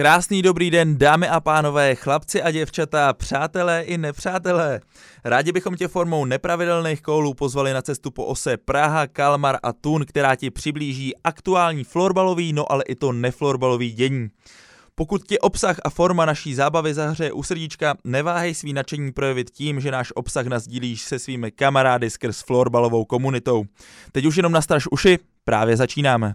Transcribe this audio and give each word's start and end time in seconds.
Krásný 0.00 0.42
dobrý 0.42 0.70
den, 0.70 0.98
dámy 0.98 1.28
a 1.28 1.40
pánové, 1.40 1.94
chlapci 1.94 2.42
a 2.42 2.50
děvčata, 2.50 3.12
přátelé 3.12 3.82
i 3.82 3.98
nepřátelé. 3.98 4.80
Rádi 5.24 5.52
bychom 5.52 5.76
tě 5.76 5.88
formou 5.88 6.24
nepravidelných 6.24 7.02
koulů 7.02 7.34
pozvali 7.34 7.72
na 7.72 7.82
cestu 7.82 8.10
po 8.10 8.24
ose 8.24 8.56
Praha, 8.56 9.06
Kalmar 9.06 9.56
a 9.62 9.72
Tun, 9.72 10.04
která 10.04 10.36
ti 10.36 10.50
přiblíží 10.50 11.12
aktuální 11.24 11.84
florbalový, 11.84 12.52
no 12.52 12.72
ale 12.72 12.84
i 12.88 12.94
to 12.94 13.12
neflorbalový 13.12 13.92
dění. 13.92 14.28
Pokud 14.94 15.22
ti 15.24 15.38
obsah 15.38 15.76
a 15.84 15.90
forma 15.90 16.24
naší 16.24 16.54
zábavy 16.54 16.94
zahřeje 16.94 17.32
u 17.32 17.42
srdíčka, 17.42 17.94
neváhej 18.04 18.54
svý 18.54 18.72
nadšení 18.72 19.12
projevit 19.12 19.50
tím, 19.50 19.80
že 19.80 19.90
náš 19.90 20.12
obsah 20.14 20.46
nazdílíš 20.46 21.02
se 21.02 21.18
svými 21.18 21.50
kamarády 21.50 22.10
skrz 22.10 22.42
florbalovou 22.42 23.04
komunitou. 23.04 23.64
Teď 24.12 24.24
už 24.24 24.36
jenom 24.36 24.52
nastraž 24.52 24.86
uši, 24.90 25.18
právě 25.44 25.76
začínáme. 25.76 26.34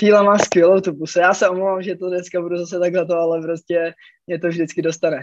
Fíla 0.00 0.22
má 0.22 0.38
skvělou 0.38 0.80
tu 0.80 0.94
puse. 0.94 1.20
Já 1.20 1.34
se 1.34 1.48
omlouvám, 1.48 1.82
že 1.82 1.96
to 1.96 2.08
dneska 2.08 2.40
budu 2.40 2.58
zase 2.58 2.78
takhle 2.78 3.06
to, 3.06 3.16
ale 3.16 3.42
prostě 3.42 3.94
mě 4.26 4.38
to 4.38 4.48
vždycky 4.48 4.82
dostane. 4.82 5.20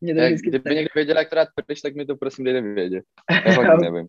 Mě 0.00 0.14
to 0.14 0.20
vždycky 0.20 0.48
Kdyby 0.48 0.74
někdo 0.74 0.90
věděl, 0.94 1.18
jak 1.18 1.28
to 1.28 1.36
rád 1.36 1.48
prdeš, 1.54 1.80
tak 1.80 1.94
mi 1.94 2.06
to 2.06 2.16
prosím 2.16 2.44
dejte 2.44 2.60
vědět. 2.60 3.04
Já 3.46 3.52
fakt 3.52 3.80
nevím. 3.82 4.06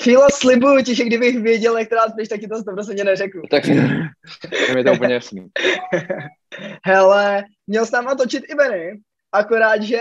Fíla, 0.00 0.28
slibuju 0.28 0.84
ti, 0.84 0.94
že 0.94 1.04
kdybych 1.04 1.38
věděl, 1.40 1.78
jak 1.78 1.88
to 1.88 1.94
rád 1.94 2.12
prdeš, 2.12 2.28
tak 2.28 2.40
ti 2.40 2.48
to 2.48 2.62
prostě 2.62 3.04
neřeknu. 3.04 3.42
Tak 3.50 3.66
mi 4.74 4.84
to 4.84 4.92
úplně 4.92 5.14
jasný. 5.14 5.48
Hele, 6.84 7.44
měl 7.66 7.86
s 7.86 7.90
náma 7.90 8.14
točit 8.14 8.44
i 8.48 8.54
Benny, 8.54 9.00
akorát, 9.32 9.82
že 9.82 10.00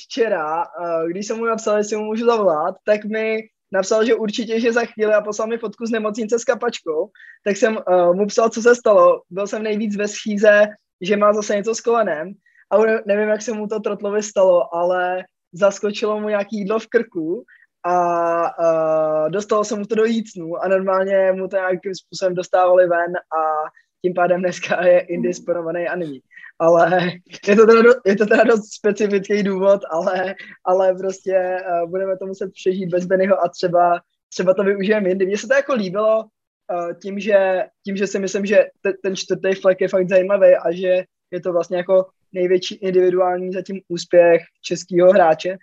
včera, 0.00 0.62
eh, 0.62 1.08
když 1.08 1.26
jsem 1.26 1.36
mu 1.36 1.44
napsal, 1.44 1.78
jestli 1.78 1.96
mu 1.96 2.04
můžu 2.04 2.26
zavolat, 2.26 2.74
tak 2.84 3.04
mi 3.04 3.48
napsal, 3.72 4.04
že 4.04 4.14
určitě, 4.14 4.60
že 4.60 4.72
za 4.72 4.84
chvíli 4.84 5.14
a 5.14 5.20
poslal 5.20 5.48
mi 5.48 5.58
fotku 5.58 5.86
z 5.86 5.90
nemocnice 5.90 6.38
s 6.38 6.44
kapačkou, 6.44 7.10
tak 7.44 7.56
jsem 7.56 7.76
uh, 7.76 8.14
mu 8.14 8.26
psal, 8.26 8.50
co 8.50 8.62
se 8.62 8.74
stalo. 8.74 9.22
Byl 9.30 9.46
jsem 9.46 9.62
nejvíc 9.62 9.96
ve 9.96 10.08
schýze, 10.08 10.66
že 11.00 11.16
má 11.16 11.32
zase 11.32 11.56
něco 11.56 11.74
s 11.74 11.80
kolenem 11.80 12.32
a 12.70 12.76
nevím, 13.06 13.28
jak 13.28 13.42
se 13.42 13.52
mu 13.52 13.66
to 13.66 13.80
trotlovi 13.80 14.22
stalo, 14.22 14.74
ale 14.74 15.24
zaskočilo 15.52 16.20
mu 16.20 16.28
nějaký 16.28 16.58
jídlo 16.58 16.78
v 16.78 16.86
krku 16.86 17.44
a 17.84 17.94
uh, 18.42 19.30
dostalo 19.30 19.64
se 19.64 19.76
mu 19.76 19.84
to 19.84 19.94
do 19.94 20.04
jícnu 20.04 20.56
a 20.56 20.68
normálně 20.68 21.32
mu 21.32 21.48
to 21.48 21.56
nějakým 21.56 21.94
způsobem 21.94 22.34
dostávali 22.34 22.86
ven 22.86 23.16
a 23.16 23.40
tím 24.02 24.14
pádem 24.14 24.40
dneska 24.40 24.84
je 24.84 25.00
indisponovaný 25.00 25.88
a 25.88 25.96
není 25.96 26.20
ale 26.58 27.12
je 27.48 27.56
to 27.56 27.66
teda, 27.66 27.82
je 28.06 28.16
to 28.16 28.26
teda 28.26 28.44
dost 28.44 28.72
specifický 28.72 29.42
důvod, 29.42 29.80
ale, 29.90 30.34
ale 30.64 30.94
prostě 30.94 31.56
uh, 31.82 31.90
budeme 31.90 32.16
to 32.18 32.26
muset 32.26 32.52
přežít 32.52 32.90
bez 32.90 33.06
Bennyho 33.06 33.44
a 33.44 33.48
třeba, 33.48 34.00
třeba 34.28 34.54
to 34.54 34.64
využijeme 34.64 35.08
jindy. 35.08 35.26
Mně 35.26 35.38
se 35.38 35.48
to 35.48 35.54
jako 35.54 35.74
líbilo 35.74 36.24
uh, 36.24 36.92
tím, 37.02 37.20
že, 37.20 37.64
tím, 37.84 37.96
že 37.96 38.06
si 38.06 38.18
myslím, 38.18 38.46
že 38.46 38.66
te, 38.80 38.92
ten 39.02 39.16
čtvrtý 39.16 39.54
flek 39.54 39.80
je 39.80 39.88
fakt 39.88 40.08
zajímavý 40.08 40.54
a 40.54 40.72
že 40.72 41.04
je 41.30 41.40
to 41.40 41.52
vlastně 41.52 41.76
jako 41.76 42.06
největší 42.32 42.74
individuální 42.74 43.52
zatím 43.52 43.80
úspěch 43.88 44.42
českého 44.62 45.12
hráče. 45.12 45.56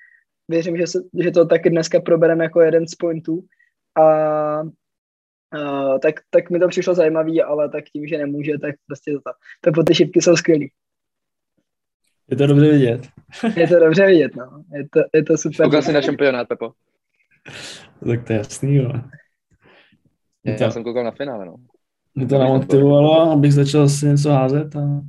Věřím, 0.48 0.78
že, 0.78 0.88
se, 0.88 1.00
že 1.24 1.32
to 1.32 1.46
taky 1.46 1.70
dneska 1.70 2.00
probereme 2.02 2.44
jako 2.44 2.62
jeden 2.62 2.88
z 2.88 2.96
pointů. 2.96 3.44
A 4.02 4.62
Uh, 5.56 6.00
tak, 6.00 6.16
tak 6.30 6.50
mi 6.50 6.60
to 6.60 6.68
přišlo 6.68 6.94
zajímavý, 6.94 7.42
ale 7.42 7.70
tak 7.70 7.84
tím, 7.84 8.08
že 8.08 8.18
nemůže, 8.18 8.52
tak 8.62 8.76
prostě 8.88 9.12
to, 9.12 9.20
to, 9.62 9.72
to 9.72 9.84
ty 9.84 9.96
šipky 9.96 10.22
jsou 10.22 10.36
skvělý. 10.36 10.72
Je 12.32 12.38
to 12.38 12.48
dobře 12.48 12.72
vidět. 12.72 13.08
Je 13.56 13.68
to 13.68 13.80
dobře 13.80 14.06
vidět, 14.06 14.36
no. 14.36 14.64
Je 14.74 14.90
to, 14.90 15.00
je 15.14 15.24
to 15.24 15.38
super. 15.38 15.66
Koukal 15.66 15.82
jsi 15.82 15.94
na 15.94 16.02
šampionát, 16.02 16.48
Pepo? 16.48 16.72
Tak 18.08 18.28
to 18.28 18.34
je 18.34 18.38
jasný, 18.38 18.76
jo. 18.76 18.92
Já, 20.46 20.54
já 20.60 20.72
jsem 20.72 20.84
koukal 20.84 21.04
na 21.04 21.12
finále, 21.12 21.46
no. 21.46 21.56
Mě 22.16 22.28
to 22.28 22.38
namotivovalo, 22.38 23.32
abych 23.32 23.54
začal 23.54 23.90
si 23.90 24.06
něco 24.06 24.32
házet 24.32 24.76
a 24.76 25.02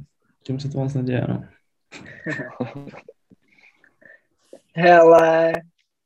tím 0.43 0.61
se 0.61 0.69
to 0.69 0.79
moc 0.79 0.95
neděje, 0.95 1.27
no. 1.29 1.45
Hele, 4.77 5.53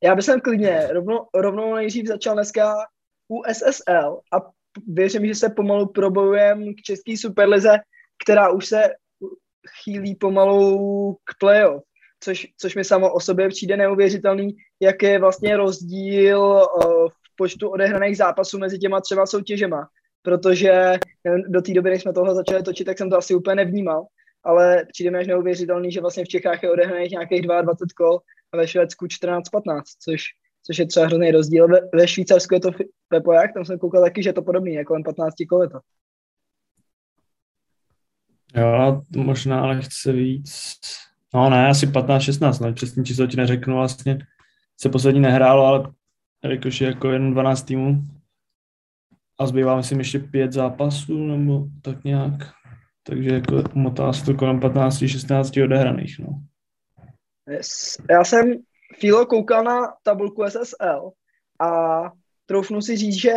já 0.02 0.14
bych 0.14 0.24
klidně 0.44 0.88
rovnou, 0.92 1.26
rovnou 1.34 1.74
nejdřív 1.74 2.06
začal 2.06 2.34
dneska 2.34 2.74
u 3.28 3.42
SSL 3.52 4.20
a 4.32 4.50
věřím, 4.86 5.26
že 5.26 5.34
se 5.34 5.50
pomalu 5.50 5.86
probojujeme 5.86 6.72
k 6.72 6.82
české 6.82 7.16
superlize, 7.16 7.78
která 8.24 8.50
už 8.50 8.66
se 8.66 8.82
chýlí 9.82 10.14
pomalu 10.14 11.16
k 11.24 11.38
playoff, 11.38 11.82
což, 12.20 12.46
což 12.56 12.76
mi 12.76 12.84
samo 12.84 13.12
o 13.12 13.20
sobě 13.20 13.48
přijde 13.48 13.76
neuvěřitelný, 13.76 14.56
jak 14.80 15.02
je 15.02 15.18
vlastně 15.18 15.56
rozdíl 15.56 16.40
uh, 16.40 17.08
v 17.08 17.36
počtu 17.36 17.68
odehraných 17.68 18.16
zápasů 18.16 18.58
mezi 18.58 18.78
těma 18.78 19.00
třeba 19.00 19.26
soutěžema, 19.26 19.88
protože 20.22 20.98
do 21.48 21.62
té 21.62 21.72
doby, 21.72 21.90
než 21.90 22.02
jsme 22.02 22.12
tohle 22.12 22.34
začali 22.34 22.62
točit, 22.62 22.84
tak 22.84 22.98
jsem 22.98 23.10
to 23.10 23.16
asi 23.16 23.34
úplně 23.34 23.56
nevnímal, 23.56 24.06
ale 24.44 24.86
přijde 24.92 25.10
mi 25.10 25.18
až 25.18 25.26
neuvěřitelný, 25.26 25.92
že 25.92 26.00
vlastně 26.00 26.24
v 26.24 26.28
Čechách 26.28 26.62
je 26.62 26.70
odehraných 26.70 27.10
nějakých 27.10 27.42
22 27.42 27.86
kol 27.96 28.20
a 28.52 28.56
ve 28.56 28.68
Švédsku 28.68 29.06
14-15, 29.06 29.82
což, 30.04 30.22
což 30.66 30.78
je 30.78 30.86
třeba 30.86 31.06
hrozný 31.06 31.30
rozdíl. 31.30 31.68
Ve, 31.68 31.80
ve 31.94 32.08
Švýcarsku 32.08 32.54
je 32.54 32.60
to 32.60 32.70
Pepo 33.08 33.32
jak? 33.32 33.54
Tam 33.54 33.64
jsem 33.64 33.78
koukal 33.78 34.02
taky, 34.02 34.22
že 34.22 34.28
je 34.28 34.32
to 34.34 34.42
podobný, 34.42 34.74
jako 34.74 34.94
jen 34.94 35.02
15 35.02 35.34
kol 35.48 35.62
je 35.62 35.68
to. 35.68 35.78
Jo, 38.56 39.02
možná 39.16 39.66
lehce 39.66 40.12
víc. 40.12 40.80
No 41.34 41.50
ne, 41.50 41.68
asi 41.68 41.86
15-16, 41.86 42.66
no, 42.66 42.72
přesně 42.72 43.04
číslo 43.04 43.26
ti 43.26 43.36
neřeknu, 43.36 43.74
vlastně 43.74 44.18
se 44.80 44.88
poslední 44.88 45.20
nehrálo, 45.20 45.66
ale 45.66 45.92
jakož 46.44 46.80
je 46.80 46.86
jako 46.86 47.10
jen 47.10 47.32
12 47.32 47.62
týmů 47.62 48.02
a 49.38 49.46
zbývá 49.46 49.76
myslím 49.76 49.98
ještě 49.98 50.18
pět 50.18 50.52
zápasů, 50.52 51.26
nebo 51.26 51.66
tak 51.82 52.04
nějak. 52.04 52.32
Takže 53.02 53.30
jako 53.30 53.62
motá 53.74 54.12
se 54.12 54.24
to 54.24 54.34
kolem 54.34 54.60
15-16 54.60 55.64
odehraných, 55.64 56.18
no. 56.18 56.42
Yes. 57.50 57.96
Já 58.10 58.24
jsem 58.24 58.52
Filo 58.98 59.26
koukal 59.26 59.64
na 59.64 59.80
tabulku 60.02 60.44
SSL 60.48 61.10
a 61.60 62.00
troufnu 62.46 62.82
si 62.82 62.96
říct, 62.96 63.20
že 63.20 63.32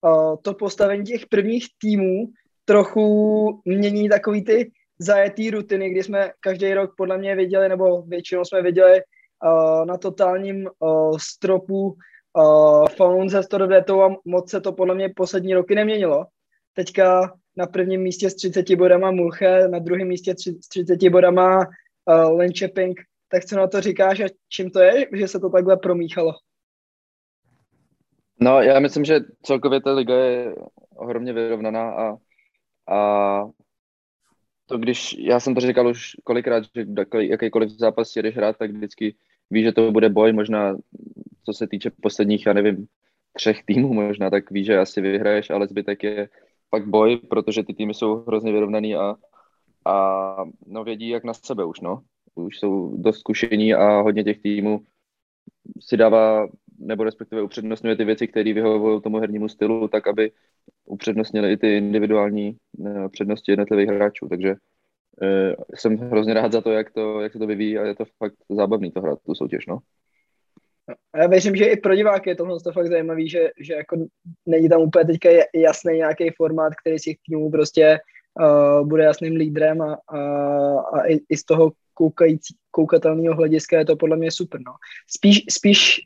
uh, 0.00 0.36
to 0.42 0.54
postavení 0.54 1.04
těch 1.04 1.26
prvních 1.26 1.66
týmů 1.78 2.26
trochu 2.64 3.60
mění 3.64 4.08
takový 4.08 4.44
ty 4.44 4.72
zajetý 4.98 5.50
rutiny, 5.50 5.90
kdy 5.90 6.02
jsme 6.02 6.30
každý 6.40 6.74
rok 6.74 6.94
podle 6.96 7.18
mě 7.18 7.36
viděli, 7.36 7.68
nebo 7.68 8.02
většinou 8.02 8.44
jsme 8.44 8.62
viděli 8.62 9.00
uh, 9.44 9.86
na 9.86 9.98
totálním 9.98 10.68
uh, 10.78 11.18
stropu 11.18 11.96
uh, 12.36 12.86
Falun 12.88 13.30
se 13.30 13.42
Storvetou 13.42 14.02
a 14.02 14.16
moc 14.24 14.50
se 14.50 14.60
to 14.60 14.72
podle 14.72 14.94
mě 14.94 15.08
poslední 15.16 15.54
roky 15.54 15.74
neměnilo. 15.74 16.26
Teďka 16.72 17.32
na 17.56 17.66
prvním 17.66 18.02
místě 18.02 18.30
s 18.30 18.34
30 18.34 18.74
bodama 18.74 19.10
Mulche, 19.10 19.68
na 19.68 19.78
druhém 19.78 20.08
místě 20.08 20.34
s 20.38 20.68
30 20.68 21.08
bodama 21.08 21.58
uh, 21.58 22.36
Lenčeping. 22.38 23.00
Tak 23.28 23.44
co 23.44 23.56
na 23.56 23.66
to 23.66 23.80
říkáš 23.80 24.20
a 24.20 24.24
čím 24.48 24.70
to 24.70 24.80
je, 24.80 25.06
že 25.12 25.28
se 25.28 25.40
to 25.40 25.50
takhle 25.50 25.76
promíchalo? 25.76 26.32
No, 28.40 28.60
já 28.60 28.80
myslím, 28.80 29.04
že 29.04 29.20
celkově 29.42 29.80
ta 29.80 29.92
liga 29.92 30.14
je 30.14 30.54
ohromně 30.96 31.32
vyrovnaná 31.32 31.90
a 31.90 32.16
a 32.88 33.44
to 34.66 34.78
když, 34.78 35.16
já 35.18 35.40
jsem 35.40 35.54
to 35.54 35.60
říkal 35.60 35.88
už 35.88 36.16
kolikrát, 36.24 36.64
že 36.64 36.86
jakýkoliv 37.18 37.70
zápas 37.70 38.16
jedeš 38.16 38.36
hrát, 38.36 38.56
tak 38.56 38.70
vždycky 38.70 39.14
víš, 39.50 39.64
že 39.64 39.72
to 39.72 39.92
bude 39.92 40.08
boj, 40.08 40.32
možná 40.32 40.76
co 41.44 41.52
se 41.52 41.66
týče 41.66 41.90
posledních, 42.02 42.46
já 42.46 42.52
nevím, 42.52 42.86
třech 43.32 43.62
týmů 43.64 43.94
možná, 43.94 44.30
tak 44.30 44.50
víš, 44.50 44.66
že 44.66 44.78
asi 44.78 45.00
vyhraješ, 45.00 45.50
ale 45.50 45.68
zbytek 45.68 46.02
je 46.02 46.28
fakt 46.70 46.88
boj, 46.88 47.16
protože 47.16 47.62
ty 47.62 47.74
týmy 47.74 47.94
jsou 47.94 48.14
hrozně 48.14 48.52
vyrovnaný 48.52 48.94
a, 48.94 49.14
a 49.86 50.36
no 50.66 50.84
vědí 50.84 51.08
jak 51.08 51.24
na 51.24 51.34
sebe 51.34 51.64
už, 51.64 51.80
no. 51.80 52.02
Už 52.34 52.58
jsou 52.58 52.96
dost 52.96 53.18
zkušení 53.18 53.74
a 53.74 54.00
hodně 54.00 54.24
těch 54.24 54.40
týmů 54.40 54.80
si 55.80 55.96
dává 55.96 56.48
nebo 56.78 57.04
respektive 57.04 57.42
upřednostňuje 57.42 57.96
ty 57.96 58.04
věci, 58.04 58.28
které 58.28 58.52
vyhovují 58.52 59.02
tomu 59.02 59.18
hernímu 59.18 59.48
stylu, 59.48 59.88
tak 59.88 60.06
aby 60.06 60.32
upřednostnili 60.84 61.52
i 61.52 61.56
ty 61.56 61.76
individuální 61.76 62.56
eh, 62.86 63.08
přednosti 63.08 63.52
jednotlivých 63.52 63.88
hráčů. 63.88 64.28
Takže 64.28 64.54
eh, 65.22 65.54
jsem 65.74 65.96
hrozně 65.96 66.34
rád 66.34 66.52
za 66.52 66.60
to, 66.60 66.72
jak, 66.72 66.90
to, 66.90 67.20
jak 67.20 67.32
se 67.32 67.38
to 67.38 67.46
vyvíjí 67.46 67.78
a 67.78 67.86
je 67.86 67.94
to 67.94 68.04
fakt 68.18 68.34
zábavný 68.50 68.90
to 68.90 69.00
hrát, 69.00 69.18
tu 69.26 69.34
soutěž. 69.34 69.66
No. 69.66 69.78
A 71.12 71.18
já 71.18 71.26
věřím, 71.26 71.56
že 71.56 71.64
i 71.64 71.76
pro 71.76 71.94
diváky 71.94 72.30
je 72.30 72.36
tohle 72.36 72.60
to 72.60 72.72
fakt 72.72 72.86
zajímavý, 72.86 73.28
že, 73.28 73.50
že 73.60 73.74
jako 73.74 73.96
není 74.46 74.68
tam 74.68 74.80
úplně 74.80 75.04
teďka 75.04 75.28
jasný 75.54 75.94
nějaký 75.94 76.30
formát, 76.36 76.72
který 76.74 76.98
si 76.98 77.16
týmů 77.26 77.50
prostě 77.50 77.98
uh, 78.40 78.88
bude 78.88 79.04
jasným 79.04 79.36
lídrem 79.36 79.82
a, 79.82 79.98
a, 80.08 80.18
a 80.80 81.06
i, 81.06 81.20
i, 81.28 81.36
z 81.36 81.44
toho 81.44 81.72
koukající, 81.94 82.54
koukatelného 82.70 83.34
hlediska 83.34 83.78
je 83.78 83.84
to 83.84 83.96
podle 83.96 84.16
mě 84.16 84.30
super. 84.30 84.60
No. 84.66 84.72
Spíš, 85.08 85.44
spíš 85.50 86.00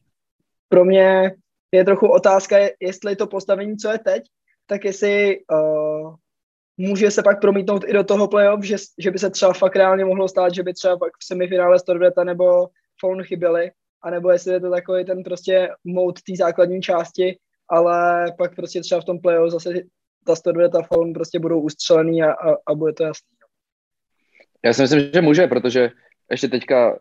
pro 0.69 0.85
mě 0.85 1.33
je 1.73 1.85
trochu 1.85 2.09
otázka, 2.09 2.57
jestli 2.81 3.17
to 3.17 3.27
postavení, 3.27 3.77
co 3.77 3.89
je 3.89 3.99
teď, 3.99 4.23
tak 4.67 4.85
jestli 4.85 5.39
uh, 5.53 6.15
může 6.77 7.11
se 7.11 7.23
pak 7.23 7.41
promítnout 7.41 7.85
i 7.87 7.93
do 7.93 8.05
toho 8.05 8.29
playoff, 8.29 8.65
že, 8.65 8.77
že 8.99 9.11
by 9.11 9.19
se 9.19 9.31
třeba 9.31 9.53
fakt 9.53 9.77
reálně 9.77 10.05
mohlo 10.05 10.29
stát, 10.29 10.55
že 10.55 10.63
by 10.63 10.75
třeba 10.75 10.99
pak 10.99 11.13
v 11.13 11.25
semifinále 11.25 11.79
Storvreta 11.79 12.25
nebo 12.25 12.69
Faun 13.01 13.23
chyběli 13.23 13.71
anebo 14.03 14.31
jestli 14.31 14.53
je 14.53 14.61
to 14.61 14.71
takový 14.71 15.05
ten 15.05 15.23
prostě 15.23 15.69
mod 15.85 16.23
té 16.23 16.37
základní 16.37 16.83
části, 16.83 17.39
ale 17.69 18.27
pak 18.39 18.57
prostě 18.57 18.81
třeba 18.81 19.01
v 19.01 19.05
tom 19.05 19.19
playoff 19.19 19.53
zase 19.53 19.71
ta 20.27 20.37
Stordvět 20.37 20.75
a 20.75 20.83
Falun 20.83 21.13
prostě 21.13 21.39
budou 21.39 21.61
ustřelený 21.61 22.23
a, 22.23 22.33
a, 22.33 22.57
a 22.67 22.75
bude 22.75 22.93
to 22.93 23.05
jasný. 23.05 23.29
Já 24.65 24.73
si 24.73 24.83
myslím, 24.83 25.01
že 25.15 25.21
může, 25.21 25.47
protože 25.47 25.91
ještě 26.31 26.49
teďka 26.49 26.99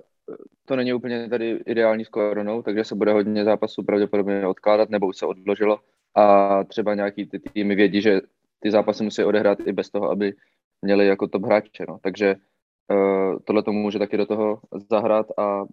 to 0.66 0.76
není 0.76 0.94
úplně 0.94 1.30
tady 1.30 1.60
ideální 1.66 2.06
s 2.06 2.10
koronou, 2.10 2.62
takže 2.62 2.84
se 2.84 2.96
bude 2.96 3.12
hodně 3.12 3.44
zápasů 3.44 3.84
pravděpodobně 3.84 4.48
odkládat 4.48 4.90
nebo 4.90 5.08
už 5.08 5.18
se 5.18 5.26
odložilo 5.26 5.80
a 6.16 6.64
třeba 6.64 6.96
nějaký 6.96 7.26
ty 7.26 7.40
týmy 7.40 7.76
vědí, 7.76 8.02
že 8.02 8.22
ty 8.60 8.72
zápasy 8.72 9.04
musí 9.04 9.24
odehrát 9.24 9.60
i 9.66 9.74
bez 9.74 9.90
toho, 9.90 10.10
aby 10.10 10.34
měli 10.82 11.08
jako 11.08 11.28
top 11.28 11.46
hráče, 11.46 11.86
no. 11.88 12.00
takže 12.02 12.36
uh, 12.92 13.40
tohle 13.46 13.64
to 13.64 13.72
může 13.72 14.00
taky 14.00 14.18
do 14.18 14.26
toho 14.26 14.60
zahrát 14.92 15.28
a 15.40 15.66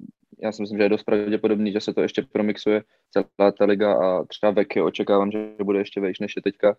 já 0.42 0.52
si 0.52 0.62
myslím, 0.62 0.78
že 0.78 0.84
je 0.84 0.88
dost 0.88 1.02
pravděpodobný, 1.02 1.72
že 1.72 1.80
se 1.80 1.94
to 1.94 2.02
ještě 2.02 2.22
promixuje 2.22 2.82
celá 3.10 3.52
ta 3.52 3.64
liga 3.64 3.94
a 3.94 4.24
třeba 4.24 4.52
Veky 4.52 4.82
očekávám, 4.82 5.30
že 5.30 5.54
bude 5.64 5.78
ještě 5.78 6.00
vejš 6.00 6.18
než 6.18 6.36
je 6.36 6.42
teďka 6.42 6.76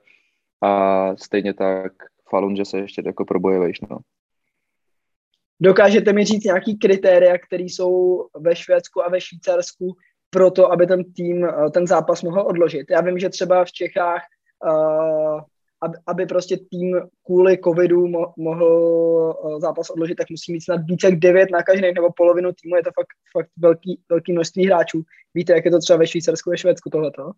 a 0.62 1.16
stejně 1.16 1.54
tak 1.54 1.92
Falun, 2.30 2.56
že 2.56 2.66
se 2.66 2.80
ještě 2.80 3.04
jako 3.06 3.25
proboje 3.25 3.60
vejš, 3.60 3.81
no. 3.81 3.98
Dokážete 5.62 6.13
mi 6.13 6.25
říct 6.25 6.44
nějaký 6.44 6.78
kritéria, 6.78 7.38
které 7.38 7.63
jsou 7.63 8.25
ve 8.40 8.56
Švédsku 8.56 9.06
a 9.06 9.10
ve 9.10 9.22
Švýcarsku 9.22 9.96
pro 10.30 10.52
to, 10.52 10.72
aby 10.72 10.88
ten 10.88 11.13
tým 11.13 11.46
eh, 11.46 11.69
ten 11.74 11.88
zápas 11.88 12.22
mohl 12.24 12.42
odložit? 12.42 12.90
Já 12.90 13.02
vím, 13.02 13.19
že 13.19 13.30
třeba 13.30 13.66
v 13.66 13.72
Čechách, 13.72 14.22
uh, 14.66 15.42
aby, 16.07 16.25
prostě 16.25 16.57
tým 16.57 17.02
kvůli 17.25 17.57
covidu 17.57 18.07
mo- 18.07 18.34
mohl 18.38 18.66
uh, 19.44 19.60
zápas 19.60 19.90
odložit, 19.90 20.16
tak 20.16 20.30
musí 20.30 20.52
mít 20.54 20.62
snad 20.62 20.81
více 20.88 21.07
jak 21.07 21.19
devět 21.19 21.52
nakažených 21.52 21.96
nebo 21.96 22.13
polovinu 22.18 22.51
týmu, 22.62 22.75
je 22.75 22.84
to 22.84 22.90
fakt, 23.00 23.08
fakt 23.38 23.50
velký, 23.58 24.01
velký 24.10 24.34
množství 24.34 24.66
hráčů. 24.66 25.01
Víte, 25.34 25.54
jak 25.54 25.66
je 25.66 25.72
to 25.72 25.80
třeba 25.80 26.00
ve 26.00 26.08
Švýcarsku, 26.08 26.50
ve 26.50 26.58
Švédsku 26.58 26.90
tohleto? 26.90 27.31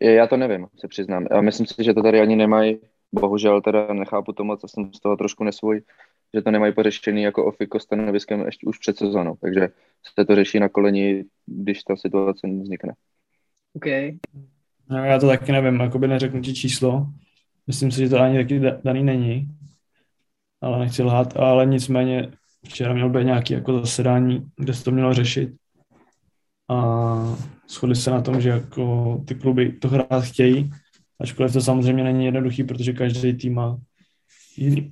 Já 0.00 0.26
to 0.26 0.36
nevím, 0.36 0.66
se 0.80 0.88
přiznám. 0.88 1.26
Já 1.30 1.40
myslím 1.40 1.66
si, 1.66 1.84
že 1.84 1.94
to 1.94 2.02
tady 2.02 2.20
ani 2.20 2.36
nemají 2.36 2.80
bohužel 3.20 3.60
teda 3.60 3.94
nechápu 3.94 4.32
to 4.32 4.44
moc 4.44 4.64
a 4.64 4.68
jsem 4.68 4.92
z 4.92 5.00
toho 5.00 5.16
trošku 5.16 5.44
nesvůj, 5.44 5.82
že 6.34 6.42
to 6.42 6.50
nemají 6.50 6.74
pořešený 6.74 7.22
jako 7.22 7.44
ofiko 7.44 7.80
stanoviskem 7.80 8.40
ještě 8.40 8.66
už 8.66 8.78
před 8.78 8.96
sezónou, 8.96 9.36
takže 9.40 9.68
se 10.16 10.24
to 10.24 10.34
řeší 10.34 10.60
na 10.60 10.68
koleni, 10.68 11.24
když 11.46 11.82
ta 11.82 11.96
situace 11.96 12.46
vznikne. 12.46 12.94
OK. 13.74 13.86
No, 14.90 15.04
já 15.04 15.18
to 15.18 15.26
taky 15.26 15.52
nevím, 15.52 15.80
jako 15.80 15.98
by 15.98 16.08
neřeknu 16.08 16.40
ti 16.40 16.54
číslo. 16.54 17.06
Myslím 17.66 17.90
si, 17.90 18.00
že 18.00 18.08
to 18.08 18.20
ani 18.20 18.38
taky 18.38 18.60
daný 18.84 19.04
není, 19.04 19.48
ale 20.60 20.78
nechci 20.78 21.02
lhát, 21.02 21.36
ale 21.36 21.66
nicméně 21.66 22.30
včera 22.64 22.94
měl 22.94 23.10
být 23.10 23.24
nějaký 23.24 23.54
jako 23.54 23.80
zasedání, 23.80 24.46
kde 24.56 24.74
se 24.74 24.84
to 24.84 24.90
mělo 24.90 25.14
řešit 25.14 25.50
a 26.68 26.76
shodli 27.68 27.96
se 27.96 28.10
na 28.10 28.22
tom, 28.22 28.40
že 28.40 28.48
jako 28.48 29.16
ty 29.26 29.34
kluby 29.34 29.72
to 29.72 29.88
hrát 29.88 30.22
chtějí, 30.24 30.70
Ačkoliv 31.20 31.52
to 31.52 31.60
samozřejmě 31.60 32.04
není 32.04 32.24
jednoduchý, 32.24 32.64
protože 32.64 32.92
každý 32.92 33.34
tým 33.34 33.54
má 33.54 33.78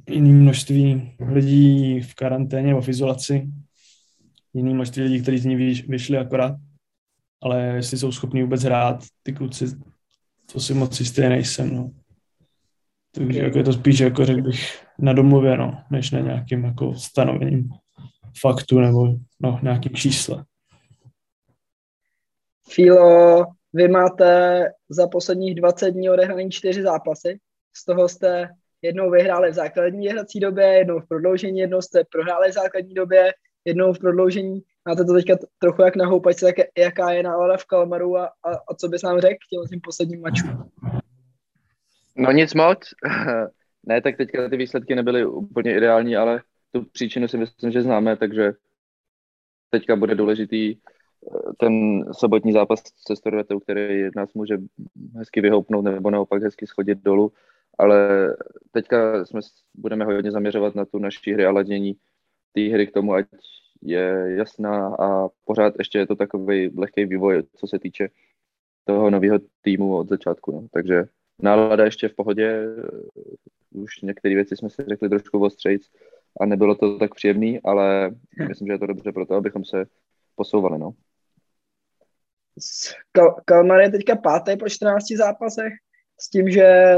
jiný 0.09 0.33
množství 0.33 1.17
lidí 1.21 2.01
v 2.01 2.15
karanténě 2.15 2.69
nebo 2.69 2.81
v 2.81 2.89
izolaci, 2.89 3.49
jiný 4.55 4.75
množství 4.75 5.03
lidí, 5.03 5.23
kteří 5.23 5.39
z 5.39 5.45
ní 5.45 5.57
vyšli 5.89 6.19
akorát, 6.19 6.55
ale 7.43 7.63
jestli 7.63 7.99
jsou 7.99 8.13
schopni 8.13 8.43
vůbec 8.43 8.63
hrát, 8.63 9.05
ty 9.23 9.33
kluci, 9.33 9.67
to 10.53 10.61
si 10.61 10.75
moc 10.75 11.01
jistý 11.01 11.21
nejsem, 11.21 11.77
no. 11.77 11.91
Takže 13.15 13.41
jako 13.41 13.59
je 13.59 13.65
to 13.65 13.73
spíš, 13.73 14.01
jako 14.01 14.25
řekl 14.25 14.43
bych, 14.43 14.87
na 14.99 15.13
domluvě, 15.13 15.57
no, 15.57 15.83
než 15.91 16.11
na 16.11 16.21
nějakým 16.21 16.65
jako 16.65 16.95
stanovením 16.95 17.69
faktu 18.41 18.81
nebo 18.81 19.17
no, 19.41 19.61
nějakým 19.63 19.95
čísle. 19.95 20.45
Filo, 22.69 23.47
vy 23.75 23.89
máte 23.89 24.65
za 24.89 25.09
posledních 25.09 25.55
20 25.55 25.91
dní 25.91 26.11
odehraný 26.11 26.51
čtyři 26.51 26.83
zápasy, 26.83 27.39
z 27.77 27.85
toho 27.85 28.09
jste 28.09 28.49
jednou 28.83 29.11
vyhráli 29.11 29.51
v 29.51 29.55
základní 29.55 30.09
hrací 30.09 30.41
době, 30.41 30.65
jednou 30.65 31.01
v 31.01 31.09
prodloužení, 31.09 31.59
jednou 31.59 31.81
jste 31.81 32.05
prohráli 32.13 32.51
v 32.51 32.55
základní 32.55 32.95
době, 32.95 33.33
jednou 33.65 33.93
v 33.93 33.99
prodloužení. 33.99 34.63
Máte 34.89 35.05
to 35.05 35.15
teďka 35.15 35.37
trochu 35.59 35.83
jak 35.83 35.97
na 35.97 36.07
houpačce, 36.07 36.47
jak, 36.47 36.57
jaká 36.79 37.13
je 37.13 37.23
nálada 37.23 37.57
v 37.57 37.65
Kalmaru 37.65 38.17
a, 38.17 38.27
a, 38.27 38.51
a 38.69 38.75
co 38.75 38.89
bys 38.89 39.03
nám 39.03 39.21
řekl 39.21 39.37
k 39.47 39.69
těm 39.71 39.81
posledním 39.81 40.21
mačům? 40.21 40.71
No 42.17 42.33
nic 42.33 42.55
moc. 42.55 42.79
ne, 43.87 44.01
tak 44.01 44.17
teďka 44.17 44.49
ty 44.49 44.57
výsledky 44.57 44.95
nebyly 44.95 45.27
úplně 45.27 45.77
ideální, 45.77 46.17
ale 46.17 46.43
tu 46.73 46.85
příčinu 46.85 47.29
si 47.29 47.39
myslím, 47.39 47.71
že 47.71 47.83
známe, 47.83 48.17
takže 48.17 48.53
teďka 49.71 49.97
bude 49.97 50.15
důležitý 50.15 50.77
ten 51.59 52.05
sobotní 52.13 52.53
zápas 52.53 52.83
se 53.07 53.17
Storvetou, 53.17 53.61
který 53.61 54.09
nás 54.17 54.35
může 54.35 54.59
hezky 55.17 55.41
vyhoupnout 55.41 55.83
nebo 55.83 56.11
naopak 56.11 56.43
hezky 56.43 56.67
schodit 56.67 56.99
dolů, 56.99 57.33
ale 57.79 58.09
teďka 58.73 59.25
jsme 59.25 59.41
budeme 59.75 60.05
hodně 60.05 60.31
zaměřovat 60.31 60.75
na 60.75 60.85
tu 60.85 60.99
naší 60.99 61.33
hry 61.33 61.47
a 61.47 61.51
ladění 61.51 61.97
té 62.53 62.61
hry 62.61 62.87
k 62.87 62.93
tomu, 62.93 63.15
ať 63.15 63.27
je 63.83 64.35
jasná 64.37 64.95
a 64.95 65.29
pořád 65.45 65.75
ještě 65.79 65.99
je 65.99 66.07
to 66.07 66.17
takový 66.17 66.71
lehký 66.77 67.05
vývoj, 67.05 67.43
co 67.57 67.67
se 67.67 67.79
týče 67.79 68.09
toho 68.85 69.11
nového 69.11 69.39
týmu 69.63 69.97
od 69.97 70.09
začátku. 70.09 70.53
No. 70.53 70.67
Takže 70.73 71.05
nálada 71.43 71.85
ještě 71.85 72.09
v 72.09 72.15
pohodě, 72.15 72.67
už 73.71 74.01
některé 74.01 74.35
věci 74.35 74.57
jsme 74.57 74.71
si 74.71 74.85
řekli 74.89 75.09
trošku 75.09 75.45
ostřejc 75.45 75.91
a 76.41 76.47
nebylo 76.47 76.75
to 76.75 76.99
tak 76.99 77.15
příjemný, 77.15 77.61
ale 77.65 78.15
myslím, 78.49 78.67
že 78.67 78.73
je 78.73 78.79
to 78.79 78.87
dobře 78.87 79.13
pro 79.13 79.27
to, 79.27 79.35
abychom 79.35 79.65
se 79.65 79.87
posouvali. 80.37 80.79
No. 80.79 80.91
Kal- 83.13 83.35
Kalmar 83.45 83.81
je 83.81 83.91
teďka 83.91 84.17
pátý 84.17 84.57
po 84.57 84.69
14 84.69 85.05
zápasech, 85.17 85.73
s 86.21 86.31
tím, 86.31 86.51
že 86.51 86.97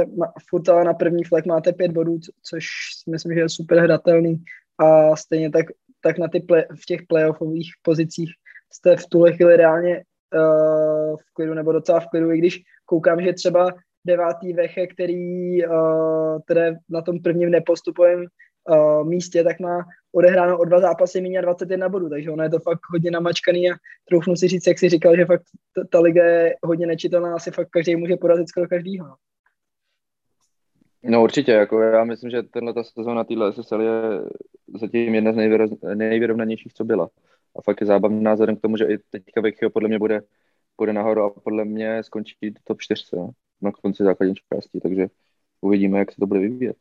furt 0.50 0.66
na 0.84 0.94
první 0.94 1.24
flek 1.24 1.46
máte 1.46 1.72
pět 1.72 1.92
bodů, 1.92 2.18
což 2.42 2.66
myslím, 3.10 3.34
že 3.34 3.40
je 3.40 3.48
super 3.48 3.78
hratelný. 3.78 4.44
A 4.78 5.16
stejně 5.16 5.50
tak, 5.50 5.66
tak 6.00 6.18
na 6.18 6.28
ty 6.28 6.40
play, 6.40 6.64
v 6.82 6.86
těch 6.86 7.00
playoffových 7.08 7.70
pozicích 7.82 8.30
jste 8.72 8.96
v 8.96 9.06
tuhle 9.06 9.32
chvíli 9.32 9.56
reálně 9.56 10.04
uh, 10.34 11.16
v 11.16 11.32
klidu 11.34 11.54
nebo 11.54 11.72
docela 11.72 12.00
v 12.00 12.06
klidu, 12.06 12.32
i 12.32 12.38
když 12.38 12.62
koukám, 12.84 13.22
že 13.22 13.32
třeba 13.32 13.74
devátý 14.04 14.52
veche, 14.52 14.86
který 14.86 15.66
uh, 15.66 16.38
které 16.44 16.74
na 16.88 17.02
tom 17.02 17.22
prvním 17.22 17.50
nepostupovém 17.50 18.26
uh, 18.68 19.08
místě, 19.08 19.44
tak 19.44 19.60
má 19.60 19.84
odehráno 20.12 20.58
o 20.58 20.64
dva 20.64 20.80
zápasy 20.80 21.20
méně 21.20 21.42
21 21.42 21.88
bodů, 21.88 22.08
takže 22.08 22.30
ono 22.30 22.42
je 22.42 22.50
to 22.50 22.58
fakt 22.58 22.80
hodně 22.92 23.10
namačkaný 23.10 23.70
a 23.70 23.74
troufnu 24.08 24.36
si 24.36 24.48
říct, 24.48 24.66
jak 24.66 24.78
si 24.78 24.88
říkal, 24.88 25.16
že 25.16 25.24
fakt 25.24 25.42
ta, 25.74 25.82
ta 25.90 26.00
liga 26.00 26.24
je 26.24 26.54
hodně 26.62 26.86
nečitelná, 26.86 27.34
asi 27.34 27.50
fakt 27.50 27.68
každý 27.70 27.96
může 27.96 28.16
porazit 28.16 28.48
skoro 28.48 28.68
každýho. 28.68 29.06
No. 29.06 29.16
no 31.02 31.22
určitě, 31.22 31.52
jako 31.52 31.80
já 31.80 32.04
myslím, 32.04 32.30
že 32.30 32.42
tenhle 32.42 32.74
ta 32.74 32.84
sezóna 32.84 33.24
téhle 33.24 33.52
SSL 33.52 33.80
je 33.80 33.92
zatím 34.80 35.14
jedna 35.14 35.32
z 35.32 35.36
nejvyrovnanějších, 35.94 36.74
co 36.74 36.84
byla. 36.84 37.08
A 37.56 37.62
fakt 37.62 37.80
je 37.80 37.86
zábavný 37.86 38.22
názorem 38.22 38.56
k 38.56 38.60
tomu, 38.60 38.76
že 38.76 38.84
i 38.84 38.98
teďka 39.10 39.40
Vekio 39.40 39.70
podle 39.70 39.88
mě 39.88 39.98
bude, 39.98 40.22
bude 40.76 40.92
nahoru 40.92 41.22
a 41.22 41.30
podle 41.30 41.64
mě 41.64 42.02
skončí 42.02 42.54
top 42.64 42.80
4 42.80 43.02
no, 43.16 43.30
na 43.62 43.72
konci 43.72 44.04
základní 44.04 44.34
části, 44.54 44.80
takže 44.80 45.06
uvidíme, 45.60 45.98
jak 45.98 46.12
se 46.12 46.16
to 46.20 46.26
bude 46.26 46.40
vyvíjet 46.40 46.76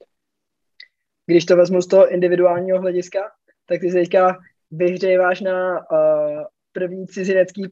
když 1.25 1.45
to 1.45 1.55
vezmu 1.55 1.81
z 1.81 1.87
toho 1.87 2.13
individuálního 2.13 2.81
hlediska, 2.81 3.19
tak 3.65 3.81
ty 3.81 3.91
se 3.91 3.97
teďka 3.97 4.37
vyhřejváš 4.71 5.41
na 5.41 5.79
uh, 5.79 6.43
první 6.71 7.07
cizinecký 7.07 7.61
uh, 7.61 7.69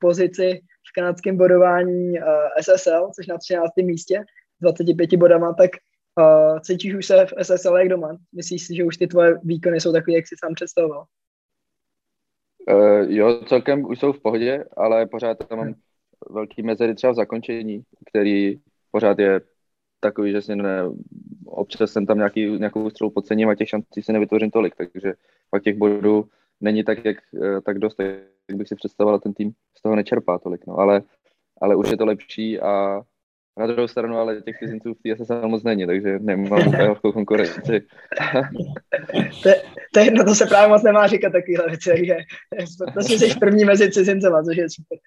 pozici 0.00 0.60
v 0.88 0.92
kanadském 0.94 1.36
bodování 1.36 2.10
uh, 2.10 2.24
SSL, 2.60 3.10
což 3.16 3.26
na 3.26 3.38
13. 3.38 3.70
místě 3.76 4.24
s 4.58 4.60
25 4.60 5.16
bodama, 5.16 5.54
tak 5.54 5.70
uh, 6.20 6.60
cítíš 6.60 6.94
už 6.94 7.06
se 7.06 7.26
v 7.26 7.44
SSL 7.44 7.76
jak 7.76 7.88
doma? 7.88 8.16
Myslíš 8.32 8.66
si, 8.66 8.74
že 8.74 8.84
už 8.84 8.96
ty 8.96 9.06
tvoje 9.06 9.38
výkony 9.42 9.80
jsou 9.80 9.92
takové, 9.92 10.16
jak 10.16 10.26
jsi 10.26 10.34
sám 10.44 10.54
představoval? 10.54 11.04
Uh, 12.70 13.06
jo, 13.08 13.44
celkem 13.46 13.84
už 13.84 13.98
jsou 13.98 14.12
v 14.12 14.22
pohodě, 14.22 14.64
ale 14.76 15.06
pořád 15.06 15.38
tam 15.48 15.58
mám 15.58 15.74
velký 16.30 16.62
mezery 16.62 16.94
třeba 16.94 17.12
v 17.12 17.16
zakončení, 17.16 17.82
který 18.10 18.54
pořád 18.90 19.18
je 19.18 19.40
takový, 20.00 20.32
že 20.32 20.42
si 20.42 20.56
ne, 20.56 20.82
občas 21.46 21.92
jsem 21.92 22.06
tam 22.06 22.16
nějaký, 22.16 22.46
nějakou 22.46 22.90
střelu 22.90 23.10
podcením 23.10 23.48
a 23.48 23.54
těch 23.54 23.68
šancí 23.68 24.02
si 24.02 24.12
nevytvořím 24.12 24.50
tolik, 24.50 24.74
takže 24.76 25.14
pak 25.50 25.62
těch 25.62 25.76
bodů 25.76 26.28
není 26.60 26.84
tak, 26.84 27.04
jak, 27.04 27.16
eh, 27.42 27.60
tak 27.60 27.78
dost, 27.78 28.00
jak 28.00 28.58
bych 28.58 28.68
si 28.68 28.74
představoval, 28.74 29.20
ten 29.20 29.34
tým 29.34 29.52
z 29.78 29.82
toho 29.82 29.96
nečerpá 29.96 30.38
tolik, 30.38 30.66
no, 30.66 30.78
ale, 30.78 31.02
ale 31.60 31.76
už 31.76 31.90
je 31.90 31.96
to 31.96 32.06
lepší 32.06 32.60
a 32.60 33.02
na 33.58 33.66
druhou 33.66 33.88
stranu, 33.88 34.16
ale 34.16 34.42
těch 34.42 34.58
cizinců 34.58 34.94
v 34.94 35.02
té 35.02 35.24
SSL 35.24 35.48
moc 35.48 35.62
není, 35.62 35.86
takže 35.86 36.18
nemám 36.18 36.58
lehkou 36.88 37.12
konkurenci. 37.12 37.86
to, 39.42 39.50
to, 39.94 40.00
no 40.12 40.24
to 40.24 40.34
se 40.34 40.46
právě 40.46 40.68
moc 40.68 40.82
nemá 40.82 41.06
říkat 41.06 41.32
takovýhle 41.32 41.66
věci, 41.68 41.90
takže 41.90 42.16
to 42.94 43.02
si 43.02 43.18
jsi 43.18 43.38
první 43.38 43.64
mezi 43.64 43.90
cizincema, 43.90 44.42
což 44.42 44.56
je 44.56 44.70
super. 44.70 44.98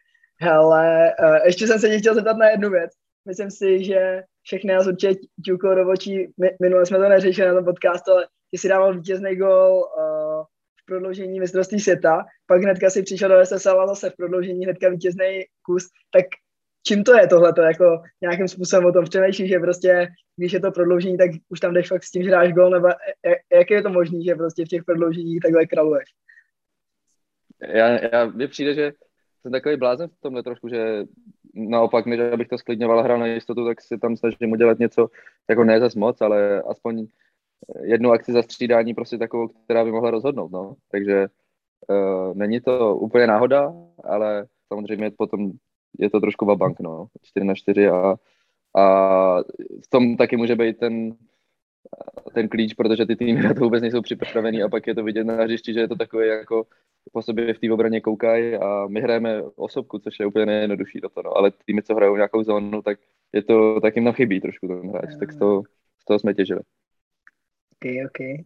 Hele, 0.41 1.09
eh, 1.09 1.41
ještě 1.45 1.67
jsem 1.67 1.79
se 1.79 1.89
tě 1.89 1.99
chtěl 1.99 2.15
zeptat 2.15 2.37
na 2.37 2.49
jednu 2.49 2.69
věc. 2.69 2.91
Myslím 3.29 3.51
si, 3.51 3.83
že 3.83 4.23
všechny 4.43 4.73
nás 4.73 4.87
určitě 4.87 5.21
ťuklo 5.45 5.75
do 5.75 5.89
očí. 5.89 6.33
Minule 6.61 6.85
jsme 6.85 6.97
to 6.97 7.09
neřešili 7.09 7.47
na 7.47 7.53
tom 7.53 7.65
podcastu, 7.65 8.11
ale 8.11 8.27
ty 8.51 8.57
si 8.57 8.69
dával 8.69 8.93
vítězný 8.93 9.35
gol 9.35 9.73
uh, 9.73 10.43
v 10.81 10.85
prodloužení 10.85 11.39
mistrovství 11.39 11.79
světa, 11.79 12.25
pak 12.47 12.61
hnedka 12.61 12.89
si 12.89 13.03
přišel 13.03 13.29
do 13.29 13.45
SSL 13.45 13.81
a 13.81 13.87
zase 13.87 14.09
v 14.09 14.15
prodloužení 14.15 14.65
hnedka 14.65 14.89
vítězný 14.89 15.43
kus, 15.61 15.83
tak 16.11 16.25
čím 16.87 17.03
to 17.03 17.13
je 17.17 17.27
tohle, 17.27 17.53
jako 17.67 18.01
nějakým 18.21 18.47
způsobem 18.47 18.85
o 18.85 18.91
tom 18.91 19.05
přemýšlíš, 19.05 19.49
že 19.49 19.59
prostě, 19.59 20.07
když 20.37 20.53
je 20.53 20.59
to 20.59 20.71
prodloužení, 20.71 21.17
tak 21.17 21.29
už 21.49 21.59
tam 21.59 21.73
jdeš 21.73 21.87
fakt 21.87 22.03
s 22.03 22.11
tím, 22.11 22.23
že 22.23 22.31
dáš 22.31 22.53
gol, 22.53 22.69
nebo 22.69 22.87
jak 23.53 23.71
je 23.71 23.81
to 23.81 23.89
možné, 23.89 24.23
že 24.23 24.35
prostě 24.35 24.65
v 24.65 24.67
těch 24.67 24.83
prodlouženích 24.83 25.39
takhle 25.41 25.65
kraluješ? 25.65 26.09
Já, 27.73 27.87
já, 27.87 28.25
mně 28.25 28.47
přijde, 28.47 28.73
že 28.73 28.91
jsem 29.41 29.51
takový 29.51 29.77
blázen 29.77 30.09
v 30.09 30.21
tomhle 30.21 30.43
trošku, 30.43 30.69
že 30.69 31.03
naopak, 31.53 32.05
než 32.05 32.19
abych 32.19 32.47
to 32.47 32.57
sklidňoval 32.57 32.99
a 32.99 33.03
hrál 33.03 33.19
na 33.19 33.27
jistotu, 33.27 33.65
tak 33.65 33.81
si 33.81 33.97
tam 33.97 34.17
snažím 34.17 34.51
udělat 34.51 34.79
něco, 34.79 35.07
jako 35.49 35.63
ne 35.63 35.79
zas 35.79 35.95
moc, 35.95 36.21
ale 36.21 36.61
aspoň 36.61 37.07
jednu 37.81 38.11
akci 38.11 38.31
za 38.31 38.41
střídání 38.41 38.93
prostě 38.93 39.17
takovou, 39.17 39.47
která 39.47 39.85
by 39.85 39.91
mohla 39.91 40.11
rozhodnout, 40.11 40.51
no. 40.51 40.75
Takže 40.91 41.27
uh, 41.89 42.37
není 42.37 42.61
to 42.61 42.95
úplně 42.95 43.27
náhoda, 43.27 43.73
ale 44.03 44.47
samozřejmě 44.67 45.11
potom 45.11 45.51
je 45.99 46.09
to 46.09 46.19
trošku 46.19 46.45
vabank, 46.45 46.79
no. 46.79 47.07
4 47.23 47.45
na 47.45 47.55
4 47.55 47.87
a, 47.87 48.15
a 48.77 48.83
v 49.85 49.89
tom 49.89 50.17
taky 50.17 50.37
může 50.37 50.55
být 50.55 50.77
ten, 50.77 51.15
ten 52.33 52.49
klíč, 52.49 52.73
protože 52.73 53.05
ty 53.05 53.15
týmy 53.15 53.41
na 53.41 53.53
to 53.53 53.59
vůbec 53.59 53.81
nejsou 53.81 54.01
připravený 54.01 54.63
a 54.63 54.69
pak 54.69 54.87
je 54.87 54.95
to 54.95 55.03
vidět 55.03 55.23
na 55.23 55.35
hřišti, 55.35 55.73
že 55.73 55.79
je 55.79 55.87
to 55.87 55.95
takové 55.95 56.27
jako 56.27 56.65
po 57.11 57.21
sobě 57.21 57.53
v 57.53 57.59
té 57.59 57.71
obraně 57.71 58.01
koukají 58.01 58.55
a 58.55 58.87
my 58.87 59.01
hrajeme 59.01 59.43
osobku, 59.55 59.99
což 59.99 60.19
je 60.19 60.25
úplně 60.25 60.45
nejjednodušší 60.45 60.99
do 60.99 61.09
toho, 61.09 61.23
no. 61.23 61.37
ale 61.37 61.51
týmy, 61.65 61.81
co 61.81 61.95
hrajou 61.95 62.15
nějakou 62.15 62.43
zónu, 62.43 62.81
tak 62.81 62.99
je 63.33 63.43
to, 63.43 63.81
tak 63.81 63.95
jim 63.95 64.05
tam 64.05 64.13
chybí 64.13 64.41
trošku 64.41 64.67
ten 64.67 64.89
hráč, 64.89 65.09
tak 65.19 65.31
z 65.31 65.37
toho, 65.37 65.63
z 66.01 66.05
toho 66.05 66.19
jsme 66.19 66.33
těžili. 66.33 66.59
OK, 67.71 67.91
OK. 68.05 68.45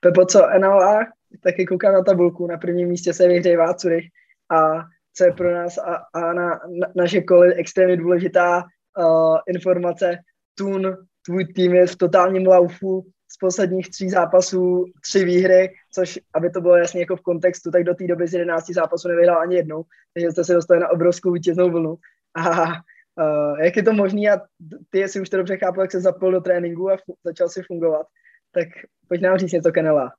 Pepo, 0.00 0.26
co 0.26 0.46
NLA? 0.58 1.00
Taky 1.42 1.66
koukám 1.66 1.92
na 1.92 2.02
tabulku, 2.02 2.46
na 2.46 2.58
prvním 2.58 2.88
místě 2.88 3.12
se 3.12 3.28
vyhřejvá 3.28 3.74
Curych 3.74 4.04
a 4.50 4.84
co 5.14 5.24
je 5.24 5.32
pro 5.32 5.54
nás 5.54 5.78
a, 5.78 5.94
a 6.14 6.32
na, 6.32 6.48
na 6.48 6.86
naše 6.96 7.20
koly 7.20 7.54
extrémně 7.54 7.96
důležitá 7.96 8.64
uh, 8.98 9.36
informace. 9.48 10.18
Tun, 10.54 10.96
tvůj 11.26 11.44
tým 11.44 11.74
je 11.74 11.86
v 11.86 11.96
totálním 11.96 12.46
laufu 12.46 13.04
z 13.30 13.36
posledních 13.38 13.90
tří 13.90 14.10
zápasů 14.10 14.84
tři 15.02 15.24
výhry, 15.24 15.74
což, 15.92 16.18
aby 16.34 16.50
to 16.50 16.60
bylo 16.60 16.76
jasně 16.76 17.00
jako 17.00 17.16
v 17.16 17.20
kontextu, 17.20 17.70
tak 17.70 17.84
do 17.84 17.94
té 17.94 18.06
doby 18.06 18.28
z 18.28 18.32
11 18.32 18.70
zápasů 18.70 19.08
nevyhrál 19.08 19.38
ani 19.40 19.56
jednou, 19.56 19.84
takže 20.14 20.30
jste 20.30 20.44
se 20.44 20.54
dostali 20.54 20.80
na 20.80 20.88
obrovskou 20.88 21.32
vítěznou 21.32 21.70
vlnu. 21.70 21.96
A 22.34 22.66
uh, 22.70 23.60
jak 23.60 23.76
je 23.76 23.82
to 23.82 23.92
možné 23.92 24.30
a 24.30 24.40
ty, 24.90 24.98
jestli 24.98 25.20
už 25.20 25.28
to 25.28 25.36
dobře 25.36 25.56
chápu, 25.56 25.80
jak 25.80 25.92
se 25.92 26.00
zapojil 26.00 26.32
do 26.32 26.40
tréninku 26.40 26.90
a 26.90 26.96
fu- 26.96 27.16
začal 27.24 27.48
si 27.48 27.62
fungovat, 27.62 28.06
tak 28.52 28.68
pojď 29.08 29.20
nám 29.20 29.38
říct 29.38 29.52
něco 29.52 29.72
Kenela. 29.72 30.12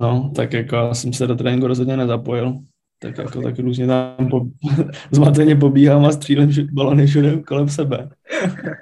No, 0.00 0.32
tak 0.36 0.52
jako 0.52 0.76
já 0.76 0.94
jsem 0.94 1.12
se 1.12 1.26
do 1.26 1.34
tréninku 1.34 1.66
rozhodně 1.66 1.96
nezapojil, 1.96 2.58
tak 3.02 3.18
jako 3.18 3.42
tak 3.42 3.58
různě 3.58 3.86
tam 3.86 4.28
po, 4.30 4.46
zmateně 5.10 5.56
pobíhám 5.56 6.04
a 6.04 6.12
střílím 6.12 6.68
balony 6.72 7.06
všude 7.06 7.36
kolem 7.36 7.68
sebe. 7.68 8.08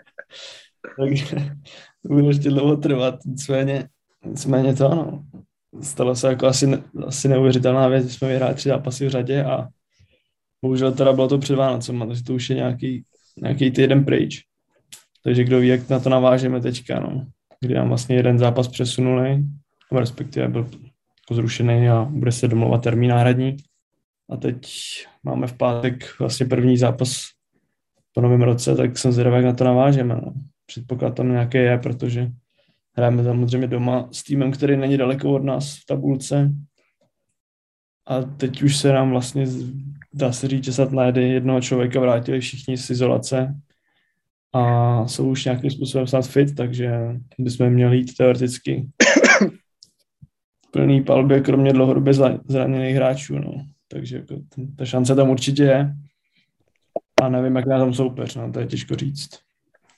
Takže 0.99 1.37
to 2.03 2.09
bude 2.09 2.27
ještě 2.27 2.50
dlouho 2.50 2.77
trvat, 2.77 3.15
nicméně, 3.27 3.89
nicméně 4.27 4.75
to 4.75 4.93
ano. 4.93 5.25
Stalo 5.83 6.17
se 6.17 6.29
jako 6.29 6.47
asi, 6.47 6.67
asi 7.07 7.29
neuvěřitelná 7.29 7.89
věc, 7.89 8.07
že 8.07 8.15
jsme 8.15 8.29
vyhráli 8.29 8.55
tři 8.55 8.69
zápasy 8.69 9.07
v 9.07 9.11
řadě 9.11 9.45
a 9.45 9.69
bohužel 10.62 10.93
teda 10.93 11.12
bylo 11.12 11.29
to 11.29 11.39
před 11.39 11.55
Vánocem, 11.55 12.05
takže 12.09 12.25
to 12.25 12.35
už 12.35 12.50
je 12.50 12.57
nějaký, 12.57 13.05
nějaký 13.43 13.71
týden 13.71 14.05
pryč. 14.05 14.43
Takže 15.25 15.45
kdo 15.45 15.61
ví, 15.61 15.69
jak 15.69 15.89
na 15.89 16.00
to 16.00 16.09
navážeme 16.09 16.61
teďka, 16.61 17.00
no. 17.00 17.27
Kdy 17.61 17.75
nám 17.75 17.89
vlastně 17.89 18.17
jeden 18.17 18.39
zápas 18.39 18.69
přesunuli, 18.69 19.45
respektive 19.93 20.49
byl 20.49 20.61
jako 20.61 21.35
zrušený 21.35 21.89
a 21.89 22.05
bude 22.11 22.33
se 22.33 22.49
domluvat 22.49 22.83
termín 22.83 23.11
náhradní. 23.11 23.57
A 24.31 24.37
teď 24.37 24.67
máme 25.23 25.47
v 25.47 25.57
pátek 25.57 26.19
vlastně 26.19 26.47
první 26.47 26.77
zápas 26.77 27.21
po 28.15 28.21
novém 28.21 28.43
roce, 28.43 28.77
tak 28.77 28.99
jsem 28.99 29.13
zvědavý, 29.13 29.37
jak 29.37 29.45
na 29.45 29.53
to 29.53 29.65
navážeme. 29.65 30.15
No. 30.15 30.35
Předpoklad 30.67 31.15
tam 31.15 31.29
nějaké 31.29 31.59
je, 31.63 31.79
protože 31.79 32.31
hrajeme 32.97 33.25
samozřejmě 33.25 33.67
doma 33.67 34.09
s 34.13 34.23
týmem, 34.23 34.53
který 34.53 34.77
není 34.77 34.97
daleko 34.97 35.35
od 35.35 35.45
nás 35.45 35.77
v 35.77 35.87
tabulce. 35.87 36.53
A 38.07 38.23
teď 38.23 38.63
už 38.63 38.77
se 38.77 38.93
nám 38.93 39.11
vlastně, 39.11 39.47
dá 40.15 40.33
se 40.33 40.49
říct, 40.49 40.65
že 40.65 40.87
na 40.91 41.05
jednoho 41.07 41.61
člověka 41.61 42.01
vrátili 42.01 42.41
všichni 42.41 42.77
z 42.77 42.91
izolace, 42.91 43.55
a 44.53 45.07
jsou 45.07 45.31
už 45.31 45.45
nějakým 45.45 45.71
způsobem 45.71 46.07
snad 46.07 46.27
fit, 46.27 46.55
takže 46.55 46.91
bychom 47.39 47.71
měli 47.71 47.97
jít 47.97 48.17
teoreticky 48.17 48.89
plný 50.71 51.03
palbě, 51.03 51.41
kromě 51.41 51.73
dlouhodobě 51.73 52.13
zraněných 52.49 52.97
hráčů. 52.97 53.39
No. 53.39 53.53
Takže 53.91 54.17
jako 54.17 54.35
ta 54.77 54.85
šance 54.85 55.15
tam 55.15 55.31
určitě 55.31 55.63
je. 55.63 55.95
A 57.23 57.29
nevím, 57.29 57.57
jak 57.57 57.67
na 57.67 57.79
tom 57.79 57.95
soupeř, 57.95 58.37
no, 58.37 58.53
to 58.53 58.61
je 58.61 58.67
těžko 58.67 58.95
říct. 58.97 59.31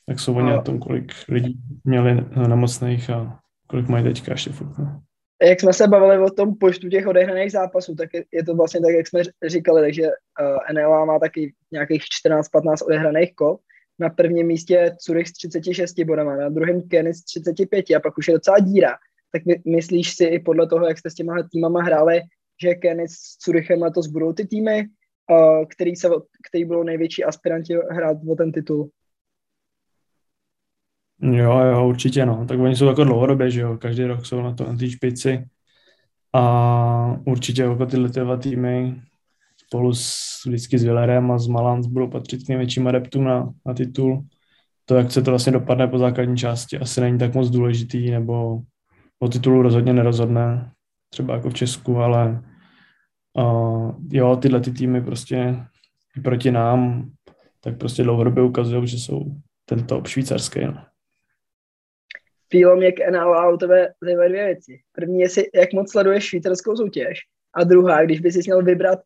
Tak 0.07 0.21
jsou 0.21 0.35
oni 0.35 0.51
no. 0.51 0.57
na 0.57 0.63
tom, 0.63 0.79
kolik 0.79 1.13
lidí 1.29 1.61
měli 1.85 2.25
nemocných 2.49 3.11
a 3.11 3.41
kolik 3.67 3.89
mají 3.89 4.05
teďka 4.05 4.33
ještě 4.33 4.51
furt. 4.51 4.79
No. 4.79 5.03
Jak 5.43 5.61
jsme 5.61 5.73
se 5.73 5.89
bavili 5.89 6.25
o 6.25 6.31
tom 6.31 6.55
počtu 6.59 6.89
těch 6.89 7.07
odehraných 7.07 7.53
zápasů, 7.53 7.95
tak 7.95 8.15
je, 8.15 8.25
je 8.33 8.45
to 8.45 8.55
vlastně 8.55 8.81
tak, 8.81 8.95
jak 8.95 9.07
jsme 9.07 9.23
říkali, 9.47 9.83
takže 9.83 10.03
uh, 10.03 10.75
NLA 10.75 11.05
má 11.05 11.19
taky 11.19 11.55
nějakých 11.73 12.03
14-15 12.27 12.87
odehraných 12.87 13.35
kol 13.35 13.59
na 13.99 14.11
prvním 14.11 14.47
místě 14.47 14.97
Zurich 15.07 15.29
s 15.29 15.33
36 15.33 16.01
bodama, 16.05 16.37
na 16.37 16.49
druhém 16.49 16.83
Kenny 16.89 17.15
s 17.15 17.25
35 17.25 17.85
a 17.97 18.01
pak 18.01 18.19
už 18.19 18.29
je 18.29 18.35
docela 18.35 18.59
díra. 18.59 18.95
Tak 19.33 19.45
my, 19.47 19.63
myslíš 19.67 20.15
si 20.15 20.25
i 20.25 20.39
podle 20.39 20.67
toho, 20.67 20.89
jak 20.89 20.99
jste 20.99 21.11
s 21.11 21.15
těma 21.15 21.35
týmama 21.53 21.83
hráli, 21.83 22.21
že 22.63 22.75
Kenny 22.75 23.09
s 23.09 23.37
Zurichem 23.45 23.83
letos 23.83 24.07
budou 24.07 24.33
ty 24.33 24.47
týmy, 24.47 24.87
uh, 25.31 25.65
který, 25.69 25.97
se, 25.97 26.09
který 26.49 26.65
budou 26.65 26.83
největší 26.83 27.25
aspiranti 27.25 27.75
hrát 27.91 28.17
o 28.29 28.35
ten 28.35 28.53
titul? 28.53 28.91
Jo, 31.23 31.59
jo, 31.59 31.89
určitě 31.89 32.27
no. 32.27 32.47
Tak 32.47 32.59
oni 32.61 32.77
jsou 32.77 32.87
jako 32.87 33.05
dlouhodobě, 33.05 33.51
že 33.51 33.61
jo. 33.61 33.79
Každý 33.79 34.05
rok 34.05 34.27
jsou 34.27 34.43
na 34.43 34.55
to 34.55 34.65
na 34.65 34.77
té 34.77 34.91
špici. 34.91 35.45
A 36.35 37.21
určitě 37.27 37.63
jako 37.63 37.87
tyhle 37.87 38.09
dva 38.09 38.37
týmy 38.37 39.03
spolu 39.67 39.95
s, 39.95 40.17
vždycky 40.47 40.79
s 40.79 40.85
Villerem 40.85 41.31
a 41.31 41.39
s 41.39 41.47
Malans 41.47 41.87
budou 41.87 42.11
patřit 42.11 42.45
k 42.45 42.49
největším 42.49 42.87
adeptům 42.87 43.25
na, 43.25 43.53
na 43.67 43.75
titul. 43.75 44.25
To, 44.85 44.97
jak 44.97 45.13
se 45.13 45.23
to 45.23 45.31
vlastně 45.31 45.53
dopadne 45.53 45.87
po 45.87 45.99
základní 45.99 46.37
části, 46.37 46.79
asi 46.79 47.01
není 47.01 47.19
tak 47.19 47.35
moc 47.35 47.51
důležitý, 47.51 48.11
nebo 48.11 48.61
o 49.19 49.29
titulu 49.29 49.63
rozhodně 49.63 49.93
nerozhodne, 49.93 50.71
třeba 51.11 51.35
jako 51.35 51.51
v 51.51 51.55
Česku, 51.55 51.97
ale 51.97 52.43
uh, 53.33 53.95
jo, 54.11 54.37
tyhle 54.37 54.61
ty 54.61 54.73
týmy 54.73 55.01
prostě 55.01 55.57
i 56.17 56.21
proti 56.21 56.51
nám, 56.51 57.11
tak 57.61 57.79
prostě 57.79 58.03
dlouhodobě 58.03 58.43
ukazují, 58.43 58.87
že 58.87 58.97
jsou 58.97 59.25
ten 59.65 59.87
top 59.87 60.07
švýcarský. 60.07 60.65
No. 60.65 60.85
Pílo 62.49 62.77
mě 62.77 62.93
k 62.93 63.11
NLA 63.11 63.51
u 63.51 63.57
tebe 63.57 63.93
zajímavé 64.01 64.29
dvě 64.29 64.45
věci. 64.45 64.81
První 64.93 65.21
je, 65.21 65.29
jak 65.55 65.73
moc 65.73 65.91
sleduješ 65.91 66.25
švýcarskou 66.25 66.77
soutěž. 66.77 67.19
A 67.55 67.65
druhá, 67.65 68.05
když 68.05 68.21
bys 68.21 68.35
si 68.35 68.41
měl 68.47 68.63
vybrat 68.63 68.99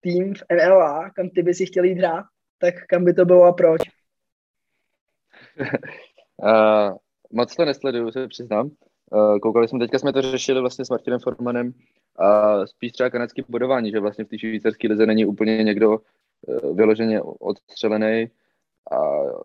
tým 0.00 0.34
v 0.34 0.42
NLA, 0.52 1.10
kam 1.10 1.28
ty 1.28 1.42
by 1.42 1.54
si 1.54 1.66
chtěl 1.66 1.84
jít 1.84 1.98
hrát, 1.98 2.24
tak 2.58 2.74
kam 2.88 3.04
by 3.04 3.14
to 3.14 3.24
bylo 3.24 3.44
a 3.44 3.52
proč? 3.52 3.80
uh, 6.36 6.96
moc 7.32 7.56
to 7.56 7.64
nesleduju, 7.64 8.12
se 8.12 8.28
přiznám. 8.28 8.70
Uh, 9.10 9.38
koukali 9.38 9.68
jsme, 9.68 9.78
teďka 9.78 9.98
jsme 9.98 10.12
to 10.12 10.22
řešili 10.22 10.60
vlastně 10.60 10.84
s 10.84 10.90
Martinem 10.90 11.20
Formanem 11.20 11.72
a 12.18 12.66
spíš 12.66 12.92
třeba 12.92 13.10
kanadský 13.10 13.44
bodování, 13.48 13.90
že 13.90 14.00
vlastně 14.00 14.24
v 14.24 14.28
té 14.28 14.38
švýcarské 14.38 14.88
lize 14.88 15.06
není 15.06 15.26
úplně 15.26 15.64
někdo 15.64 15.90
uh, 15.90 16.76
vyloženě 16.76 17.22
odstřelený. 17.22 18.30
A 18.92 18.98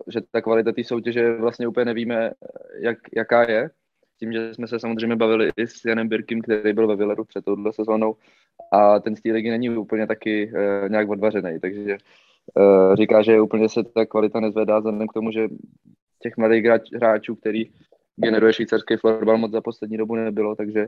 že 0.08 0.22
ta 0.32 0.42
kvalita 0.42 0.72
té 0.72 0.84
soutěže 0.84 1.34
vlastně 1.34 1.68
úplně 1.68 1.86
nevíme, 1.86 2.32
jak, 2.80 2.98
jaká 3.16 3.50
je. 3.50 3.70
Tím, 4.20 4.34
že 4.34 4.54
jsme 4.54 4.68
se 4.68 4.80
samozřejmě 4.80 5.16
bavili 5.16 5.50
i 5.58 5.68
s 5.68 5.86
Janem 5.86 6.08
Birkim, 6.08 6.42
který 6.42 6.74
byl 6.74 6.88
ve 6.88 6.96
Villeru 6.96 7.26
před 7.26 7.46
touhle 7.46 7.74
sezónou. 7.74 8.16
A 8.72 9.00
ten 9.00 9.16
styl 9.16 9.34
ligy 9.34 9.50
není 9.50 9.70
úplně 9.70 10.08
taky 10.08 10.52
uh, 10.54 10.90
nějak 10.90 11.10
odvařený, 11.10 11.60
takže 11.60 11.98
uh, 12.56 12.96
říká, 12.96 13.22
že 13.22 13.42
úplně 13.42 13.70
se 13.70 13.84
ta 13.84 14.06
kvalita 14.06 14.40
nezvedá 14.40 14.80
vzhledem 14.80 15.08
k 15.08 15.14
tomu, 15.14 15.32
že 15.32 15.48
těch 16.22 16.38
mladých 16.38 16.66
hráčů, 16.96 17.36
který 17.36 17.72
generuje 18.16 18.54
švýcarský 18.54 18.98
florbal 18.98 19.38
moc 19.38 19.52
za 19.52 19.62
poslední 19.62 19.98
dobu 19.98 20.16
nebylo, 20.16 20.56
takže 20.56 20.88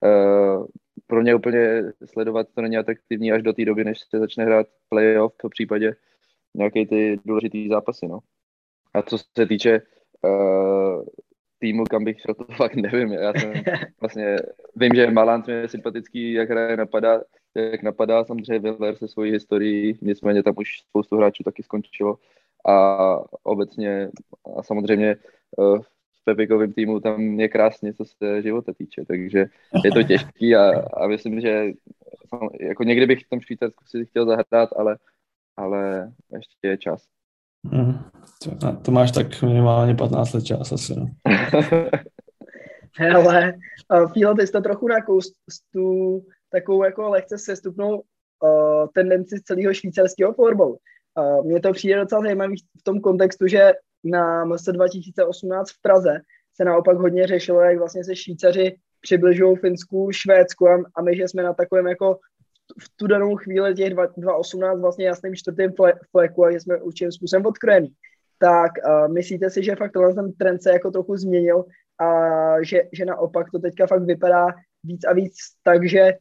uh, 0.00 0.66
pro 1.08 1.22
mě 1.22 1.34
úplně 1.34 1.82
sledovat 2.04 2.46
to 2.54 2.62
není 2.62 2.76
atraktivní 2.76 3.32
až 3.32 3.42
do 3.42 3.52
té 3.52 3.64
doby, 3.64 3.84
než 3.84 3.98
se 4.00 4.18
začne 4.18 4.44
hrát 4.44 4.66
playoff, 4.88 5.34
v 5.46 5.48
případě 5.48 5.96
nějaké 6.54 6.86
ty 6.86 7.20
důležitý 7.24 7.68
zápasy, 7.68 8.08
no. 8.08 8.18
A 8.94 9.02
co 9.02 9.18
se 9.18 9.46
týče 9.48 9.82
uh, 10.22 11.04
týmu, 11.58 11.84
kam 11.84 12.04
bych 12.04 12.20
šel, 12.20 12.34
to 12.34 12.44
fakt 12.56 12.74
nevím. 12.74 13.12
Já 13.12 13.32
jsem 13.32 13.52
vlastně, 14.00 14.36
vím, 14.76 14.90
že 14.94 15.10
Malant 15.10 15.48
je 15.48 15.68
sympatický, 15.68 16.32
jak 16.32 16.50
hraje, 16.50 16.76
napadá, 16.76 17.20
jak 17.54 17.82
napadá 17.82 18.24
samozřejmě 18.24 18.58
Willer 18.58 18.96
se 18.96 19.08
svojí 19.08 19.32
historií, 19.32 19.98
nicméně 20.02 20.42
tam 20.42 20.54
už 20.56 20.78
spoustu 20.78 21.16
hráčů 21.16 21.42
taky 21.42 21.62
skončilo 21.62 22.18
a 22.68 22.96
obecně 23.42 24.10
a 24.58 24.62
samozřejmě 24.62 25.16
uh, 25.56 25.78
Pepikovým 26.28 26.72
týmu 26.72 27.00
tam 27.00 27.40
je 27.40 27.48
krásně, 27.48 27.94
co 27.94 28.04
se 28.04 28.42
života 28.42 28.72
týče, 28.72 29.04
takže 29.04 29.46
je 29.84 29.90
to 29.90 30.02
těžký 30.08 30.56
a, 30.56 30.80
a 30.80 31.06
myslím, 31.06 31.40
že 31.40 31.64
jako 32.60 32.84
někdy 32.84 33.06
bych 33.06 33.24
v 33.24 33.28
tom 33.28 33.40
Švýcarsku 33.40 33.84
si 33.86 34.06
chtěl 34.06 34.26
zahrát, 34.26 34.68
ale, 34.76 34.98
ale 35.56 36.12
ještě 36.32 36.68
je 36.68 36.78
čas. 36.78 37.04
Mm, 37.62 37.98
to, 38.42 38.76
to 38.84 38.90
máš 38.90 39.12
tak 39.12 39.42
minimálně 39.42 39.94
15 39.94 40.32
let 40.32 40.44
čas 40.44 40.72
asi, 40.72 40.94
no. 40.96 41.06
Hele, 42.98 43.54
Fílo, 44.12 44.34
ty 44.34 44.46
jsi 44.46 44.52
to 44.52 44.60
trochu 44.60 44.88
nakous 44.88 45.32
tu 45.72 46.20
takovou 46.50 46.84
jako 46.84 47.10
lehce 47.10 47.38
sestupnou 47.38 47.96
uh, 47.96 48.86
tendenci 48.94 49.40
celého 49.44 49.74
švýcarského 49.74 50.32
florbou. 50.32 50.76
Uh, 51.18 51.46
mně 51.46 51.60
to 51.60 51.72
přijde 51.72 51.96
docela 51.96 52.20
zajímavý 52.20 52.56
v 52.56 52.82
tom 52.82 53.00
kontextu, 53.00 53.46
že 53.46 53.72
na 54.04 54.44
MS 54.44 54.64
2018 54.64 55.70
v 55.70 55.82
Praze 55.82 56.20
se 56.54 56.64
naopak 56.64 56.96
hodně 56.96 57.26
řešilo, 57.26 57.60
jak 57.60 57.78
vlastně 57.78 58.04
se 58.04 58.16
Švýcaři 58.16 58.76
přibližují 59.00 59.56
Finsku, 59.56 60.08
Švédsku 60.12 60.68
a, 60.68 60.82
a 60.94 61.02
my, 61.02 61.16
že 61.16 61.28
jsme 61.28 61.42
na 61.42 61.52
takovém 61.52 61.86
jako 61.86 62.18
v 62.80 62.96
tu 62.96 63.06
danou 63.06 63.36
chvíli 63.36 63.74
těch 63.74 63.90
2018 63.90 64.80
vlastně 64.80 65.06
jasným 65.06 65.36
čtvrtým 65.36 65.72
fleku 66.10 66.44
a 66.44 66.52
že 66.52 66.60
jsme 66.60 66.76
určitým 66.76 67.12
způsobem 67.12 67.46
odkrojení. 67.46 67.88
Tak 68.38 68.72
uh, 68.86 69.12
myslíte 69.12 69.50
si, 69.50 69.64
že 69.64 69.76
fakt 69.76 69.92
ten 69.92 70.32
trend 70.32 70.62
se 70.62 70.70
jako 70.70 70.90
trochu 70.90 71.16
změnil 71.16 71.64
a 71.98 72.08
že, 72.62 72.82
že 72.92 73.04
naopak 73.04 73.50
to 73.50 73.58
teďka 73.58 73.86
fakt 73.86 74.02
vypadá 74.02 74.46
víc 74.84 75.04
a 75.04 75.12
víc 75.12 75.34
tak, 75.62 75.88
že 75.88 76.12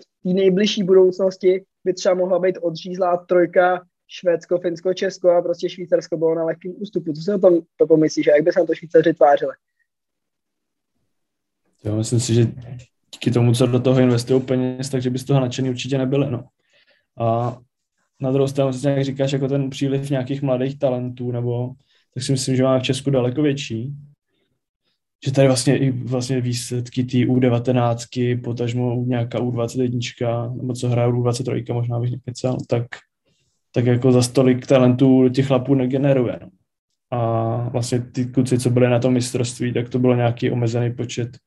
v 0.00 0.22
té 0.22 0.34
nejbližší 0.34 0.82
budoucnosti 0.82 1.64
by 1.84 1.94
třeba 1.94 2.14
mohla 2.14 2.38
být 2.38 2.58
odřízlá 2.62 3.16
trojka 3.16 3.82
Švédsko, 4.08 4.58
Finsko, 4.58 4.94
Česko 4.94 5.30
a 5.30 5.42
prostě 5.42 5.68
Švýcarsko 5.68 6.16
bylo 6.16 6.34
na 6.34 6.44
lehkém 6.44 6.72
ústupu. 6.76 7.12
Co 7.12 7.22
si 7.22 7.32
o 7.32 7.38
tom 7.38 7.58
to 7.76 7.86
pomyslíš 7.86 8.28
a 8.28 8.34
jak 8.34 8.44
by 8.44 8.52
se 8.52 8.60
na 8.60 8.66
to 8.66 8.74
Švýcaři 8.74 9.14
tvářili? 9.14 9.52
Jo, 11.84 11.96
myslím 11.96 12.20
si, 12.20 12.34
že 12.34 12.46
díky 13.14 13.30
tomu, 13.30 13.52
co 13.52 13.66
do 13.66 13.80
toho 13.80 14.00
investují 14.00 14.42
peněz, 14.42 14.90
takže 14.90 15.10
by 15.10 15.18
z 15.18 15.24
toho 15.24 15.40
nadšený 15.40 15.70
určitě 15.70 15.98
nebyli. 15.98 16.30
No. 16.30 16.44
A 17.18 17.58
na 18.20 18.32
druhou 18.32 18.48
stranu, 18.48 18.70
jak 18.84 19.04
říkáš, 19.04 19.32
jako 19.32 19.48
ten 19.48 19.70
příliv 19.70 20.10
nějakých 20.10 20.42
mladých 20.42 20.78
talentů, 20.78 21.32
nebo 21.32 21.74
tak 22.14 22.22
si 22.22 22.32
myslím, 22.32 22.56
že 22.56 22.62
máme 22.62 22.80
v 22.80 22.82
Česku 22.82 23.10
daleko 23.10 23.42
větší. 23.42 23.94
Že 25.24 25.32
tady 25.32 25.46
vlastně 25.46 25.78
i 25.78 25.90
vlastně 25.90 26.40
výsledky 26.40 27.04
té 27.04 27.18
U19, 27.18 28.42
potažmo 28.44 29.04
nějaká 29.06 29.38
U21, 29.38 30.56
nebo 30.56 30.74
co 30.74 30.88
hraje 30.88 31.08
U23, 31.08 31.74
možná 31.74 32.00
bych 32.00 32.10
nekecal, 32.10 32.58
tak, 32.66 32.86
tak 33.78 33.86
jako 33.86 34.12
za 34.12 34.22
stolik 34.22 34.66
talentů 34.66 35.28
těch 35.28 35.46
chlapů 35.46 35.74
negeneruje. 35.74 36.38
No. 36.42 36.48
A 37.10 37.68
vlastně 37.68 38.00
ty 38.00 38.24
kluci, 38.26 38.58
co 38.58 38.70
byli 38.70 38.88
na 38.88 38.98
tom 38.98 39.12
mistrovství, 39.12 39.72
tak 39.72 39.88
to 39.88 39.98
bylo 39.98 40.14
nějaký 40.14 40.50
omezený 40.50 40.94
počet 40.94 41.38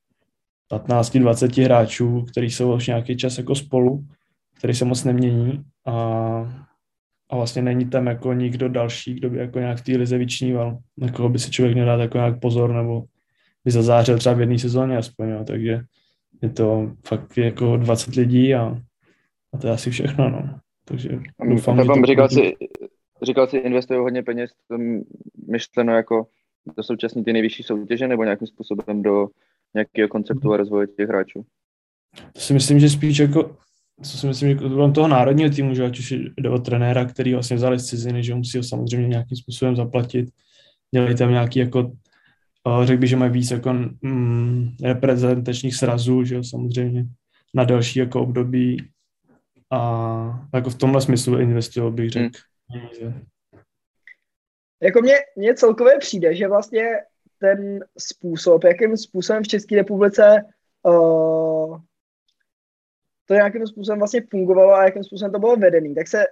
15-20 0.71 1.63
hráčů, 1.63 2.25
kteří 2.31 2.49
jsou 2.49 2.75
už 2.75 2.87
nějaký 2.87 3.17
čas 3.17 3.37
jako 3.37 3.55
spolu, 3.55 4.05
který 4.57 4.73
se 4.73 4.85
moc 4.85 5.03
nemění 5.03 5.63
a, 5.85 5.93
a 7.29 7.35
vlastně 7.35 7.61
není 7.61 7.89
tam 7.89 8.07
jako 8.07 8.33
nikdo 8.33 8.69
další, 8.69 9.13
kdo 9.13 9.29
by 9.29 9.37
jako 9.37 9.59
nějak 9.59 9.77
v 9.77 9.83
té 9.83 9.91
lize 9.91 10.17
vyčníval, 10.17 10.77
na 10.97 11.11
koho 11.11 11.29
by 11.29 11.39
si 11.39 11.51
člověk 11.51 11.77
dát 11.77 11.99
jako 11.99 12.17
nějak 12.17 12.39
pozor 12.39 12.73
nebo 12.73 13.03
by 13.65 13.71
zazářil 13.71 14.17
třeba 14.17 14.35
v 14.35 14.39
jedné 14.39 14.59
sezóně 14.59 14.97
aspoň, 14.97 15.29
jo. 15.29 15.43
takže 15.43 15.81
je 16.41 16.49
to 16.49 16.91
fakt 17.07 17.37
jako 17.37 17.77
20 17.77 18.15
lidí 18.15 18.55
a, 18.55 18.77
a 19.53 19.57
to 19.57 19.67
je 19.67 19.73
asi 19.73 19.91
všechno, 19.91 20.29
no. 20.29 20.59
Takže 20.91 21.09
doufám, 21.49 21.81
že 21.81 21.87
to 21.87 22.05
říkal, 22.05 22.29
si, 22.29 22.53
říkal 23.21 23.47
si, 23.47 23.57
investují 23.57 23.99
hodně 23.99 24.23
peněz, 24.23 24.51
myšleno 25.47 25.93
jako 25.93 26.27
do 26.77 26.83
současné 26.83 27.23
ty 27.23 27.33
nejvyšší 27.33 27.63
soutěže 27.63 28.07
nebo 28.07 28.23
nějakým 28.23 28.47
způsobem 28.47 29.01
do 29.01 29.27
nějakého 29.73 30.07
konceptu 30.07 30.53
a 30.53 30.57
rozvoje 30.57 30.87
těch 30.87 31.09
hráčů? 31.09 31.45
To 32.33 32.39
si 32.39 32.53
myslím, 32.53 32.79
že 32.79 32.89
spíš 32.89 33.17
jako 33.17 33.55
co 34.03 34.17
si 34.17 34.27
myslím, 34.27 34.49
že 34.49 34.55
kolem 34.55 34.93
toho 34.93 35.07
národního 35.07 35.49
týmu, 35.49 35.73
že 35.73 35.85
ať 35.85 35.99
už 35.99 36.11
jde 36.11 36.49
o 36.49 36.59
trenéra, 36.59 37.05
který 37.05 37.33
vlastně 37.33 37.55
vzali 37.55 37.79
z 37.79 37.85
ciziny, 37.85 38.23
že 38.23 38.35
musí 38.35 38.57
ho 38.57 38.63
samozřejmě 38.63 39.07
nějakým 39.07 39.37
způsobem 39.37 39.75
zaplatit. 39.75 40.29
Dělají 40.93 41.15
tam 41.15 41.31
nějaký 41.31 41.59
jako, 41.59 41.91
řekl 42.83 42.99
bych, 42.99 43.09
že 43.09 43.15
mají 43.15 43.31
víc 43.31 43.51
jako 43.51 43.73
mm, 44.01 44.69
reprezentačních 44.83 45.75
srazů, 45.75 46.23
že 46.23 46.35
jo, 46.35 46.43
samozřejmě 46.43 47.05
na 47.53 47.63
další 47.63 47.99
jako 47.99 48.21
období 48.21 48.77
a 49.71 50.49
jako 50.53 50.69
v 50.69 50.77
tomhle 50.77 51.01
smyslu 51.01 51.39
investují, 51.39 51.93
bych 51.93 52.09
řekl. 52.09 52.37
Hmm. 52.69 53.21
Jako 54.81 55.01
mně, 55.01 55.13
mně 55.35 55.53
celkově 55.53 55.97
přijde, 55.99 56.35
že 56.35 56.47
vlastně 56.47 56.85
ten 57.39 57.85
způsob, 57.97 58.63
jakým 58.63 58.97
způsobem 58.97 59.43
v 59.43 59.47
České 59.47 59.75
republice 59.75 60.45
uh, 60.83 61.77
to 63.25 63.33
nějakým 63.33 63.67
způsobem 63.67 63.99
vlastně 63.99 64.21
fungovalo 64.31 64.73
a 64.73 64.83
jakým 64.83 65.03
způsobem 65.03 65.31
to 65.31 65.39
bylo 65.39 65.55
vedený, 65.55 65.95
tak 65.95 66.07
se 66.07 66.25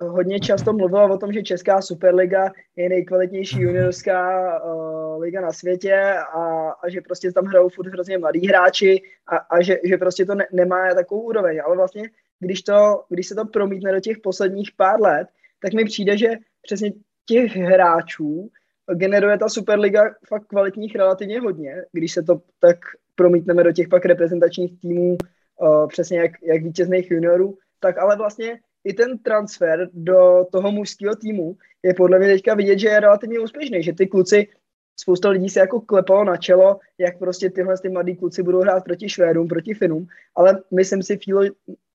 hodně 0.00 0.40
často 0.40 0.72
mluvilo 0.72 1.14
o 1.14 1.18
tom, 1.18 1.32
že 1.32 1.42
Česká 1.42 1.82
Superliga 1.82 2.52
je 2.76 2.88
nejkvalitnější 2.88 3.60
juniorská 3.60 4.52
uh, 4.64 5.20
liga 5.20 5.40
na 5.40 5.52
světě 5.52 6.14
a, 6.34 6.70
a 6.70 6.88
že 6.88 7.00
prostě 7.00 7.32
tam 7.32 7.44
hrajou 7.44 7.68
furt 7.68 7.88
hrozně 7.88 8.18
mladí 8.18 8.48
hráči 8.48 9.02
a, 9.26 9.36
a 9.36 9.62
že, 9.62 9.78
že 9.84 9.96
prostě 9.96 10.24
to 10.24 10.34
ne, 10.34 10.46
nemá 10.52 10.94
takovou 10.94 11.20
úroveň. 11.20 11.60
Ale 11.64 11.76
vlastně, 11.76 12.02
když, 12.40 12.62
to, 12.62 13.04
když 13.08 13.26
se 13.28 13.34
to 13.34 13.44
promítne 13.44 13.92
do 13.92 14.00
těch 14.00 14.18
posledních 14.18 14.70
pár 14.76 15.00
let, 15.00 15.28
tak 15.62 15.72
mi 15.72 15.84
přijde, 15.84 16.18
že 16.18 16.28
přesně 16.62 16.92
těch 17.26 17.56
hráčů 17.56 18.50
generuje 18.94 19.38
ta 19.38 19.48
Superliga 19.48 20.14
fakt 20.28 20.46
kvalitních 20.46 20.96
relativně 20.96 21.40
hodně, 21.40 21.82
když 21.92 22.12
se 22.12 22.22
to 22.22 22.40
tak 22.60 22.76
promítneme 23.14 23.64
do 23.64 23.72
těch 23.72 23.88
pak 23.88 24.04
reprezentačních 24.04 24.80
týmů, 24.80 25.16
uh, 25.60 25.88
přesně 25.88 26.18
jak, 26.18 26.30
jak 26.42 26.62
vítězných 26.62 27.10
juniorů, 27.10 27.58
tak 27.80 27.98
ale 27.98 28.16
vlastně 28.16 28.60
i 28.84 28.92
ten 28.92 29.18
transfer 29.18 29.88
do 29.92 30.46
toho 30.52 30.72
mužského 30.72 31.16
týmu 31.16 31.56
je 31.82 31.94
podle 31.94 32.18
mě 32.18 32.28
teďka 32.28 32.54
vidět, 32.54 32.78
že 32.78 32.88
je 32.88 33.00
relativně 33.00 33.40
úspěšný, 33.40 33.82
že 33.82 33.92
ty 33.92 34.06
kluci, 34.06 34.48
spousta 34.96 35.28
lidí 35.28 35.48
se 35.48 35.60
jako 35.60 35.80
klepalo 35.80 36.24
na 36.24 36.36
čelo, 36.36 36.80
jak 36.98 37.18
prostě 37.18 37.50
tyhle 37.50 37.78
ty 37.78 37.88
mladí 37.88 38.16
kluci 38.16 38.42
budou 38.42 38.60
hrát 38.60 38.84
proti 38.84 39.08
Švédům, 39.08 39.48
proti 39.48 39.74
Finům, 39.74 40.06
ale 40.36 40.62
myslím 40.70 41.02
si, 41.02 41.16
Fílo, 41.16 41.42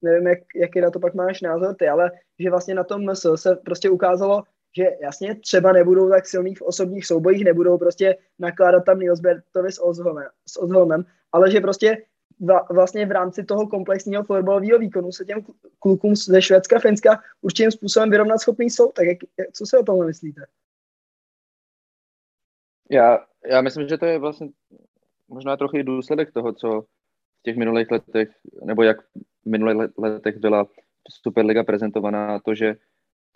nevím, 0.02 0.28
jak, 0.28 0.40
jaký 0.56 0.82
na 0.82 0.92
to 0.92 1.00
pak 1.00 1.14
máš 1.14 1.42
názor 1.42 1.76
ty, 1.76 1.88
ale 1.88 2.12
že 2.40 2.50
vlastně 2.50 2.76
na 2.76 2.84
tom 2.84 3.06
MS 3.06 3.26
se 3.36 3.56
prostě 3.56 3.90
ukázalo, 3.90 4.44
že 4.78 4.88
jasně 5.02 5.36
třeba 5.36 5.72
nebudou 5.72 6.10
tak 6.10 6.28
silní 6.28 6.56
v 6.56 6.62
osobních 6.62 7.06
soubojích, 7.06 7.46
nebudou 7.46 7.78
prostě 7.78 8.18
nakládat 8.40 8.86
tam 8.86 9.00
Nielsbertovi 9.00 9.72
s 9.72 9.84
Ozholmem, 9.84 10.28
s 10.48 10.62
Ozholmem 10.62 11.06
ale 11.32 11.52
že 11.52 11.60
prostě 11.60 11.98
vlastně 12.70 13.06
v 13.06 13.12
rámci 13.12 13.44
toho 13.44 13.68
komplexního 13.68 14.24
florbalového 14.24 14.80
výkonu 14.80 15.12
se 15.12 15.26
těm 15.26 15.46
klukům 15.80 16.16
ze 16.16 16.42
Švédska, 16.42 16.80
Finska 16.80 17.22
určitým 17.42 17.72
způsobem 17.72 18.10
vyrovnat 18.10 18.38
schopný 18.38 18.70
jsou. 18.70 18.92
Tak 18.92 19.06
jak, 19.06 19.18
co 19.54 19.66
si 19.66 19.78
o 19.78 19.84
tom 19.84 20.06
myslíte? 20.06 20.42
Já, 22.92 23.20
já 23.46 23.62
myslím, 23.62 23.88
že 23.88 23.98
to 23.98 24.06
je 24.06 24.20
vlastně 24.20 24.50
možná 25.28 25.58
trochu 25.58 25.78
i 25.78 25.84
důsledek 25.84 26.32
toho, 26.32 26.54
co 26.54 26.82
v 27.40 27.44
těch 27.44 27.58
minulých 27.58 27.92
letech, 27.92 28.30
nebo 28.66 28.84
jak 28.84 29.02
v 29.02 29.46
minulých 29.46 29.92
letech 29.98 30.38
byla 30.38 30.68
Superliga 31.10 31.64
prezentovaná, 31.64 32.40
to, 32.40 32.56
že 32.56 32.76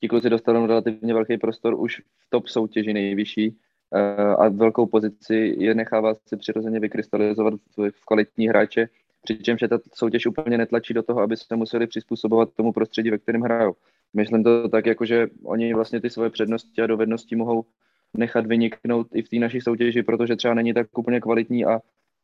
ti 0.02 0.08
kluci 0.08 0.30
dostanou 0.30 0.66
relativně 0.66 1.14
velký 1.14 1.38
prostor 1.38 1.80
už 1.80 2.00
v 2.00 2.30
top 2.30 2.48
soutěži 2.48 2.94
nejvyšší 2.94 3.58
eh, 3.94 4.36
a 4.36 4.50
velkou 4.50 4.86
pozici 4.86 5.56
je 5.58 5.76
nechává 5.76 6.16
si 6.28 6.38
přirozeně 6.38 6.80
vykrystalizovat 6.80 7.54
v 7.78 8.06
kvalitní 8.06 8.48
hráče, 8.48 8.90
přičemž 9.22 9.62
je 9.62 9.68
ta 9.68 9.80
soutěž 9.94 10.26
úplně 10.26 10.58
netlačí 10.58 10.94
do 10.94 11.04
toho, 11.04 11.22
aby 11.22 11.38
se 11.38 11.56
museli 11.56 11.88
přizpůsobovat 11.88 12.54
tomu 12.54 12.74
prostředí, 12.74 13.12
ve 13.12 13.18
kterém 13.18 13.42
hrajou. 13.42 13.76
Myslím 14.14 14.44
to 14.44 14.70
tak, 14.70 14.86
jako 14.86 15.06
že 15.06 15.28
oni 15.44 15.74
vlastně 15.74 16.02
ty 16.02 16.10
svoje 16.10 16.30
přednosti 16.30 16.82
a 16.82 16.88
dovednosti 16.88 17.36
mohou 17.36 17.66
nechat 18.18 18.46
vyniknout 18.46 19.08
i 19.14 19.22
v 19.22 19.30
té 19.30 19.36
naší 19.36 19.62
soutěži, 19.62 20.04
protože 20.04 20.36
třeba 20.36 20.54
není 20.54 20.74
tak 20.74 20.98
úplně 20.98 21.22
kvalitní 21.22 21.66
a 21.66 21.80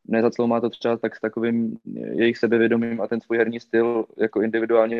nezacloumá 0.08 0.60
to 0.60 0.70
třeba 0.70 0.96
tak 0.96 1.16
s 1.16 1.20
takovým 1.20 1.76
jejich 2.12 2.38
sebevědomím 2.38 3.00
a 3.00 3.08
ten 3.08 3.20
svůj 3.20 3.38
herní 3.38 3.60
styl 3.60 4.04
jako 4.18 4.42
individuální 4.42 4.98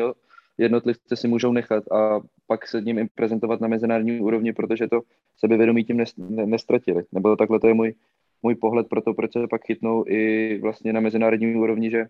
jednotlivce 0.57 1.15
si 1.15 1.27
můžou 1.27 1.51
nechat 1.51 1.91
a 1.91 2.19
pak 2.47 2.67
se 2.67 2.81
ním 2.81 3.07
prezentovat 3.15 3.61
na 3.61 3.67
mezinárodní 3.67 4.19
úrovni, 4.19 4.53
protože 4.53 4.87
to 4.87 5.01
sebevědomí 5.37 5.83
tím 5.83 6.03
nestratili. 6.45 7.03
Nebo 7.11 7.35
takhle 7.35 7.59
to 7.59 7.67
je 7.67 7.73
můj, 7.73 7.93
můj 8.43 8.55
pohled 8.55 8.87
pro 8.87 9.01
to, 9.01 9.13
proč 9.13 9.33
se 9.33 9.47
pak 9.49 9.65
chytnou 9.65 10.03
i 10.07 10.59
vlastně 10.61 10.93
na 10.93 10.99
mezinárodní 10.99 11.55
úrovni, 11.55 11.91
že 11.91 12.05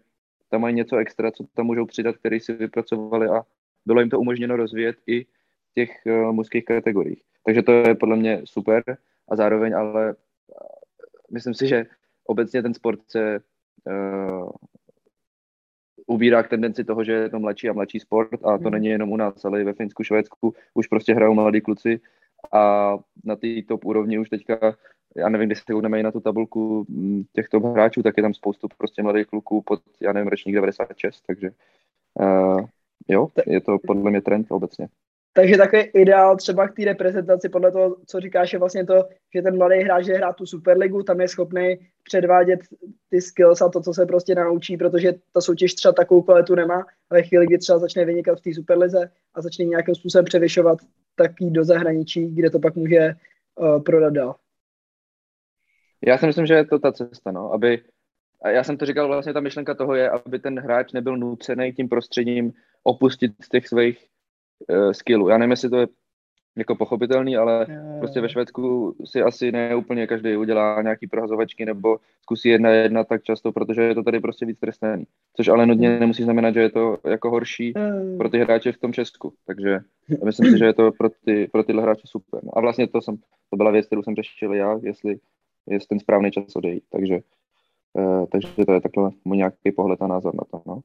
tam 0.50 0.62
mají 0.62 0.76
něco 0.76 0.98
extra, 0.98 1.32
co 1.32 1.46
tam 1.54 1.66
můžou 1.66 1.86
přidat, 1.86 2.18
který 2.18 2.40
si 2.40 2.54
vypracovali 2.54 3.28
a 3.28 3.44
bylo 3.86 4.00
jim 4.00 4.10
to 4.10 4.20
umožněno 4.20 4.56
rozvíjet 4.56 4.96
i 5.08 5.24
v 5.24 5.74
těch 5.76 5.90
uh, 6.06 6.32
mužských 6.32 6.66
kategoriích. 6.66 7.22
Takže 7.46 7.62
to 7.62 7.72
je 7.72 7.96
podle 7.96 8.16
mě 8.16 8.42
super 8.46 8.98
a 9.30 9.36
zároveň 9.36 9.76
ale 9.76 10.14
uh, 10.14 10.16
myslím 11.32 11.54
si, 11.54 11.68
že 11.68 11.86
obecně 12.26 12.62
ten 12.62 12.74
sport 12.74 13.00
se 13.08 13.40
uh, 13.86 14.50
ubírá 16.08 16.44
k 16.44 16.50
tendenci 16.50 16.84
toho, 16.84 17.04
že 17.04 17.12
je 17.12 17.30
to 17.30 17.40
mladší 17.40 17.70
a 17.70 17.74
mladší 17.74 18.00
sport 18.00 18.46
a 18.46 18.58
to 18.58 18.64
hmm. 18.64 18.72
není 18.72 18.88
jenom 18.88 19.12
u 19.12 19.18
nás, 19.18 19.46
ale 19.46 19.62
i 19.62 19.64
ve 19.64 19.74
Finsku, 19.74 20.04
Švédsku 20.04 20.54
už 20.74 20.88
prostě 20.88 21.14
hrajou 21.14 21.34
mladí 21.34 21.62
kluci 21.62 22.00
a 22.52 22.94
na 23.24 23.36
té 23.36 23.48
top 23.68 23.86
úrovni 23.86 24.20
už 24.20 24.30
teďka 24.30 24.76
já 25.16 25.30
nevím, 25.30 25.50
když 25.50 25.60
se 25.60 25.74
koukneme 25.74 26.00
i 26.00 26.04
na 26.04 26.12
tu 26.12 26.20
tabulku 26.20 26.86
mm, 26.90 27.24
těchto 27.34 27.60
hráčů, 27.60 28.04
tak 28.04 28.18
je 28.18 28.24
tam 28.24 28.34
spoustu 28.34 28.68
prostě 28.78 29.04
mladých 29.04 29.28
kluků 29.28 29.62
pod, 29.62 29.82
já 30.02 30.14
nevím, 30.14 30.28
ročník 30.28 30.56
96, 30.56 31.22
takže 31.28 31.52
uh, 32.14 32.66
jo, 33.08 33.28
je 33.48 33.62
to 33.62 33.78
podle 33.88 34.12
mě 34.12 34.22
trend 34.22 34.48
obecně. 34.50 34.88
Takže 35.36 35.58
takový 35.58 35.82
ideál 35.82 36.38
třeba 36.38 36.68
k 36.68 36.76
té 36.76 36.86
reprezentaci 36.86 37.50
podle 37.50 37.72
toho, 37.72 37.98
co 38.06 38.20
říkáš, 38.20 38.54
je 38.54 38.60
vlastně 38.60 38.86
to, 38.86 39.10
že 39.36 39.42
ten 39.42 39.58
mladý 39.58 39.76
hráč 39.76 40.06
že 40.06 40.14
hrá 40.14 40.34
tu 40.34 40.46
Superligu, 40.46 41.04
tam 41.04 41.22
je 41.22 41.28
schopný 41.28 41.80
předvádět 42.04 42.60
ty 43.10 43.22
skills 43.22 43.62
a 43.62 43.70
to, 43.70 43.82
co 43.82 43.94
se 43.94 44.06
prostě 44.06 44.36
naučí, 44.36 44.78
protože 44.78 45.14
ta 45.32 45.42
soutěž 45.42 45.74
třeba 45.74 45.92
takovou 45.92 46.22
kvalitu 46.22 46.56
nemá 46.56 46.86
a 47.10 47.16
ve 47.16 47.24
chvíli, 47.24 47.46
kdy 47.46 47.58
třeba 47.58 47.80
začne 47.80 48.06
vynikat 48.06 48.40
v 48.40 48.42
té 48.42 48.54
Superlize 48.54 49.12
a 49.34 49.42
začne 49.42 49.66
nějakým 49.66 49.96
způsobem 49.96 50.26
převyšovat, 50.26 50.80
tak 51.16 51.32
jít 51.42 51.52
do 51.52 51.64
zahraničí, 51.64 52.36
kde 52.36 52.50
to 52.50 52.60
pak 52.60 52.76
může 52.76 53.14
uh, 53.60 53.84
prodat 53.84 54.14
dál. 54.14 54.36
Já 56.08 56.18
si 56.18 56.26
myslím, 56.26 56.46
že 56.46 56.54
je 56.54 56.66
to 56.66 56.80
ta 56.80 56.92
cesta, 56.92 57.32
no, 57.32 57.54
aby, 57.54 57.82
a 58.42 58.50
já 58.50 58.64
jsem 58.64 58.78
to 58.78 58.86
říkal, 58.86 59.08
vlastně 59.08 59.34
ta 59.34 59.40
myšlenka 59.40 59.74
toho 59.74 59.96
je, 59.96 60.10
aby 60.10 60.40
ten 60.40 60.60
hráč 60.60 60.92
nebyl 60.92 61.18
nucený 61.18 61.74
tím 61.74 61.90
prostředím 61.90 62.54
opustit 62.84 63.32
z 63.42 63.50
těch 63.50 63.68
svých 63.68 64.13
uh, 64.70 64.92
skillů. 64.92 65.30
Já 65.30 65.38
nevím, 65.38 65.52
jestli 65.52 65.70
to 65.70 65.78
je 65.78 65.88
jako 66.58 66.76
pochopitelný, 66.76 67.38
ale 67.38 67.66
je. 67.70 68.00
prostě 68.00 68.22
ve 68.22 68.30
Švédsku 68.30 68.96
si 69.06 69.22
asi 69.22 69.52
ne 69.52 69.76
úplně 69.76 70.08
každý 70.08 70.38
udělá 70.38 70.82
nějaký 70.82 71.08
prohazovačky 71.08 71.66
nebo 71.66 71.98
zkusí 72.22 72.50
jedna 72.50 72.70
jedna 72.70 73.04
tak 73.04 73.24
často, 73.24 73.52
protože 73.52 73.82
je 73.82 73.96
to 73.96 74.04
tady 74.04 74.20
prostě 74.20 74.46
víc 74.46 74.60
trestný. 74.60 75.04
Což 75.36 75.48
ale 75.48 75.66
nutně 75.66 75.90
hmm. 75.90 76.00
nemusí 76.00 76.24
znamenat, 76.24 76.54
že 76.54 76.62
je 76.62 76.70
to 76.70 76.98
jako 77.06 77.30
horší 77.30 77.74
mm. 77.78 78.18
pro 78.18 78.30
ty 78.30 78.40
hráče 78.40 78.72
v 78.72 78.78
tom 78.78 78.94
Česku. 78.94 79.34
Takže 79.48 79.80
myslím 80.26 80.52
si, 80.52 80.58
že 80.58 80.66
je 80.66 80.74
to 80.74 80.92
pro, 80.92 81.10
ty, 81.26 81.48
pro 81.52 81.64
tyhle 81.64 81.84
hráče 81.84 82.02
super. 82.06 82.42
A 82.54 82.62
vlastně 82.62 82.88
to, 82.88 83.02
jsem, 83.02 83.18
to 83.50 83.58
byla 83.58 83.72
věc, 83.72 83.86
kterou 83.86 84.04
jsem 84.04 84.16
řešil 84.16 84.54
já, 84.54 84.80
jestli 84.84 85.20
je 85.68 85.80
ten 85.90 86.00
správný 86.00 86.32
čas 86.32 86.56
odejít. 86.56 86.84
Takže, 86.92 87.20
uh, 87.94 88.26
takže 88.32 88.48
to 88.66 88.74
je 88.74 88.82
takhle 88.82 89.12
můj 89.26 89.38
nějaký 89.38 89.72
pohled 89.76 90.02
a 90.02 90.08
názor 90.08 90.36
na 90.36 90.44
to. 90.52 90.62
No. 90.66 90.80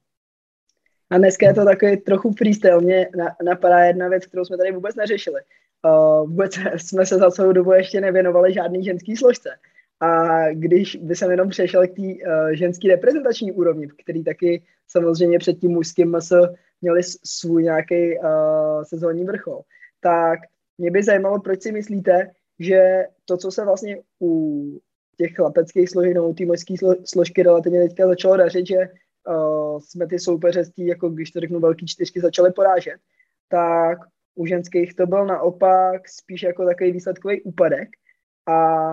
A 1.11 1.19
dneska 1.19 1.47
je 1.47 1.55
to 1.55 1.65
takový 1.65 1.97
trochu 1.97 2.33
freestyle. 2.33 2.81
Mě 2.81 3.09
napadá 3.45 3.79
jedna 3.79 4.09
věc, 4.09 4.27
kterou 4.27 4.45
jsme 4.45 4.57
tady 4.57 4.73
vůbec 4.73 4.97
neřešili. 4.97 5.41
Uh, 5.85 6.29
vůbec 6.31 6.53
jsme 6.77 7.07
se 7.07 7.19
za 7.19 7.31
celou 7.31 7.53
dobu 7.53 7.73
ještě 7.73 8.01
nevěnovali 8.01 8.53
žádný 8.53 8.85
ženský 8.85 9.17
složce. 9.17 9.51
A 10.01 10.41
když 10.53 10.97
by 10.97 11.17
jsem 11.17 11.31
jenom 11.31 11.49
přešel 11.49 11.87
k 11.87 11.95
té 11.97 12.03
uh, 12.03 12.51
ženské 12.51 12.89
reprezentační 12.89 13.53
úrovni, 13.53 13.89
který 14.03 14.25
taky 14.25 14.63
samozřejmě 14.89 15.39
před 15.39 15.59
tím 15.59 15.71
mužským 15.71 16.11
MS 16.11 16.33
měli 16.81 17.01
svůj 17.25 17.63
nějaký 17.63 18.19
uh, 18.19 18.27
sezónní 18.83 19.25
vrchol, 19.25 19.61
tak 20.01 20.39
mě 20.79 20.91
by 20.91 21.03
zajímalo, 21.03 21.41
proč 21.41 21.63
si 21.63 21.73
myslíte, 21.73 22.31
že 22.59 23.05
to, 23.25 23.37
co 23.37 23.51
se 23.51 23.65
vlastně 23.65 23.99
u 24.23 24.81
těch 25.17 25.35
chlapeckých 25.35 25.91
složek 25.91 26.15
nebo 26.15 26.35
té 26.35 26.45
mužské 26.45 26.75
složky 27.05 27.43
relativně 27.43 27.89
teďka 27.89 28.07
začalo 28.07 28.37
dařit, 28.37 28.67
že 28.67 28.89
uh, 29.29 29.81
jsme 29.81 30.07
ty 30.07 30.19
soupeře 30.19 30.65
z 30.65 30.71
tý, 30.71 30.87
jako 30.87 31.09
když 31.09 31.31
to 31.31 31.41
řeknu, 31.41 31.61
velký 31.61 31.87
čtyřky 31.87 32.21
začali 32.21 32.53
porážet, 32.53 32.97
tak 33.49 33.99
u 34.35 34.47
ženských 34.47 34.95
to 34.95 35.07
byl 35.07 35.27
naopak 35.27 36.09
spíš 36.09 36.43
jako 36.43 36.65
takový 36.67 36.93
výsledkový 36.93 37.43
úpadek. 37.43 37.89
A 38.49 38.89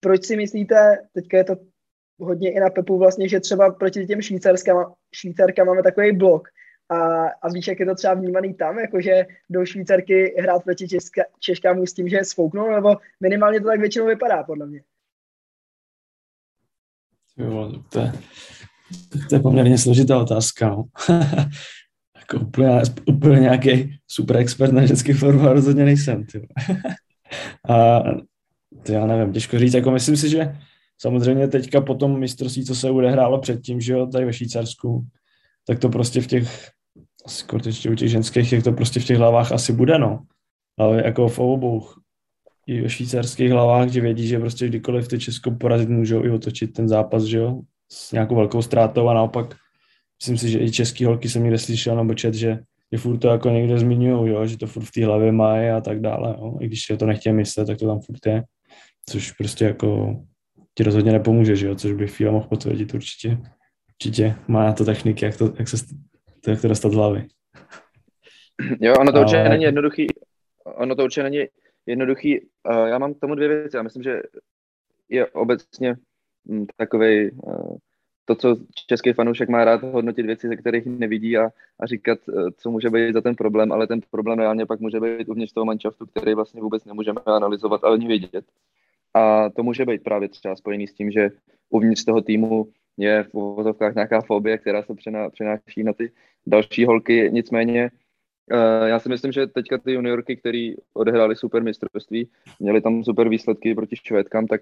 proč 0.00 0.24
si 0.24 0.36
myslíte, 0.36 0.98
teďka 1.12 1.36
je 1.36 1.44
to 1.44 1.56
hodně 2.18 2.52
i 2.52 2.60
na 2.60 2.70
Pepu 2.70 2.98
vlastně, 2.98 3.28
že 3.28 3.40
třeba 3.40 3.70
proti 3.70 4.06
těm 4.06 4.20
švýcarkám 5.12 5.66
máme 5.66 5.82
takový 5.82 6.12
blok, 6.12 6.48
a, 6.88 7.28
a 7.28 7.48
víš, 7.48 7.66
jak 7.66 7.80
je 7.80 7.86
to 7.86 7.94
třeba 7.94 8.14
vnímaný 8.14 8.54
tam, 8.54 8.78
jakože 8.78 9.26
do 9.50 9.66
Švýcarky 9.66 10.34
hrát 10.38 10.64
proti 10.64 10.88
Česka, 10.88 11.22
Češkám 11.38 11.86
s 11.86 11.92
tím, 11.92 12.08
že 12.08 12.16
je 12.16 12.24
svouknou, 12.24 12.70
nebo 12.70 12.96
minimálně 13.20 13.60
to 13.60 13.66
tak 13.66 13.80
většinou 13.80 14.06
vypadá, 14.06 14.42
podle 14.42 14.66
mě. 14.66 14.82
Jo, 17.36 17.72
to 17.88 17.98
je, 17.98 18.12
to 19.28 19.34
je 19.34 19.40
poměrně 19.40 19.78
složitá 19.78 20.18
otázka. 20.18 20.68
No. 20.68 20.84
jako 22.18 22.46
úplně, 22.46 22.82
úplně 23.06 23.40
nějaký 23.40 23.98
super 24.08 24.36
expert 24.36 24.72
na 24.72 24.86
ženský 24.86 25.12
fotbal 25.12 25.52
rozhodně 25.52 25.84
nejsem. 25.84 26.26
A 27.68 28.02
to 28.82 28.92
já 28.92 29.06
nevím, 29.06 29.32
těžko 29.32 29.58
říct. 29.58 29.74
Jako 29.74 29.90
myslím 29.90 30.16
si, 30.16 30.28
že 30.28 30.56
samozřejmě 30.98 31.48
teďka 31.48 31.80
po 31.80 31.94
tom 31.94 32.20
mistrovství, 32.20 32.64
co 32.64 32.74
se 32.74 32.90
odehrálo 32.90 33.38
předtím, 33.38 33.80
že 33.80 33.92
jo, 33.92 34.06
tady 34.06 34.24
ve 34.24 34.32
Švýcarsku, 34.32 35.06
tak 35.66 35.78
to 35.78 35.88
prostě 35.88 36.20
v 36.20 36.26
těch, 36.26 36.70
skutečně 37.26 37.90
u 37.90 37.94
těch 37.94 38.08
ženských, 38.08 38.52
jak 38.52 38.64
to 38.64 38.72
prostě 38.72 39.00
v 39.00 39.04
těch 39.04 39.18
hlavách 39.18 39.52
asi 39.52 39.72
bude, 39.72 39.98
no. 39.98 40.22
Ale 40.78 41.02
jako 41.04 41.28
v 41.28 41.38
obou, 41.38 41.86
i 42.66 42.80
ve 42.80 42.88
švýcarských 42.88 43.50
hlavách, 43.50 43.88
že 43.88 44.00
vědí, 44.00 44.26
že 44.26 44.38
prostě 44.38 44.68
kdykoliv 44.68 45.08
ty 45.08 45.18
Česko 45.18 45.50
porazit 45.50 45.88
můžou 45.88 46.24
i 46.24 46.30
otočit 46.30 46.72
ten 46.72 46.88
zápas, 46.88 47.22
že 47.22 47.38
jo, 47.38 47.60
s 47.92 48.12
nějakou 48.12 48.34
velkou 48.34 48.62
ztrátou 48.62 49.08
a 49.08 49.14
naopak 49.14 49.54
myslím 50.22 50.38
si, 50.38 50.50
že 50.50 50.58
i 50.58 50.70
český 50.70 51.04
holky 51.04 51.28
jsem 51.28 51.42
někde 51.42 51.58
slyšel 51.58 51.96
nebo 51.96 52.14
čet, 52.14 52.34
že, 52.34 52.58
že 52.92 52.98
furt 52.98 53.18
to 53.18 53.28
jako 53.28 53.48
někde 53.48 53.78
zmiňují, 53.78 54.32
jo, 54.32 54.46
že 54.46 54.58
to 54.58 54.66
furt 54.66 54.84
v 54.84 54.92
té 54.92 55.04
hlavě 55.06 55.32
mají 55.32 55.68
a 55.68 55.80
tak 55.80 56.00
dále, 56.00 56.36
jo. 56.38 56.58
i 56.60 56.66
když 56.66 56.90
je 56.90 56.96
to 56.96 57.06
nechtějí 57.06 57.34
myslet, 57.34 57.66
tak 57.66 57.78
to 57.78 57.86
tam 57.86 58.00
furt 58.00 58.26
je, 58.26 58.42
což 59.08 59.32
prostě 59.32 59.64
jako 59.64 60.16
ti 60.74 60.82
rozhodně 60.82 61.12
nepomůže, 61.12 61.56
že 61.56 61.66
jo, 61.66 61.74
což 61.74 61.92
by 61.92 62.06
FIA 62.06 62.30
mohl 62.30 62.48
potvrdit 62.48 62.94
určitě. 62.94 63.38
Určitě 63.90 64.34
má 64.48 64.64
na 64.64 64.72
to 64.72 64.84
techniky, 64.84 65.24
jak 65.24 65.36
to, 65.36 65.52
jak 65.58 65.68
se, 65.68 65.76
to, 66.44 66.50
jak 66.50 66.60
to 66.60 66.68
dostat 66.68 66.92
z 66.92 66.94
hlavy. 66.94 67.26
Jo, 68.80 68.94
ono 69.00 69.12
to 69.12 69.18
Ale... 69.18 69.24
určitě 69.24 69.48
není 69.48 69.64
jednoduchý. 69.64 70.06
Ono 70.64 70.94
to 70.94 71.04
určitě 71.04 71.22
není 71.22 71.44
jednoduchý. 71.86 72.46
Já 72.86 72.98
mám 72.98 73.14
k 73.14 73.20
tomu 73.20 73.34
dvě 73.34 73.48
věci. 73.48 73.76
Já 73.76 73.82
myslím, 73.82 74.02
že 74.02 74.22
je 75.08 75.26
obecně 75.26 75.96
hm, 76.48 76.66
takový 76.76 77.30
to, 78.26 78.34
co 78.34 78.56
český 78.86 79.12
fanoušek 79.12 79.48
má 79.48 79.64
rád 79.64 79.82
hodnotit 79.82 80.26
věci, 80.26 80.48
ze 80.48 80.56
kterých 80.56 80.86
nevidí 80.86 81.36
a, 81.36 81.50
a 81.80 81.86
říkat, 81.86 82.18
eh, 82.28 82.50
co 82.56 82.70
může 82.70 82.90
být 82.90 83.12
za 83.12 83.20
ten 83.20 83.34
problém, 83.34 83.72
ale 83.72 83.86
ten 83.86 84.00
problém 84.10 84.38
reálně 84.38 84.66
pak 84.66 84.80
může 84.80 85.00
být 85.00 85.28
uvnitř 85.28 85.52
toho 85.52 85.64
manšaftu, 85.64 86.06
který 86.06 86.34
vlastně 86.34 86.62
vůbec 86.62 86.84
nemůžeme 86.84 87.20
analyzovat 87.26 87.84
a 87.84 87.88
ani 87.88 88.06
vidět. 88.08 88.44
A 89.14 89.50
to 89.50 89.62
může 89.62 89.84
být 89.84 90.02
právě 90.02 90.28
třeba 90.28 90.56
spojený 90.56 90.86
s 90.86 90.94
tím, 90.94 91.10
že 91.10 91.30
uvnitř 91.70 92.04
toho 92.04 92.22
týmu 92.22 92.68
je 92.96 93.22
v 93.22 93.34
uvozovkách 93.34 93.94
nějaká 93.94 94.20
fobie, 94.20 94.58
která 94.58 94.82
se 94.82 94.94
přenáší 95.32 95.82
na 95.84 95.92
ty 95.92 96.12
další 96.46 96.84
holky. 96.84 97.30
Nicméně 97.32 97.90
já 98.86 98.98
si 98.98 99.08
myslím, 99.08 99.32
že 99.32 99.46
teďka 99.46 99.78
ty 99.78 99.92
juniorky, 99.92 100.36
které 100.36 100.72
odehrály 100.94 101.36
super 101.36 101.62
mistrovství, 101.62 102.28
měly 102.60 102.80
tam 102.80 103.04
super 103.04 103.28
výsledky 103.28 103.74
proti 103.74 103.96
Švédkám, 103.96 104.46
tak 104.46 104.60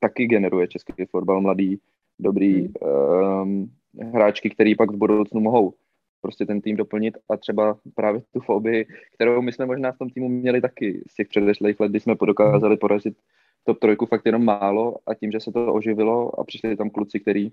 taky 0.00 0.26
generuje 0.26 0.68
český 0.68 0.92
fotbal 1.10 1.40
mladý, 1.40 1.78
dobrý 2.18 2.68
um, 2.68 3.70
hráčky, 4.12 4.50
který 4.50 4.74
pak 4.74 4.90
v 4.90 4.96
budoucnu 4.96 5.40
mohou 5.40 5.74
prostě 6.22 6.46
ten 6.46 6.60
tým 6.60 6.76
doplnit 6.76 7.18
a 7.30 7.36
třeba 7.36 7.78
právě 7.94 8.22
tu 8.32 8.40
fobii, 8.40 8.86
kterou 9.14 9.42
my 9.42 9.52
jsme 9.52 9.66
možná 9.66 9.92
v 9.92 9.98
tom 9.98 10.10
týmu 10.10 10.28
měli 10.28 10.60
taky 10.60 11.02
z 11.10 11.14
těch 11.14 11.28
předešlých 11.28 11.80
let, 11.80 11.90
kdy 11.90 12.00
jsme 12.00 12.14
dokázali 12.26 12.76
porazit 12.76 13.16
top 13.64 13.78
trojku 13.78 14.06
fakt 14.06 14.26
jenom 14.26 14.44
málo 14.44 14.96
a 15.06 15.14
tím, 15.14 15.32
že 15.32 15.40
se 15.40 15.52
to 15.52 15.74
oživilo 15.74 16.40
a 16.40 16.44
přišli 16.44 16.76
tam 16.76 16.90
kluci, 16.90 17.20
kteří 17.20 17.52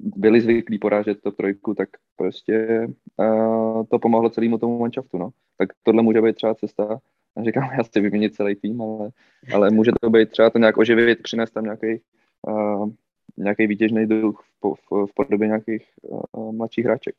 byli 0.00 0.40
zvyklí 0.40 0.78
porážet 0.78 1.20
top 1.22 1.36
trojku, 1.36 1.74
tak 1.74 1.88
prostě 2.16 2.86
uh, 3.16 3.84
to 3.90 3.98
pomohlo 3.98 4.30
celému 4.30 4.58
tomu 4.58 4.78
manšaftu, 4.78 5.18
no. 5.18 5.30
Tak 5.58 5.68
tohle 5.82 6.02
může 6.02 6.22
být 6.22 6.36
třeba 6.36 6.54
cesta, 6.54 6.98
říkám, 7.44 7.70
já 7.78 7.84
si 7.84 8.00
vyměnit 8.00 8.34
celý 8.34 8.56
tým, 8.56 8.82
ale, 8.82 9.10
ale 9.54 9.70
může 9.70 9.90
to 10.00 10.10
být 10.10 10.30
třeba 10.30 10.50
to 10.50 10.58
nějak 10.58 10.78
oživit, 10.78 11.22
přinést 11.22 11.50
tam 11.50 11.64
nějaký 11.64 12.00
uh, 12.48 12.90
nějaký 13.36 13.66
výtěžný 13.66 14.06
duch 14.06 14.44
v, 14.62 14.74
v, 14.74 15.06
v 15.06 15.14
podobě 15.14 15.48
nějakých 15.48 15.86
uh, 16.02 16.52
mladších 16.52 16.84
hráček. 16.84 17.14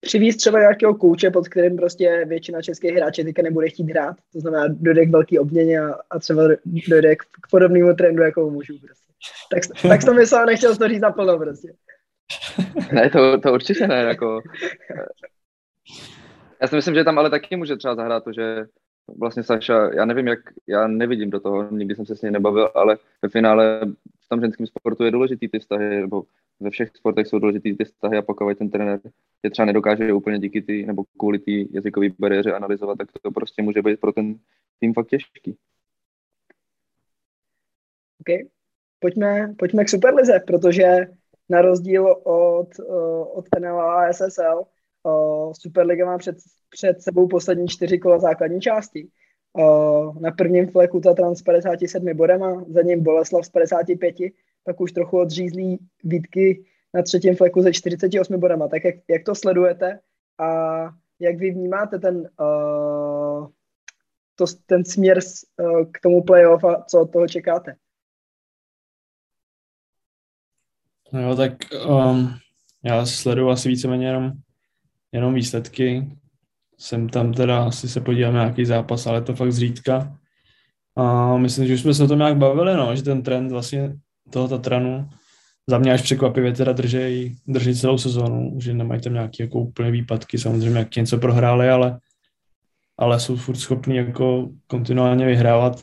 Přivíz 0.00 0.36
třeba 0.36 0.60
nějakého 0.60 0.94
kouče, 0.94 1.30
pod 1.30 1.48
kterým 1.48 1.76
prostě 1.76 2.24
většina 2.28 2.62
českých 2.62 2.94
hráčů 2.94 3.22
teďka 3.22 3.42
nebude 3.42 3.68
chtít 3.68 3.90
hrát. 3.90 4.16
To 4.32 4.40
znamená, 4.40 4.64
dojde 4.68 5.06
k 5.06 5.10
velký 5.10 5.38
obměně 5.38 5.80
a, 5.80 5.94
a 6.10 6.18
třeba 6.18 6.42
dojde 6.88 7.16
k, 7.16 7.22
k 7.22 7.50
podobnému 7.50 7.94
trendu, 7.94 8.22
jako 8.22 8.50
můžu 8.50 8.78
prostě. 8.78 9.12
Tak, 9.52 9.88
tak 9.88 10.02
jsem 10.02 10.16
myslel, 10.16 10.46
nechtěl 10.46 10.76
to 10.76 10.88
říct 10.88 11.00
naplno 11.00 11.38
prostě. 11.38 11.72
Ne, 12.92 13.10
to, 13.10 13.40
to 13.40 13.52
určitě 13.52 13.86
ne, 13.86 14.02
jako... 14.02 14.42
Já 16.60 16.68
si 16.68 16.76
myslím, 16.76 16.94
že 16.94 17.04
tam 17.04 17.18
ale 17.18 17.30
taky 17.30 17.56
může 17.56 17.76
třeba 17.76 17.94
zahrát 17.94 18.24
to, 18.24 18.32
že 18.32 18.66
vlastně 19.18 19.42
Saša, 19.42 19.94
já 19.94 20.04
nevím, 20.04 20.26
jak, 20.26 20.38
já 20.66 20.86
nevidím 20.86 21.30
do 21.30 21.40
toho, 21.40 21.70
nikdy 21.70 21.94
jsem 21.94 22.06
se 22.06 22.16
s 22.16 22.22
ní 22.22 22.30
nebavil, 22.30 22.70
ale 22.74 22.98
ve 23.22 23.28
finále 23.28 23.80
v 24.20 24.28
tom 24.28 24.40
ženském 24.40 24.66
sportu 24.66 25.04
je 25.04 25.10
důležitý 25.10 25.48
ty 25.48 25.58
vztahy, 25.58 26.00
nebo 26.00 26.24
ve 26.60 26.70
všech 26.70 26.90
sportech 26.96 27.26
jsou 27.26 27.38
důležitý 27.38 27.76
ty 27.76 27.84
vztahy 27.84 28.16
a 28.16 28.22
pokud 28.22 28.58
ten 28.58 28.70
trenér 28.70 29.00
je 29.42 29.50
třeba 29.50 29.66
nedokáže 29.66 30.12
úplně 30.12 30.38
díky 30.38 30.62
ty, 30.62 30.86
nebo 30.86 31.04
kvůli 31.18 31.38
té 31.38 31.50
jazykové 31.50 32.06
bariéře 32.18 32.52
analyzovat, 32.52 32.98
tak 32.98 33.08
to 33.22 33.30
prostě 33.30 33.62
může 33.62 33.82
být 33.82 34.00
pro 34.00 34.12
ten 34.12 34.38
tým 34.80 34.94
fakt 34.94 35.08
těžký. 35.08 35.56
OK. 38.20 38.48
Pojďme, 38.98 39.54
pojďme 39.58 39.84
k 39.84 39.88
Superlize, 39.88 40.40
protože 40.46 41.06
na 41.50 41.62
rozdíl 41.62 42.06
od, 42.22 42.68
eh, 42.80 43.24
od 43.32 43.44
NL 43.58 43.80
a 43.80 44.12
SSL, 44.12 44.64
Superliga 45.52 46.06
má 46.06 46.18
před, 46.18 46.36
před 46.70 47.02
sebou 47.02 47.28
poslední 47.28 47.68
čtyři 47.68 47.98
kola 47.98 48.18
základní 48.18 48.60
části 48.60 49.08
Uh, 49.58 50.20
na 50.20 50.30
prvním 50.30 50.70
fleku 50.70 51.00
Tatran 51.00 51.36
s 51.36 51.42
57 51.42 52.14
bodama, 52.14 52.64
za 52.68 52.82
ním 52.82 53.02
Boleslav 53.02 53.46
s 53.46 53.48
55, 53.48 54.14
pak 54.64 54.80
už 54.80 54.92
trochu 54.92 55.18
odřízlí 55.18 55.78
výtky 56.04 56.64
na 56.94 57.02
třetím 57.02 57.36
fleku 57.36 57.62
ze 57.62 57.72
48 57.72 58.40
bodama. 58.40 58.68
Tak 58.68 58.84
jak, 58.84 58.94
jak 59.08 59.24
to 59.24 59.34
sledujete 59.34 59.98
a 60.38 60.80
jak 61.20 61.36
vy 61.36 61.50
vnímáte 61.50 61.98
ten, 61.98 62.30
to, 64.34 64.44
ten 64.66 64.84
směr 64.84 65.18
k 65.92 66.00
tomu 66.00 66.22
playoff 66.22 66.64
a 66.64 66.84
co 66.88 67.00
od 67.00 67.12
toho 67.12 67.28
čekáte? 67.28 67.74
No 71.12 71.22
jo, 71.22 71.36
tak 71.36 71.52
um, 71.88 72.34
já 72.84 73.06
sleduju 73.06 73.48
asi 73.48 73.68
víceméně 73.68 74.06
jenom, 74.06 74.32
jenom 75.12 75.34
výsledky. 75.34 76.16
Jsem 76.78 77.08
tam 77.08 77.32
teda, 77.32 77.64
asi 77.64 77.88
se 77.88 78.00
podívám 78.00 78.34
na 78.34 78.42
nějaký 78.42 78.64
zápas, 78.64 79.06
ale 79.06 79.22
to 79.22 79.34
fakt 79.34 79.52
zřídka. 79.52 80.18
A 80.96 81.36
myslím, 81.36 81.66
že 81.66 81.74
už 81.74 81.80
jsme 81.80 81.94
se 81.94 82.04
o 82.04 82.08
tom 82.08 82.18
nějak 82.18 82.36
bavili, 82.36 82.74
no, 82.74 82.96
že 82.96 83.02
ten 83.02 83.22
trend 83.22 83.50
vlastně 83.50 83.96
toho 84.30 84.48
Tatranu 84.48 85.08
za 85.66 85.78
mě 85.78 85.92
až 85.92 86.02
překvapivě 86.02 86.52
teda 86.52 86.72
držej, 86.72 87.36
držej 87.46 87.74
celou 87.74 87.98
sezónu, 87.98 88.60
že 88.60 88.74
nemají 88.74 89.00
tam 89.00 89.12
nějaké 89.12 89.42
jako 89.42 89.60
úplně 89.60 89.90
výpadky, 89.90 90.38
samozřejmě 90.38 90.78
jak 90.78 90.96
něco 90.96 91.18
prohráli, 91.18 91.70
ale, 91.70 91.98
ale 92.98 93.20
jsou 93.20 93.36
furt 93.36 93.56
schopni 93.56 93.96
jako 93.96 94.50
kontinuálně 94.66 95.26
vyhrávat, 95.26 95.82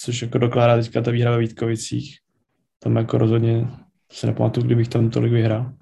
což 0.00 0.22
jako 0.22 0.38
dokládá 0.38 0.82
teďka 0.82 1.00
ta 1.00 1.10
výhra 1.10 1.30
ve 1.30 1.38
Vítkovicích. 1.38 2.18
Tam 2.78 2.96
jako 2.96 3.18
rozhodně 3.18 3.68
se 4.12 4.26
nepamatuju, 4.26 4.66
kdybych 4.66 4.88
tam 4.88 5.10
tolik 5.10 5.32
vyhrál. 5.32 5.72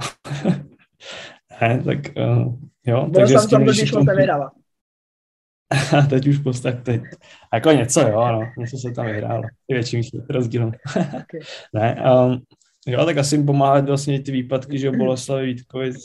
ne, 1.60 1.82
tak 1.84 1.98
uh, 2.16 2.54
jo. 2.86 3.06
Byl 3.06 3.12
takže 3.12 3.38
jsem 3.38 3.50
tam 3.50 3.64
totiž 3.64 3.92
moc 3.92 4.06
nevyhrává. 4.06 4.50
teď 6.10 6.26
už 6.26 6.38
postav, 6.38 6.74
teď. 6.82 7.02
Jako 7.54 7.70
něco, 7.70 8.00
jo, 8.00 8.28
no, 8.32 8.40
něco 8.58 8.76
se 8.78 8.90
tam 8.90 9.06
vyhrálo. 9.06 9.42
I 9.68 9.74
větším 9.74 10.02
rozdílem. 10.30 10.72
okay. 10.96 11.40
ne, 11.74 12.04
um, 12.26 12.42
jo, 12.86 13.04
tak 13.04 13.18
asi 13.18 13.34
jim 13.34 13.46
pomáhat 13.46 13.88
vlastně 13.88 14.22
ty 14.22 14.32
výpadky, 14.32 14.78
že 14.78 14.90
Boleslavy 14.90 15.46
Vítkovic. 15.46 15.96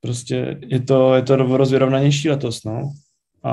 Prostě 0.00 0.58
je 0.66 0.80
to, 0.80 1.14
je 1.14 1.22
to 1.22 1.36
rozvěrovnanější 1.36 2.30
letos, 2.30 2.64
no. 2.64 2.92
A, 3.42 3.52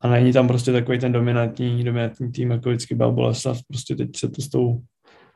a 0.00 0.08
není 0.08 0.32
tam 0.32 0.48
prostě 0.48 0.72
takový 0.72 0.98
ten 0.98 1.12
dominantní, 1.12 1.84
dominantní 1.84 2.32
tým, 2.32 2.50
jako 2.50 2.68
vždycky 2.68 2.94
byl 2.94 3.12
Boleslav. 3.12 3.58
Prostě 3.68 3.96
teď 3.96 4.08
se 4.16 4.28
to 4.28 4.42
s 4.42 4.48
tou 4.48 4.82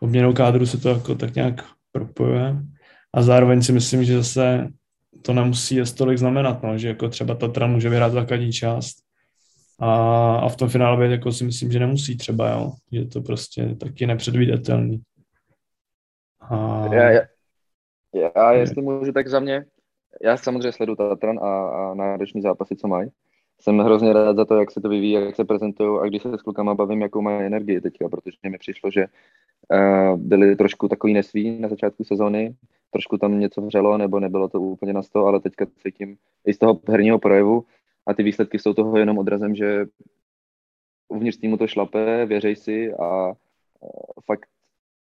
obměnou 0.03 0.33
kádru 0.33 0.67
se 0.67 0.79
to 0.79 0.89
jako 0.89 1.15
tak 1.15 1.35
nějak 1.35 1.55
propojuje. 1.93 2.57
A 3.15 3.23
zároveň 3.23 3.63
si 3.63 3.73
myslím, 3.73 4.05
že 4.05 4.17
zase 4.17 4.69
to 5.23 5.33
nemusí 5.33 5.77
je 5.77 5.85
tolik 5.99 6.19
znamenat, 6.19 6.63
no, 6.63 6.79
že 6.79 6.89
jako 6.89 7.09
třeba 7.09 7.35
Tatra 7.35 7.67
může 7.67 7.89
vyhrát 7.89 8.13
základní 8.13 8.53
část 8.53 8.97
a, 9.79 9.91
a 10.37 10.49
v 10.49 10.57
tom 10.57 10.69
finále 10.69 11.07
jako 11.07 11.33
si 11.33 11.45
myslím, 11.45 11.73
že 11.73 11.79
nemusí 11.79 12.17
třeba, 12.17 12.51
jo, 12.51 12.73
že 12.93 13.05
to 13.05 13.21
prostě 13.21 13.75
taky 13.81 14.07
nepředvídatelný. 14.07 15.03
A... 16.41 16.87
Já, 16.95 17.11
já, 17.11 17.23
já, 18.37 18.53
jestli 18.53 18.83
můžu, 18.83 19.13
tak 19.13 19.29
za 19.29 19.41
mě, 19.41 19.65
já 20.23 20.37
samozřejmě 20.37 20.73
sleduju 20.73 20.97
Tatran 20.97 21.39
a, 21.39 21.69
a 21.69 21.95
nároční 21.95 22.43
zápasy, 22.43 22.77
co 22.77 22.89
mají. 22.89 23.11
Jsem 23.61 23.79
hrozně 23.79 24.13
rád 24.13 24.37
za 24.37 24.45
to, 24.45 24.57
jak 24.57 24.71
se 24.71 24.81
to 24.81 24.89
vyvíjí, 24.89 25.13
jak 25.13 25.37
se 25.37 25.45
prezentují 25.45 26.01
a 26.01 26.07
když 26.07 26.23
se 26.23 26.39
s 26.39 26.43
klukama 26.43 26.75
bavím, 26.75 27.03
jakou 27.03 27.21
mají 27.21 27.47
energii 27.47 27.81
teďka, 27.81 28.09
protože 28.09 28.37
mi 28.49 28.59
přišlo, 28.59 28.91
že 28.91 29.07
byli 30.17 30.57
trošku 30.57 30.89
takový 30.89 31.15
nesví 31.15 31.61
na 31.61 31.69
začátku 31.69 32.05
sezóny, 32.05 32.55
trošku 32.91 33.19
tam 33.19 33.41
něco 33.41 33.61
vřelo, 33.63 33.99
nebo 33.99 34.21
nebylo 34.21 34.49
to 34.49 34.61
úplně 34.61 34.93
na 34.93 35.03
sto, 35.03 35.27
ale 35.27 35.41
teďka 35.41 35.67
cítím 35.77 36.17
i 36.47 36.55
z 36.55 36.59
toho 36.59 36.81
herního 36.89 37.19
projevu 37.19 37.65
a 38.07 38.15
ty 38.15 38.23
výsledky 38.23 38.59
jsou 38.59 38.75
toho 38.75 38.99
jenom 38.99 39.19
odrazem, 39.19 39.55
že 39.55 39.87
uvnitř 41.09 41.39
týmu 41.39 41.57
to 41.57 41.67
šlape, 41.67 42.27
věřej 42.27 42.57
si 42.57 42.93
a 42.93 43.27
uh, 43.27 43.35
fakt 44.25 44.49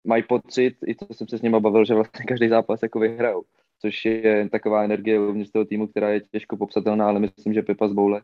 mají 0.04 0.24
pocit, 0.24 0.76
i 0.88 0.96
to 0.96 1.14
jsem 1.14 1.28
se 1.28 1.38
s 1.38 1.42
nimi 1.42 1.60
bavil, 1.60 1.86
že 1.86 1.94
vlastně 1.94 2.26
každý 2.26 2.48
zápas 2.48 2.84
jako 2.84 3.00
vyhrajou, 3.00 3.44
což 3.82 4.06
je 4.06 4.50
taková 4.50 4.84
energie 4.84 5.20
uvnitř 5.20 5.52
toho 5.52 5.66
týmu, 5.66 5.88
která 5.88 6.10
je 6.10 6.22
těžko 6.32 6.58
popsatelná, 6.58 7.08
ale 7.08 7.20
myslím, 7.20 7.54
že 7.54 7.62
Pepa 7.62 7.88
z 7.88 7.94
Boule 7.94 8.22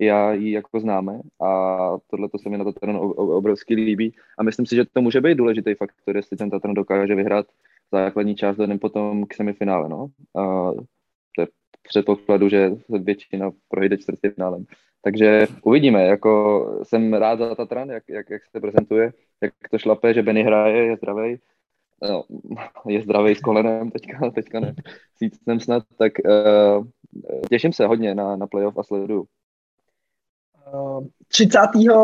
já 0.00 0.32
ji 0.32 0.50
jako 0.50 0.80
známe 0.80 1.20
a 1.42 1.76
tohle 2.10 2.28
to 2.28 2.38
se 2.38 2.48
mi 2.48 2.58
na 2.58 2.64
to 2.64 2.72
ten 2.72 2.96
obrovský 3.16 3.74
líbí 3.74 4.14
a 4.38 4.42
myslím 4.42 4.66
si, 4.66 4.76
že 4.76 4.84
to 4.92 5.02
může 5.02 5.20
být 5.20 5.34
důležitý 5.34 5.74
faktor, 5.74 6.16
jestli 6.16 6.36
ten 6.36 6.50
Tatran 6.50 6.74
dokáže 6.74 7.14
vyhrát 7.14 7.46
základní 7.92 8.34
část 8.34 8.58
jdem 8.58 8.78
potom 8.78 9.26
k 9.26 9.34
semifinále, 9.34 9.88
no. 9.88 10.06
A 10.36 10.72
to 11.36 11.40
je 11.40 11.46
předpokladu, 11.82 12.48
že 12.48 12.70
většina 12.88 13.50
projde 13.68 13.98
čtvrtfinálem. 13.98 14.64
Takže 15.02 15.46
uvidíme, 15.62 16.04
jako 16.04 16.64
jsem 16.82 17.14
rád 17.14 17.38
za 17.38 17.54
Tatran, 17.54 17.90
jak, 17.90 18.04
jak, 18.08 18.30
jak 18.30 18.42
se 18.46 18.60
prezentuje, 18.60 19.12
jak 19.40 19.52
to 19.70 19.78
šlape, 19.78 20.14
že 20.14 20.22
Benny 20.22 20.42
hraje, 20.42 20.84
je 20.84 20.96
zdravý, 20.96 21.36
no, 22.02 22.24
je 22.88 23.02
zdravý 23.02 23.34
s 23.34 23.40
kolenem, 23.40 23.90
teďka, 23.90 24.30
teďka 24.30 24.60
ne, 24.60 24.74
sícnem 25.16 25.60
snad, 25.60 25.82
tak 25.98 26.12
uh, 26.24 26.86
těším 27.50 27.72
se 27.72 27.86
hodně 27.86 28.14
na, 28.14 28.36
na 28.36 28.46
playoff 28.46 28.78
a 28.78 28.82
sleduju. 28.82 29.26
Uh, 30.72 31.06
31. 31.28 31.94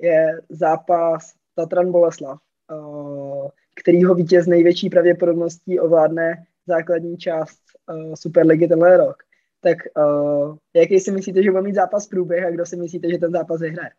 je 0.00 0.40
zápas 0.48 1.34
Tatran 1.54 1.92
Boleslav, 1.92 2.38
uh, 2.72 3.48
kterýho 3.74 4.14
vítěz 4.14 4.46
největší 4.46 4.90
pravděpodobností 4.90 5.80
ovládne 5.80 6.44
základní 6.66 7.16
část 7.16 7.60
uh, 7.88 8.14
Superligy 8.14 8.68
tenhle 8.68 8.96
rok 8.96 9.26
tak 9.66 9.78
uh, 9.96 10.56
jaký 10.74 11.00
si 11.00 11.10
myslíte, 11.10 11.42
že 11.42 11.50
bude 11.50 11.62
mít 11.62 11.74
zápas 11.74 12.06
průběh 12.06 12.44
a 12.44 12.50
kdo 12.50 12.66
si 12.66 12.76
myslíte, 12.76 13.10
že 13.10 13.18
ten 13.18 13.32
zápas 13.32 13.60
vyhraje? 13.60 13.90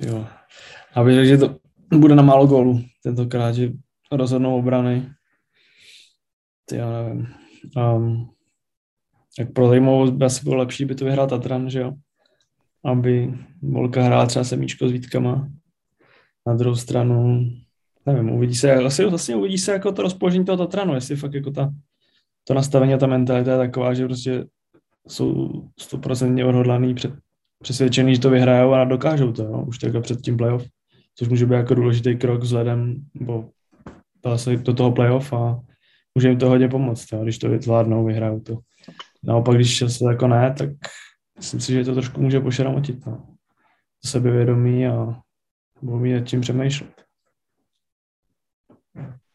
Jo. 0.00 0.26
Já 0.96 1.04
bych 1.04 1.14
řekl, 1.14 1.26
že 1.26 1.38
to 1.38 1.58
bude 1.98 2.14
na 2.14 2.22
málo 2.22 2.46
gólu 2.46 2.80
tentokrát, 3.02 3.52
že 3.52 3.72
rozhodnou 4.12 4.58
obrany. 4.58 5.10
Ty 6.64 6.76
já 6.76 6.90
nevím. 6.90 7.26
Um, 7.76 8.33
tak 9.36 9.52
pro 9.52 9.68
zajímavost 9.68 10.10
by 10.10 10.24
asi 10.24 10.44
bylo 10.44 10.56
lepší, 10.56 10.84
by 10.84 10.94
to 10.94 11.04
vyhrál 11.04 11.26
Tatran, 11.26 11.70
že 11.70 11.80
jo? 11.80 11.92
Aby 12.84 13.34
Volka 13.62 14.02
hrála 14.02 14.26
třeba 14.26 14.44
semíčko 14.44 14.88
s 14.88 14.92
Vítkama. 14.92 15.48
Na 16.46 16.54
druhou 16.54 16.76
stranu, 16.76 17.48
nevím, 18.06 18.30
uvidí 18.30 18.54
se, 18.54 18.74
asi 18.74 19.04
vlastně 19.04 19.36
uvidí 19.36 19.58
se 19.58 19.72
jako 19.72 19.92
to 19.92 20.02
rozpoložení 20.02 20.44
toho 20.44 20.58
Tatranu, 20.58 20.94
jestli 20.94 21.16
fakt 21.16 21.34
jako 21.34 21.50
ta 21.50 21.74
to 22.44 22.54
nastavení 22.54 22.94
a 22.94 22.98
ta 22.98 23.06
mentalita 23.06 23.52
je 23.52 23.58
taková, 23.58 23.94
že 23.94 24.04
prostě 24.04 24.44
jsou 25.08 25.50
stoprocentně 25.80 26.44
odhodlaný, 26.44 26.94
před, 26.94 27.12
přesvědčený, 27.62 28.14
že 28.14 28.20
to 28.20 28.30
vyhrajou 28.30 28.72
a 28.72 28.84
dokážou 28.84 29.32
to, 29.32 29.44
no, 29.44 29.64
už 29.64 29.78
takhle 29.78 30.00
před 30.00 30.20
tím 30.20 30.36
playoff, 30.36 30.66
což 31.14 31.28
může 31.28 31.46
být 31.46 31.54
jako 31.54 31.74
důležitý 31.74 32.16
krok 32.16 32.42
vzhledem, 32.42 33.04
se 34.36 34.56
do 34.56 34.74
toho 34.74 34.92
playoff 34.92 35.32
a 35.32 35.60
může 36.14 36.28
jim 36.28 36.38
to 36.38 36.48
hodně 36.48 36.68
pomoct, 36.68 37.12
jo, 37.12 37.22
když 37.22 37.38
to 37.38 37.48
zvládnou, 37.60 38.04
vyhrajou 38.04 38.40
to. 38.40 38.58
Naopak, 39.26 39.54
když 39.54 39.78
se 39.78 40.04
jako 40.10 40.28
ne, 40.28 40.54
tak 40.58 40.70
myslím 41.36 41.60
si, 41.60 41.72
že 41.72 41.84
to 41.84 41.94
trošku 41.94 42.20
může 42.20 42.40
pošramotit. 42.40 43.06
No. 43.06 43.26
Sebevědomí 44.04 44.86
a 44.86 45.20
mít 45.82 46.14
nad 46.14 46.24
tím 46.24 46.40
přemýšlet. 46.40 47.04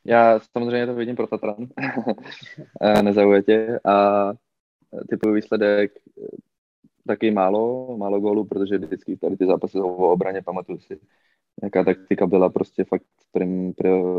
Já 0.06 0.40
samozřejmě 0.40 0.86
to 0.86 0.96
vidím 0.96 1.16
pro 1.16 1.28
Tatran, 1.28 1.68
nezaujatě 3.02 3.80
a 3.86 4.26
typový 5.10 5.36
výsledek 5.36 5.92
taky 7.08 7.32
málo, 7.32 7.98
málo 7.98 8.20
gólů, 8.20 8.46
protože 8.46 8.78
vždycky 8.78 9.18
tady 9.18 9.38
ty 9.38 9.46
zápasy 9.46 9.80
o 9.80 9.88
obraně, 9.88 10.42
pamatuju 10.42 10.80
si, 10.80 11.00
jaká 11.64 11.84
taktika 11.84 12.28
byla 12.28 12.50
prostě 12.50 12.84
fakt 12.84 13.04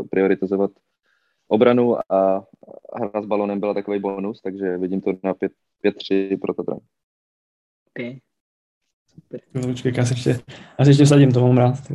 prioritizovat 0.09 0.71
obranu 1.51 1.97
a 2.13 2.47
hra 2.95 3.21
s 3.21 3.25
balonem 3.25 3.59
byla 3.59 3.73
takový 3.73 3.99
bonus, 3.99 4.41
takže 4.41 4.77
vidím 4.77 5.01
to 5.01 5.11
na 5.23 5.33
5-3 5.33 6.39
pro 6.39 6.53
Tatran. 6.53 6.79
Okay. 7.89 8.19
Super. 9.07 9.41
Počkej, 9.67 9.93
já 9.97 10.05
se 10.05 10.13
ještě, 10.13 10.29
já 10.79 10.85
se 10.85 10.91
ještě 10.91 11.05
sadím, 11.05 11.31
to 11.31 11.41
mám 11.47 11.57
rád. 11.57 11.75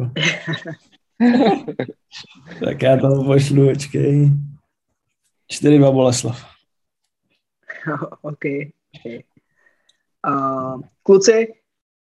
tak 2.64 2.82
já 2.82 2.96
to 2.96 3.24
pošlu, 3.24 3.68
počkej. 3.68 4.30
Čtyři 5.48 5.78
dva 5.78 5.90
Boleslav. 5.90 6.44
OK. 8.22 8.22
okay. 8.22 9.22
Uh, 10.28 10.80
kluci, 11.02 11.54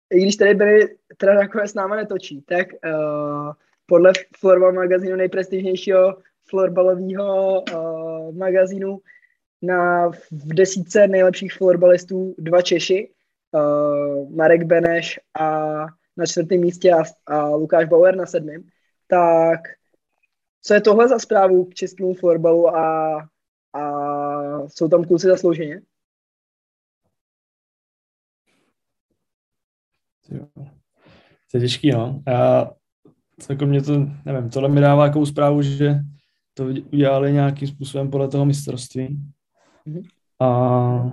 i 0.10 0.22
když 0.22 0.36
tady 0.36 0.54
byli, 0.54 0.98
teda 1.18 1.34
nakonec 1.34 1.72
s 1.72 1.74
náma 1.74 1.96
netočí, 1.96 2.42
tak 2.42 2.68
uh, 2.74 3.54
podle 3.86 4.12
Florbal 4.38 4.74
magazínu 4.74 5.16
nejprestižnějšího 5.16 6.18
florbalového 6.50 7.62
uh, 7.62 8.36
magazínu 8.36 9.00
na, 9.62 10.10
v 10.32 10.54
desíce 10.54 11.08
nejlepších 11.08 11.54
florbalistů 11.54 12.36
dva 12.38 12.62
Češi, 12.62 13.10
uh, 13.52 14.36
Marek 14.36 14.64
Beneš 14.64 15.20
a 15.40 15.76
na 16.18 16.26
čtvrtém 16.26 16.60
místě 16.60 16.92
a, 16.92 17.04
a 17.26 17.50
Lukáš 17.50 17.86
Bauer 17.86 18.16
na 18.16 18.26
sedmém 18.26 18.64
tak 19.08 19.60
co 20.62 20.74
je 20.74 20.82
tohle 20.82 21.08
za 21.08 21.20
zprávu 21.20 21.66
k 21.66 21.74
českému 21.74 22.14
florbalu 22.14 22.76
a, 22.76 23.18
a 23.74 23.82
jsou 24.68 24.88
tam 24.90 25.04
kluci 25.04 25.28
zaslouženě? 25.28 25.82
To 31.52 31.58
je 31.58 31.62
těžký, 31.62 31.92
no. 31.92 32.24
Já, 32.28 32.72
jako 33.50 33.66
mě 33.66 33.82
to, 33.82 33.94
nevím, 34.26 34.50
tohle 34.50 34.70
mi 34.70 34.82
dává 34.82 35.06
jakou 35.06 35.26
zprávu, 35.26 35.62
že 35.62 35.96
to 36.58 36.66
udělali 36.66 37.34
nějakým 37.34 37.68
způsobem 37.68 38.10
podle 38.10 38.28
toho 38.28 38.46
mistrovství. 38.46 39.20
Mm-hmm. 39.88 40.04
A 40.40 41.12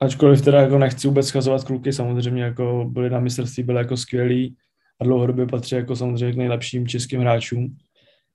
ačkoliv 0.00 0.42
teda 0.42 0.60
jako 0.60 0.78
nechci 0.78 1.08
vůbec 1.08 1.26
schazovat 1.26 1.64
kluky, 1.64 1.92
samozřejmě 1.92 2.42
jako 2.42 2.86
byli 2.90 3.10
na 3.10 3.20
mistrovství, 3.20 3.62
byli 3.62 3.78
jako 3.78 3.96
skvělí 3.96 4.56
a 5.00 5.04
dlouhodobě 5.04 5.46
patří 5.46 5.74
jako 5.74 5.96
samozřejmě 5.96 6.32
k 6.32 6.36
nejlepším 6.36 6.88
českým 6.88 7.20
hráčům, 7.20 7.76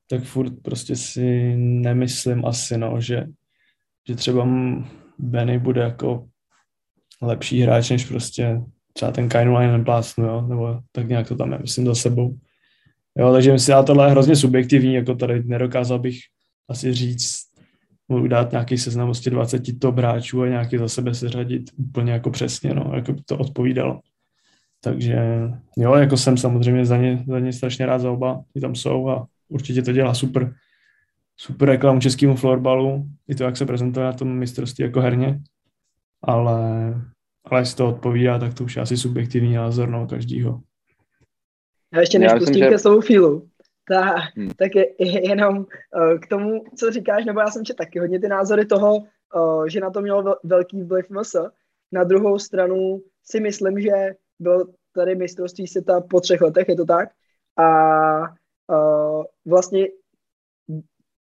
tak 0.10 0.24
furt 0.24 0.54
prostě 0.62 0.96
si 0.96 1.56
nemyslím 1.58 2.46
asi, 2.46 2.78
no, 2.78 3.02
že, 3.02 3.28
že 4.08 4.16
třeba 4.16 4.48
Benny 5.20 5.60
bude 5.60 5.82
jako 5.82 6.28
lepší 7.22 7.62
hráč, 7.62 7.90
než 7.90 8.06
prostě 8.06 8.62
třeba 8.94 9.12
ten 9.12 9.30
Kainu 9.30 9.58
Line 9.58 9.84
plácnu, 9.84 10.26
jo, 10.26 10.42
nebo 10.42 10.80
tak 10.92 11.08
nějak 11.08 11.28
to 11.28 11.36
tam 11.36 11.52
je, 11.52 11.60
myslím, 11.60 11.86
za 11.86 11.96
sebou. 11.96 12.38
Jo, 13.20 13.34
takže 13.34 13.52
myslím, 13.52 13.76
že 13.78 13.84
tohle 13.84 14.08
je 14.08 14.12
hrozně 14.12 14.36
subjektivní, 14.36 14.94
jako 14.94 15.16
tady 15.16 15.44
nedokázal 15.44 16.00
bych 16.00 16.18
asi 16.70 16.94
říct, 16.94 17.48
dát 18.28 18.52
nějaký 18.52 18.78
seznam 18.78 19.08
prostě 19.08 19.30
20 19.30 19.80
top 19.80 19.98
hráčů 19.98 20.42
a 20.42 20.48
nějaký 20.48 20.78
za 20.78 20.88
sebe 20.88 21.14
seřadit 21.14 21.72
úplně 21.78 22.12
jako 22.12 22.32
přesně, 22.32 22.74
no, 22.74 22.92
jako 22.96 23.14
by 23.14 23.22
to 23.26 23.38
odpovídalo. 23.38 24.00
Takže 24.84 25.20
jo, 25.78 25.96
jako 25.96 26.18
jsem 26.18 26.38
samozřejmě 26.38 26.86
za 26.86 26.98
ně, 26.98 27.24
za 27.28 27.40
ně 27.40 27.54
strašně 27.54 27.86
rád 27.86 28.00
za 28.00 28.12
oba, 28.12 28.42
ty 28.54 28.62
tam 28.62 28.76
jsou 28.76 29.10
a 29.10 29.28
určitě 29.50 29.82
to 29.82 29.92
dělá 29.92 30.14
super, 30.14 30.54
super 31.38 31.70
reklamu 31.70 32.00
českému 32.00 32.36
florbalu, 32.36 33.08
i 33.28 33.36
to, 33.36 33.44
jak 33.44 33.58
se 33.58 33.66
prezentuje 33.66 34.06
na 34.06 34.14
tom 34.14 34.38
mistrovství 34.38 34.84
jako 34.84 35.02
herně, 35.02 35.40
ale, 36.22 36.94
ale 37.46 37.62
jestli 37.62 37.78
to 37.78 37.90
odpovídá, 37.90 38.40
tak 38.40 38.54
to 38.54 38.64
už 38.64 38.76
je 38.76 38.82
asi 38.82 38.98
subjektivní 38.98 39.54
názor 39.54 39.90
no, 39.90 40.08
každýho. 40.08 40.62
Já 41.94 42.00
ještě 42.00 42.20
než 42.20 42.34
pustím 42.34 42.70
ke 42.70 42.80
slovu 42.80 43.02
Filu, 43.02 43.50
ta, 43.88 44.16
hmm. 44.36 44.50
tak 44.58 44.76
je, 44.76 44.88
je 45.00 45.30
jenom 45.30 45.58
uh, 45.58 46.20
k 46.20 46.28
tomu, 46.28 46.64
co 46.78 46.92
říkáš, 46.92 47.26
nebo 47.26 47.40
já 47.40 47.48
jsem 47.48 47.66
četl 47.66 47.78
taky 47.78 48.00
hodně 48.00 48.20
ty 48.20 48.28
názory 48.28 48.66
toho, 48.66 48.98
uh, 48.98 49.68
že 49.68 49.80
na 49.80 49.90
to 49.90 50.02
mělo 50.02 50.36
velký 50.44 50.84
vliv 50.84 51.10
MS. 51.10 51.36
Na 51.92 52.04
druhou 52.04 52.40
stranu 52.40 53.02
si 53.24 53.40
myslím, 53.40 53.82
že 53.82 54.16
byl 54.40 54.74
tady 54.96 55.16
mistrovství 55.16 55.68
světa 55.68 56.02
po 56.02 56.22
třech 56.22 56.42
letech, 56.42 56.70
je 56.70 56.76
to 56.76 56.86
tak? 56.86 57.10
A 57.58 58.20
uh, 58.20 59.24
vlastně 59.46 59.88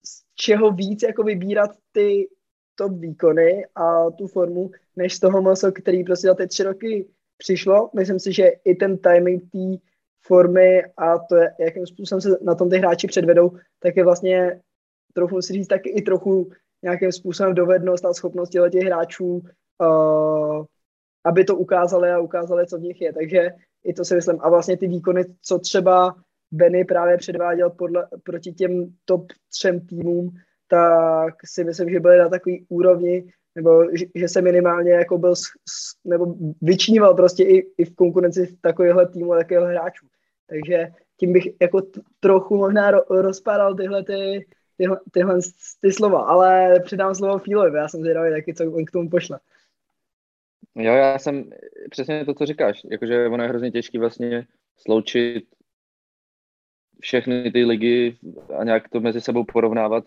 z 0.07 0.25
čeho 0.35 0.71
víc 0.71 1.03
jako 1.03 1.23
vybírat 1.23 1.71
ty 1.93 2.29
top 2.75 2.93
výkony 2.93 3.67
a 3.75 4.11
tu 4.11 4.27
formu, 4.27 4.71
než 4.97 5.15
z 5.15 5.21
toho 5.21 5.43
maso, 5.43 5.73
který 5.73 6.05
prostě 6.05 6.27
za 6.27 6.35
ty 6.35 6.47
tři 6.47 6.63
roky 6.63 7.09
přišlo. 7.39 7.91
Myslím 7.95 8.21
si, 8.21 8.33
že 8.33 8.49
i 8.65 8.75
ten 8.75 8.99
timing 8.99 9.43
té 9.53 9.87
formy 10.27 10.83
a 10.97 11.19
to, 11.19 11.37
je, 11.37 11.55
jakým 11.61 11.87
způsobem 11.87 12.21
se 12.21 12.39
na 12.43 12.55
tom 12.55 12.71
ty 12.71 12.79
hráči 12.79 13.07
předvedou, 13.07 13.51
tak 13.81 13.97
je 13.97 14.05
vlastně, 14.05 14.61
trochu 15.13 15.43
si 15.43 15.53
říct, 15.53 15.69
taky 15.69 15.91
i 15.91 16.03
trochu 16.03 16.51
nějakým 16.83 17.13
způsobem 17.13 17.55
dovednost 17.55 18.05
a 18.05 18.15
schopnost 18.15 18.51
těch 18.51 18.85
hráčů, 18.85 19.43
uh, 19.83 20.65
aby 21.25 21.45
to 21.45 21.57
ukázali 21.57 22.11
a 22.11 22.19
ukázali, 22.19 22.67
co 22.67 22.79
v 22.79 22.83
nich 22.83 23.01
je. 23.01 23.13
Takže 23.13 23.51
i 23.85 23.93
to 23.93 24.05
si 24.05 24.15
myslím. 24.15 24.39
A 24.41 24.51
vlastně 24.51 24.77
ty 24.77 24.89
výkony, 24.89 25.25
co 25.43 25.59
třeba 25.59 26.15
Benny 26.53 26.85
právě 26.85 27.17
předváděl 27.17 27.71
podle, 27.71 28.09
proti 28.23 28.53
těm 28.53 28.95
top 29.05 29.27
třem 29.53 29.87
týmům, 29.87 30.31
tak 30.69 31.35
si 31.45 31.65
myslím, 31.65 31.91
že 31.91 32.01
byly 32.01 32.19
na 32.19 32.29
takový 32.29 32.67
úrovni, 32.69 33.25
nebo 33.55 33.85
že, 33.93 34.05
že 34.15 34.29
se 34.29 34.43
minimálně 34.43 34.93
jako 34.93 35.19
byl, 35.19 35.35
nebo 36.05 36.35
vyčníval 36.63 37.15
prostě 37.15 37.45
i, 37.45 37.67
i 37.79 37.85
v 37.85 37.95
konkurenci 37.95 38.57
takovéhle 38.61 39.09
týmu 39.09 39.33
a 39.33 39.39
takového 39.39 39.67
hráčů. 39.67 40.07
Takže 40.47 40.89
tím 41.17 41.33
bych 41.33 41.49
jako 41.63 41.83
trochu 42.21 42.57
možná 42.57 42.93
ro- 42.93 43.21
rozpadal 43.23 43.75
tyhle 43.75 44.05
ty, 44.05 44.47
tyhle, 44.77 45.01
tyhle 45.11 45.39
ty 45.81 45.93
slova, 45.93 46.23
ale 46.23 46.81
předám 46.81 47.15
slovo 47.15 47.39
Fílovi, 47.39 47.79
já 47.79 47.89
jsem 47.89 48.01
zvědavý 48.01 48.31
taky, 48.31 48.55
co 48.55 48.73
on 48.73 48.85
k 48.85 48.91
tomu 48.91 49.11
pošle. 49.11 49.41
Jo, 50.75 50.93
já 50.95 51.19
jsem 51.19 51.51
přesně 51.91 52.25
to, 52.25 52.35
co 52.35 52.47
říkáš, 52.47 52.83
jakože 52.91 53.29
ono 53.29 53.43
je 53.43 53.49
hrozně 53.49 53.71
těžké 53.71 53.99
vlastně 53.99 54.47
sloučit 54.77 55.45
všechny 57.01 57.51
ty 57.51 57.65
ligy 57.65 58.19
a 58.59 58.65
nějak 58.65 58.89
to 58.89 59.01
mezi 59.01 59.21
sebou 59.21 59.45
porovnávat 59.45 60.05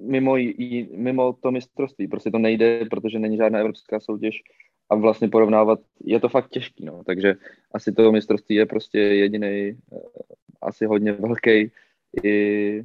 mimo, 0.00 0.36
jí, 0.36 0.88
mimo 0.96 1.32
to 1.32 1.50
mistrovství. 1.50 2.08
Prostě 2.08 2.30
to 2.30 2.38
nejde, 2.38 2.84
protože 2.90 3.18
není 3.18 3.36
žádná 3.36 3.58
evropská 3.58 4.00
soutěž 4.00 4.42
a 4.90 4.94
vlastně 4.94 5.28
porovnávat, 5.28 5.80
je 6.04 6.20
to 6.20 6.28
fakt 6.28 6.48
těžký, 6.48 6.84
no. 6.84 7.02
takže 7.06 7.34
asi 7.74 7.92
to 7.92 8.12
mistrovství 8.12 8.56
je 8.56 8.66
prostě 8.66 8.98
jediný, 8.98 9.48
eh, 9.48 9.98
asi 10.62 10.86
hodně 10.86 11.12
velký 11.12 11.72
i 12.22 12.78
eh, 12.80 12.84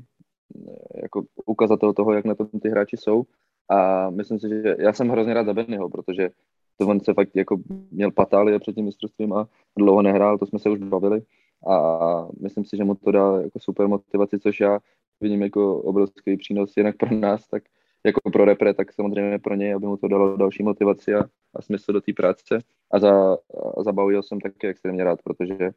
jako 1.01 1.23
ukazatel 1.45 1.93
toho, 1.93 2.13
jak 2.13 2.25
na 2.25 2.35
tom 2.35 2.47
ty 2.61 2.69
hráči 2.69 2.97
jsou 2.97 3.23
a 3.69 4.09
myslím 4.09 4.39
si, 4.39 4.49
že 4.49 4.75
já 4.79 4.93
jsem 4.93 5.09
hrozně 5.09 5.33
rád 5.33 5.45
za 5.45 5.53
Bennyho, 5.53 5.89
protože 5.89 6.29
to 6.77 6.87
on 6.87 6.99
se 6.99 7.13
fakt 7.13 7.35
jako 7.35 7.57
měl 7.91 8.11
patálie 8.11 8.59
před 8.59 8.75
tím 8.75 8.85
mistrovstvím 8.85 9.33
a 9.33 9.47
dlouho 9.77 10.01
nehrál, 10.01 10.37
to 10.37 10.45
jsme 10.45 10.59
se 10.59 10.69
už 10.69 10.79
bavili 10.79 11.21
a 11.67 12.27
myslím 12.41 12.65
si, 12.65 12.77
že 12.77 12.83
mu 12.83 12.95
to 12.95 13.11
dá 13.11 13.41
jako 13.41 13.59
super 13.59 13.87
motivaci, 13.87 14.39
což 14.39 14.59
já 14.59 14.79
vidím 15.21 15.41
jako 15.41 15.81
obrovský 15.81 16.37
přínos 16.37 16.77
jinak 16.77 16.97
pro 16.97 17.15
nás, 17.15 17.47
tak 17.47 17.63
jako 18.05 18.31
pro 18.31 18.45
repre, 18.45 18.73
tak 18.73 18.93
samozřejmě 18.93 19.39
pro 19.39 19.55
něj, 19.55 19.73
aby 19.73 19.87
mu 19.87 19.97
to 19.97 20.07
dalo 20.07 20.37
další 20.37 20.63
motivaci 20.63 21.13
a, 21.13 21.23
a 21.55 21.61
smysl 21.61 21.93
do 21.93 22.01
té 22.01 22.13
práce. 22.13 22.59
A 22.91 22.99
za, 22.99 23.33
a 23.77 23.83
za 23.83 23.91
Baujo 23.91 24.23
jsem 24.23 24.41
taky 24.41 24.67
extrémně 24.67 25.03
rád, 25.03 25.19
protože 25.23 25.71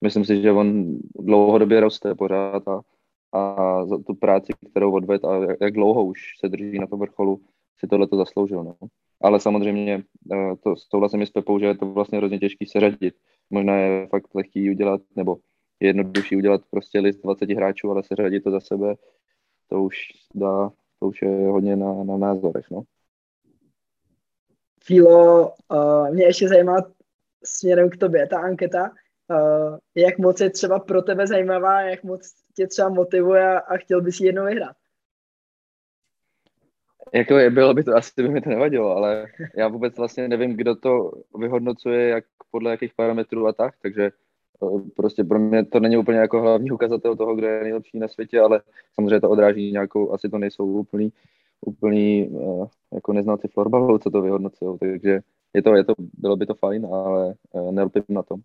myslím 0.00 0.24
si, 0.24 0.42
že 0.42 0.52
on 0.52 0.98
dlouhodobě 1.14 1.80
roste 1.80 2.14
pořád 2.14 2.68
a, 2.68 2.80
a 3.32 3.84
za 3.86 3.98
tu 3.98 4.14
práci, 4.14 4.52
kterou 4.70 4.92
odved 4.92 5.24
a 5.24 5.36
jak, 5.36 5.56
jak 5.60 5.72
dlouho 5.72 6.04
už 6.04 6.20
se 6.40 6.48
drží 6.48 6.78
na 6.78 6.86
tom 6.86 7.00
vrcholu, 7.00 7.40
si 7.78 7.86
tohle 7.86 8.06
to 8.06 8.16
zasloužil. 8.16 8.64
No. 8.64 8.74
Ale 9.20 9.40
samozřejmě 9.40 10.02
eh, 10.32 10.56
to 10.62 10.76
souhlasím 10.76 11.26
s 11.26 11.30
Pepou, 11.30 11.58
že 11.58 11.66
je 11.66 11.76
to 11.76 11.86
vlastně 11.86 12.18
hrozně 12.18 12.38
těžký 12.38 12.66
seřadit. 12.66 13.14
Možná 13.50 13.76
je 13.76 14.06
fakt 14.06 14.34
lehký 14.34 14.70
udělat, 14.70 15.00
nebo 15.16 15.36
je 15.80 15.88
jednodušší 15.88 16.36
udělat 16.36 16.60
prostě 16.70 17.00
list 17.00 17.20
20 17.22 17.50
hráčů, 17.50 17.90
ale 17.90 18.02
seřadit 18.02 18.44
to 18.44 18.50
za 18.50 18.60
sebe, 18.60 18.94
to 19.68 19.82
už 19.82 19.96
dá 20.34 20.70
to 21.02 21.08
už 21.08 21.22
je 21.22 21.28
hodně 21.28 21.76
na, 21.76 22.04
na 22.04 22.16
názorech, 22.16 22.70
no. 22.70 22.82
Filo, 24.84 25.54
uh, 25.68 26.10
mě 26.10 26.24
ještě 26.24 26.48
zajímá 26.48 26.76
směrem 27.44 27.90
k 27.90 27.96
tobě 27.96 28.26
ta 28.26 28.40
anketa, 28.40 28.90
uh, 28.90 29.78
jak 29.94 30.18
moc 30.18 30.40
je 30.40 30.50
třeba 30.50 30.78
pro 30.78 31.02
tebe 31.02 31.26
zajímavá, 31.26 31.80
jak 31.80 32.04
moc 32.04 32.32
tě 32.56 32.66
třeba 32.66 32.88
motivuje 32.88 33.60
a 33.60 33.76
chtěl 33.76 34.00
bys 34.00 34.20
ji 34.20 34.26
jednou 34.26 34.44
vyhrát? 34.44 34.76
Jako 37.14 37.38
je, 37.38 37.50
bylo 37.50 37.74
by 37.74 37.84
to, 37.84 37.96
asi 37.96 38.12
by 38.16 38.28
mi 38.28 38.40
to 38.40 38.50
nevadilo, 38.50 38.96
ale 38.96 39.26
já 39.56 39.68
vůbec 39.68 39.96
vlastně 39.96 40.28
nevím, 40.28 40.56
kdo 40.56 40.76
to 40.76 41.10
vyhodnocuje, 41.38 42.08
jak 42.08 42.24
podle 42.50 42.70
jakých 42.70 42.94
parametrů 42.94 43.46
a 43.46 43.52
tak, 43.52 43.74
takže 43.82 44.10
prostě 44.96 45.24
pro 45.24 45.38
mě 45.38 45.64
to 45.64 45.80
není 45.80 45.96
úplně 45.96 46.18
jako 46.18 46.40
hlavní 46.40 46.70
ukazatel 46.70 47.16
toho, 47.16 47.34
kdo 47.34 47.46
je 47.46 47.62
nejlepší 47.62 47.98
na 47.98 48.08
světě, 48.08 48.40
ale 48.40 48.62
samozřejmě 48.94 49.20
to 49.20 49.30
odráží 49.30 49.72
nějakou, 49.72 50.12
asi 50.12 50.28
to 50.28 50.38
nejsou 50.38 50.66
úplný, 50.66 51.12
úplný 51.66 52.28
uh, 52.28 52.66
jako 52.92 53.12
neznalci 53.12 53.48
florbalu, 53.48 53.98
co 53.98 54.10
to 54.10 54.22
vyhodnocují, 54.22 54.78
takže 54.78 55.20
je 55.54 55.62
to, 55.62 55.74
je 55.74 55.84
to, 55.84 55.94
bylo 56.18 56.36
by 56.36 56.46
to 56.46 56.54
fajn, 56.54 56.86
ale 56.86 57.34
uh, 57.52 57.72
nelpím 57.72 58.02
na 58.08 58.22
tom. 58.22 58.40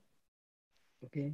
Okay. 1.03 1.33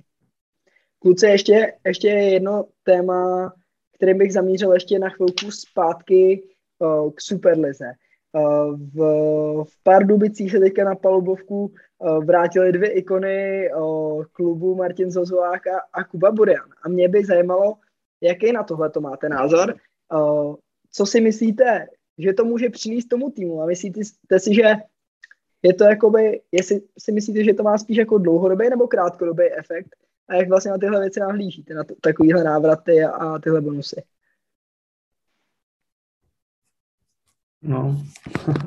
Kluci, 0.99 1.25
ještě, 1.25 1.73
ještě 1.85 2.07
jedno 2.07 2.65
téma, 2.83 3.53
kterým 3.95 4.17
bych 4.17 4.33
zamířil 4.33 4.73
ještě 4.73 4.99
na 4.99 5.09
chvilku 5.09 5.51
zpátky 5.51 6.43
k 7.15 7.21
Superlize. 7.21 7.85
V, 8.93 8.97
v 9.63 9.83
Pardubicích 9.83 10.51
se 10.51 10.59
teďka 10.59 10.83
na 10.83 10.95
palubovku 10.95 11.73
uh, 12.03 12.25
vrátily 12.25 12.71
dvě 12.71 12.89
ikony 12.89 13.69
uh, 13.75 14.23
klubu 14.31 14.75
Martin 14.75 15.11
Zozulák 15.11 15.67
a, 15.67 15.79
a 15.93 16.03
Kuba 16.03 16.31
Burian. 16.31 16.69
A 16.83 16.89
mě 16.89 17.09
by 17.09 17.25
zajímalo, 17.25 17.75
jaký 18.21 18.51
na 18.51 18.63
tohle 18.63 18.89
to 18.89 19.01
máte 19.01 19.29
názor. 19.29 19.75
Co 20.91 21.05
si 21.05 21.21
myslíte, 21.21 21.87
že 22.17 22.33
to 22.33 22.45
může 22.45 22.69
přinést 22.69 23.05
tomu 23.05 23.29
týmu? 23.29 23.61
A 23.61 23.65
myslíte 23.65 24.39
si, 24.39 24.53
že 24.53 24.63
je 25.63 25.73
to 25.73 25.83
jakoby, 25.83 26.41
jestli 26.51 26.81
si 26.99 27.11
myslíte, 27.11 27.43
že 27.43 27.53
to 27.53 27.63
má 27.63 27.77
spíš 27.77 27.97
jako 27.97 28.17
dlouhodobý 28.17 28.69
nebo 28.69 28.87
krátkodobý 28.87 29.43
efekt? 29.43 29.95
A 30.27 30.35
jak 30.35 30.49
vlastně 30.49 30.71
na 30.71 30.77
tyhle 30.77 30.99
věci 30.99 31.19
nahlížíte, 31.19 31.73
na 31.73 31.83
to, 31.83 31.95
takovýhle 32.01 32.43
návraty 32.43 33.03
a, 33.03 33.09
a 33.09 33.39
tyhle 33.39 33.61
bonusy? 33.61 34.03
No, 37.63 38.03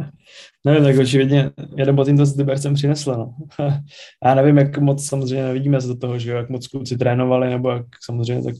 nevím, 0.66 0.84
tak 0.84 0.98
očividně 0.98 1.50
jeden 1.76 1.96
bod 1.96 2.06
jim 2.06 2.16
to 2.16 2.26
s 2.26 2.36
Libercem 2.36 2.74
přinesla, 2.74 3.16
no. 3.16 3.34
Já 4.24 4.34
nevím, 4.34 4.58
jak 4.58 4.78
moc 4.78 5.06
samozřejmě 5.06 5.44
nevidíme 5.44 5.80
se 5.80 5.88
do 5.88 5.96
toho, 5.96 6.18
že 6.18 6.30
jo, 6.30 6.36
jak 6.36 6.50
moc 6.50 6.66
kluci 6.66 6.98
trénovali, 6.98 7.50
nebo 7.50 7.70
jak 7.70 7.86
samozřejmě 8.04 8.44
tak 8.44 8.56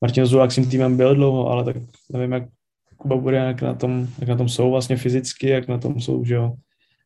Martin 0.00 0.26
Zulák 0.26 0.52
s 0.52 0.54
tím 0.54 0.70
týmem 0.70 0.96
byl 0.96 1.14
dlouho, 1.14 1.48
ale 1.48 1.64
tak 1.64 1.76
nevím, 2.12 2.32
jak 2.32 2.42
Kuba 2.96 3.16
bude, 3.16 3.36
jak 3.36 3.62
na 3.62 3.74
tom, 3.74 4.08
jak 4.18 4.28
na 4.28 4.36
tom 4.36 4.48
jsou 4.48 4.70
vlastně 4.70 4.96
fyzicky, 4.96 5.48
jak 5.48 5.68
na 5.68 5.78
tom 5.78 6.00
jsou, 6.00 6.24
že 6.24 6.34
jo, 6.34 6.54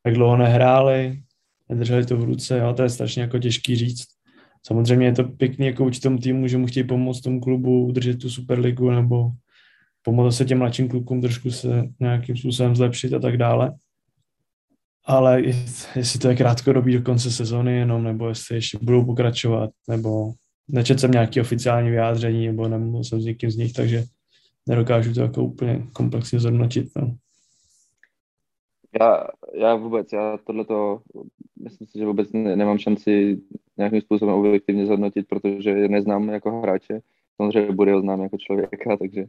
jak 0.07 0.15
dlouho 0.15 0.37
nehráli, 0.37 1.23
nedrželi 1.69 2.07
to 2.07 2.17
v 2.17 2.25
ruce, 2.25 2.59
jo, 2.59 2.75
to 2.75 2.83
je 2.83 2.91
strašně 2.91 3.23
jako 3.23 3.39
těžký 3.39 3.77
říct. 3.77 4.05
Samozřejmě 4.67 5.07
je 5.07 5.12
to 5.12 5.25
pěkný 5.25 5.67
jako 5.67 5.85
určitě 5.85 6.03
tomu 6.03 6.19
týmu, 6.19 6.49
že 6.49 6.59
mu 6.59 6.67
chtějí 6.67 6.87
pomoct 6.87 7.21
tomu 7.21 7.41
klubu 7.41 7.87
udržet 7.87 8.19
tu 8.19 8.31
Superligu 8.31 8.91
nebo 8.91 9.31
pomoct 10.05 10.36
se 10.36 10.44
těm 10.44 10.59
mladším 10.59 10.88
klukům 10.88 11.20
trošku 11.20 11.50
se 11.50 11.88
nějakým 12.00 12.36
způsobem 12.36 12.76
zlepšit 12.76 13.14
a 13.14 13.18
tak 13.18 13.36
dále. 13.36 13.74
Ale 15.07 15.42
jestli 15.96 16.18
to 16.18 16.28
je 16.28 16.36
krátkodobý 16.36 16.94
do 16.94 17.02
konce 17.02 17.30
sezóny 17.30 17.76
jenom, 17.76 18.05
nebo 18.05 18.28
jestli 18.28 18.55
ještě 18.55 18.78
budou 18.82 19.05
pokračovat, 19.05 19.70
nebo 19.88 20.32
nečet 20.68 21.00
jsem 21.00 21.11
nějaký 21.11 21.40
oficiální 21.40 21.90
vyjádření, 21.90 22.46
nebo 22.46 22.68
nemluvil 22.68 23.05
jsem 23.05 23.20
s 23.20 23.24
někým 23.24 23.50
z 23.50 23.57
nich, 23.57 23.72
takže 23.72 24.05
nedokážu 24.68 25.14
to 25.14 25.20
jako 25.20 25.44
úplně 25.44 25.86
komplexně 25.92 26.40
zhodnotit. 26.40 26.88
No. 26.96 27.14
Já, 29.00 29.26
já 29.61 29.74
vůbec, 29.74 30.12
já 30.12 30.38
tohleto, 30.46 31.00
myslím 31.62 31.86
si, 31.86 31.98
že 31.98 32.07
vůbec 32.07 32.32
ne, 32.32 32.57
nemám 32.57 32.78
šanci 32.78 33.40
nějakým 33.78 34.00
způsobem 34.00 34.34
objektivně 34.34 34.86
zhodnotit, 34.86 35.26
protože 35.28 35.70
je 35.70 35.88
neznám 35.88 36.28
jako 36.28 36.61
hráče, 36.61 37.00
samozřejmě 37.37 37.72
bude 37.72 37.93
ho 37.93 38.01
znám 38.01 38.20
jako 38.20 38.37
člověka, 38.39 38.97
takže 38.97 39.24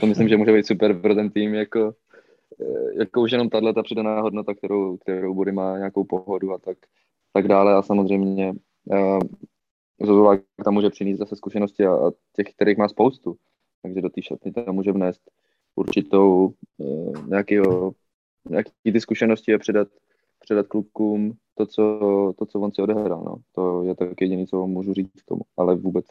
to 0.00 0.06
myslím, 0.06 0.28
že 0.28 0.36
může 0.36 0.52
být 0.52 0.66
super 0.66 1.00
pro 1.00 1.14
ten 1.14 1.30
tým, 1.30 1.54
jako, 1.54 1.94
eh, 2.60 2.98
jako 2.98 3.22
už 3.22 3.32
jenom 3.32 3.50
tahle 3.50 3.74
ta 3.74 3.82
přidaná 3.82 4.20
hodnota, 4.20 4.54
kterou, 4.54 4.96
kterou 4.96 5.34
bude 5.34 5.52
má 5.52 5.78
nějakou 5.78 6.04
pohodu 6.04 6.52
a 6.52 6.58
tak, 6.58 6.78
tak 7.32 7.48
dále 7.48 7.74
a 7.74 7.82
samozřejmě 7.82 8.52
uh, 8.84 9.18
Zozulák 10.00 10.40
tam 10.64 10.74
může 10.74 10.90
přinést 10.90 11.18
zase 11.18 11.36
zkušenosti 11.36 11.86
a, 11.86 11.94
a 11.94 12.10
těch, 12.36 12.54
kterých 12.54 12.78
má 12.78 12.88
spoustu, 12.88 13.36
takže 13.82 14.00
do 14.00 14.08
té 14.08 14.22
šatny 14.22 14.52
tam 14.52 14.74
může 14.74 14.92
vnést 14.92 15.30
určitou 15.74 16.54
uh, 16.78 17.28
nějakého 17.28 17.92
nějaký 18.50 18.92
ty 18.92 19.00
zkušenosti 19.00 19.54
a 19.54 19.58
předat, 19.58 19.88
předat 20.38 20.66
klukům 20.66 21.36
to, 21.54 21.66
co, 21.66 21.82
to, 22.38 22.46
co 22.46 22.60
on 22.60 22.72
si 22.72 22.82
odehrál. 22.82 23.24
No. 23.24 23.36
To 23.52 23.82
je 23.82 23.94
tak 23.94 24.20
jediné, 24.20 24.46
co 24.46 24.66
můžu 24.66 24.94
říct 24.94 25.22
k 25.22 25.24
tomu. 25.24 25.40
Ale 25.56 25.74
vůbec 25.74 26.06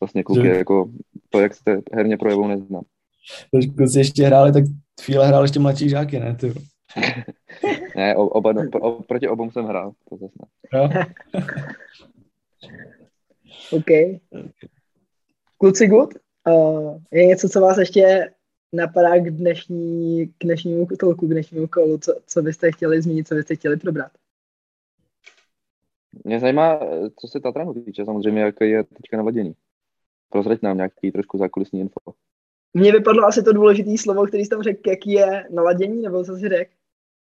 vlastně 0.00 0.24
kluky, 0.24 0.42
že... 0.42 0.48
jako 0.48 0.90
to, 1.28 1.40
jak 1.40 1.54
jste 1.54 1.80
herně 1.92 2.16
projevou, 2.16 2.48
neznám. 2.48 2.82
Kluci 3.76 3.98
ještě 3.98 4.26
hráli, 4.26 4.52
tak 4.52 4.64
chvíle 5.02 5.26
hrál 5.26 5.42
ještě 5.42 5.60
mladší 5.60 5.88
žáky, 5.88 6.20
ne? 6.20 6.36
Ty. 6.40 6.52
ne, 7.96 8.16
oba, 8.16 8.52
no, 8.52 8.70
pro, 8.72 8.92
proti 8.92 9.28
obou 9.28 9.50
jsem 9.50 9.64
hrál. 9.64 9.92
To 10.08 10.16
zase 10.16 10.34
ne. 10.40 10.48
Jo. 10.78 10.88
OK. 13.70 14.20
Kluci 15.58 15.86
good? 15.86 16.14
Uh, 16.48 16.98
je 17.10 17.26
něco, 17.26 17.48
co 17.48 17.60
vás 17.60 17.78
ještě 17.78 18.30
napadá 18.72 19.18
k, 19.18 19.30
dnešní, 19.30 20.26
k 20.26 20.44
dnešnímu 20.44 20.86
tolku, 20.86 21.26
k 21.26 21.30
dnešnímu 21.30 21.66
kolu, 21.66 21.98
co, 21.98 22.20
co 22.26 22.42
byste 22.42 22.72
chtěli 22.72 23.02
zmínit, 23.02 23.28
co 23.28 23.34
byste 23.34 23.54
chtěli 23.54 23.76
probrat? 23.76 24.12
Mě 26.24 26.40
zajímá, 26.40 26.80
co 27.20 27.28
se 27.28 27.40
Tatranu 27.40 27.74
týče, 27.74 28.04
samozřejmě, 28.04 28.40
jak 28.40 28.54
je 28.60 28.84
teďka 28.84 29.16
naladění. 29.16 29.54
Prozrať 30.30 30.62
nám 30.62 30.76
nějaký 30.76 31.12
trošku 31.12 31.38
zákulisní 31.38 31.80
info. 31.80 32.12
Mně 32.74 32.92
vypadlo 32.92 33.24
asi 33.24 33.42
to 33.42 33.52
důležité 33.52 33.98
slovo, 33.98 34.26
který 34.26 34.44
jsi 34.44 34.50
tam 34.50 34.62
řekl, 34.62 34.88
jaký 34.90 35.12
je 35.12 35.44
naladění, 35.50 36.02
nebo 36.02 36.24
co 36.24 36.36
jsi 36.36 36.48
řekl? 36.48 36.70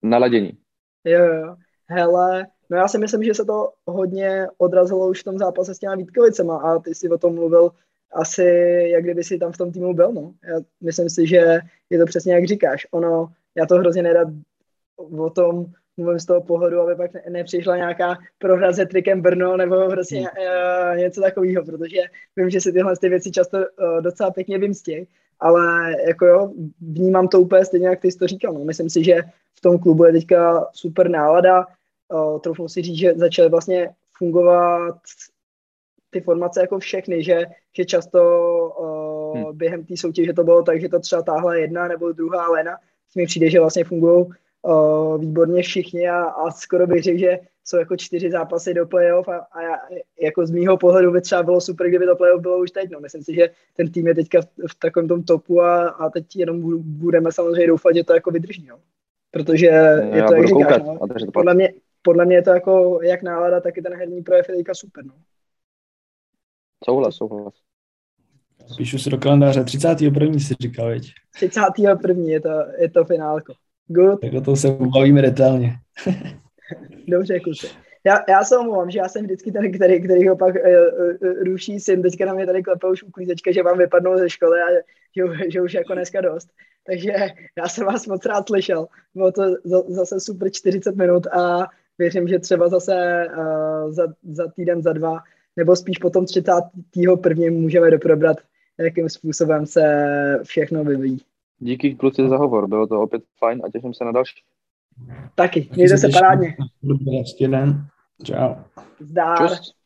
Naladění. 0.04 0.58
Jo, 1.04 1.26
jo. 1.26 1.56
Hele, 1.88 2.48
no 2.70 2.78
já 2.78 2.88
si 2.88 2.98
myslím, 2.98 3.24
že 3.24 3.34
se 3.34 3.46
to 3.46 3.74
hodně 3.86 4.48
odrazilo 4.58 5.10
už 5.10 5.22
v 5.22 5.24
tom 5.24 5.38
zápase 5.38 5.76
s 5.76 5.80
těma 5.80 5.96
Vítkovicema 5.96 6.58
a 6.58 6.80
ty 6.80 6.96
jsi 6.96 7.10
o 7.10 7.18
tom 7.18 7.36
mluvil 7.36 7.72
asi, 8.14 8.44
jak 8.92 9.04
kdyby 9.04 9.24
si 9.24 9.38
tam 9.38 9.52
v 9.52 9.58
tom 9.58 9.72
týmu 9.72 9.94
byl, 9.94 10.14
no. 10.14 10.34
Já 10.44 10.60
myslím 10.82 11.10
si, 11.10 11.28
že 11.28 11.60
je 11.90 12.00
to 12.00 12.06
přesně 12.06 12.34
jak 12.34 12.48
říkáš. 12.48 12.88
Ono, 12.92 13.28
já 13.56 13.66
to 13.66 13.76
hrozně 13.76 14.04
nerad 14.04 14.28
o 14.98 15.30
tom 15.30 15.66
mluvím 16.00 16.20
z 16.20 16.26
toho 16.26 16.42
pohledu, 16.42 16.80
aby 16.80 16.96
pak 16.96 17.12
nepřišla 17.30 17.78
nějaká 17.78 18.18
prohra 18.38 18.74
se 18.74 18.86
trikem 18.86 19.22
Brno 19.22 19.58
nebo 19.58 19.90
prostě 19.90 20.20
uh, 20.20 20.98
něco 20.98 21.22
takového, 21.22 21.66
protože 21.66 22.02
vím, 22.36 22.50
že 22.50 22.62
si 22.62 22.74
tyhle 22.74 22.98
ty 22.98 23.10
věci 23.10 23.32
často 23.32 23.58
uh, 23.58 24.02
docela 24.02 24.32
pěkně 24.32 24.58
vymstí, 24.58 25.08
ale 25.40 25.96
jako 26.08 26.26
jo, 26.26 26.52
vnímám 26.82 27.28
to 27.28 27.42
úplně 27.42 27.66
stejně, 27.66 27.88
jak 27.88 28.00
ty 28.00 28.12
jsi 28.12 28.18
to 28.18 28.28
říkal. 28.28 28.54
No. 28.54 28.60
Myslím 28.60 28.90
si, 28.90 29.04
že 29.04 29.22
v 29.58 29.62
tom 29.62 29.80
klubu 29.80 30.06
je 30.06 30.12
teďka 30.12 30.68
super 30.74 31.10
nálada, 31.10 31.66
uh, 32.14 32.40
troufnu 32.40 32.68
si 32.68 32.82
říct, 32.82 32.98
že 32.98 33.14
začaly 33.14 33.50
vlastně 33.50 33.90
fungovat 34.18 34.96
ty 36.10 36.22
formace 36.22 36.62
jako 36.62 36.80
všechny, 36.80 37.24
že, 37.24 37.46
že 37.78 37.86
často 37.86 38.20
uh, 38.80 39.38
hmm. 39.38 39.58
během 39.58 39.86
té 39.86 39.98
soutěže 39.98 40.34
to 40.34 40.44
bylo 40.44 40.64
tak, 40.64 40.82
že 40.82 40.90
to 40.90 41.00
třeba 41.00 41.22
táhla 41.22 41.56
jedna 41.56 41.88
nebo 41.88 42.12
druhá 42.12 42.52
lena. 42.52 42.78
S 43.12 43.16
mi 43.16 43.26
přijde, 43.26 43.50
že 43.50 43.60
vlastně 43.60 43.84
fungují 43.84 44.26
uh, 44.62 45.22
výborně 45.22 45.62
všichni 45.62 46.10
a, 46.10 46.24
a 46.24 46.52
skoro 46.52 46.88
bych 46.88 47.04
řekl, 47.04 47.20
že 47.20 47.40
jsou 47.70 47.78
jako 47.78 47.98
čtyři 47.98 48.32
zápasy 48.32 48.74
do 48.74 48.88
playoff 48.88 49.28
a, 49.28 49.38
a 49.38 49.62
já, 49.62 49.78
jako 50.22 50.46
z 50.46 50.52
mýho 50.52 50.78
pohledu 50.78 51.12
by 51.12 51.22
třeba 51.22 51.44
bylo 51.44 51.62
super, 51.62 51.88
kdyby 51.88 52.06
to 52.06 52.16
playoff 52.16 52.42
bylo 52.42 52.60
už 52.60 52.72
teď. 52.72 52.90
No. 52.90 53.00
Myslím 53.00 53.24
si, 53.24 53.34
že 53.34 53.50
ten 53.76 53.92
tým 53.92 54.08
je 54.08 54.16
teďka 54.16 54.42
v, 54.42 54.46
v 54.72 54.76
takovém 54.80 55.08
tom 55.08 55.24
topu 55.24 55.62
a, 55.62 55.90
a 55.90 56.10
teď 56.10 56.36
jenom 56.36 56.82
budeme 56.84 57.32
samozřejmě 57.32 57.68
doufat, 57.68 57.96
že 57.96 58.04
to 58.04 58.14
jako 58.14 58.32
vydrží. 58.32 58.66
No. 58.66 58.80
Protože 59.32 59.66
je 60.14 60.24
to, 60.24 60.34
jak 60.34 60.48
říkáš, 60.48 60.82
no. 60.86 60.98
podle, 61.34 61.54
mě, 61.54 61.74
podle 62.02 62.26
mě 62.26 62.36
je 62.36 62.42
to 62.42 62.50
jako 62.50 63.00
jak 63.04 63.24
nálada, 63.24 63.60
tak 63.60 63.78
i 63.78 63.82
ten 63.82 63.94
herní 63.94 64.24
projev 64.24 64.50
je 64.50 64.56
teďka 64.56 64.74
super. 64.74 65.06
No. 65.06 65.14
Souhlas, 66.86 67.16
souhlas. 67.16 67.54
Píšu 68.78 68.98
si 68.98 69.10
do 69.10 69.18
kalendáře, 69.18 69.64
31. 69.64 70.40
si 70.40 70.56
říkal, 70.62 70.88
veď? 70.88 71.12
31. 71.36 72.14
je 72.26 72.42
to, 72.42 72.50
je 72.78 72.90
to 72.90 73.06
finálko. 73.06 73.54
Good. 73.92 74.22
Tak 74.22 74.34
o 74.34 74.42
tom 74.42 74.56
se 74.56 74.68
bavíme 74.70 75.22
detailně. 75.22 75.74
Dobře, 77.08 77.40
kluci. 77.40 77.68
Já, 78.06 78.20
já 78.30 78.44
se 78.44 78.58
omlouvám, 78.58 78.92
že 78.92 79.00
já 79.00 79.10
jsem 79.10 79.24
vždycky 79.24 79.52
ten, 79.52 79.72
který, 79.72 80.04
který 80.04 80.28
ho 80.28 80.36
pak 80.36 80.56
uh, 80.56 80.62
uh, 80.62 81.44
ruší 81.44 81.80
syn. 81.80 82.02
Teďka 82.02 82.26
na 82.26 82.34
mě 82.34 82.46
tady 82.46 82.64
klepe 82.64 82.88
už 82.88 83.04
uklízečka, 83.04 83.52
že 83.52 83.64
vám 83.64 83.78
vypadnou 83.78 84.18
ze 84.18 84.30
školy 84.30 84.60
a 84.62 84.66
že, 85.16 85.50
že 85.52 85.62
už 85.62 85.74
jako 85.74 85.94
dneska 85.94 86.22
dost. 86.22 86.50
Takže 86.86 87.14
já 87.58 87.68
jsem 87.68 87.86
vás 87.86 88.08
moc 88.08 88.26
rád 88.26 88.48
slyšel. 88.48 88.88
Bylo 89.16 89.32
to 89.32 89.44
zase 89.88 90.20
super 90.20 90.52
40 90.52 90.96
minut 90.96 91.28
a 91.28 91.68
věřím, 91.98 92.28
že 92.28 92.40
třeba 92.40 92.70
zase 92.70 93.28
uh, 93.38 93.92
za, 93.92 94.08
za 94.24 94.48
týden, 94.48 94.82
za 94.82 94.94
dva 94.94 95.20
nebo 95.60 95.76
spíš 95.76 95.98
potom 95.98 96.26
31. 96.26 97.52
můžeme 97.52 97.92
doprobrat, 97.92 98.38
jakým 98.78 99.10
způsobem 99.10 99.66
se 99.66 99.84
všechno 100.44 100.84
vyvíjí. 100.84 101.22
Díky 101.60 101.96
kluci 101.96 102.30
za 102.30 102.38
hovor, 102.38 102.68
bylo 102.68 102.88
to 102.88 103.02
opět 103.02 103.24
fajn 103.38 103.62
a 103.66 103.70
těším 103.70 103.94
se 103.94 104.06
na 104.06 104.12
další. 104.12 104.44
Taky, 105.36 105.70
mějte 105.76 105.98
se 105.98 106.10
parádně. 106.14 106.56
Dobrý 106.84 107.24
den. 107.48 107.88
Čau. 108.24 108.56
Zdár. 109.00 109.38
Čus. 109.38 109.79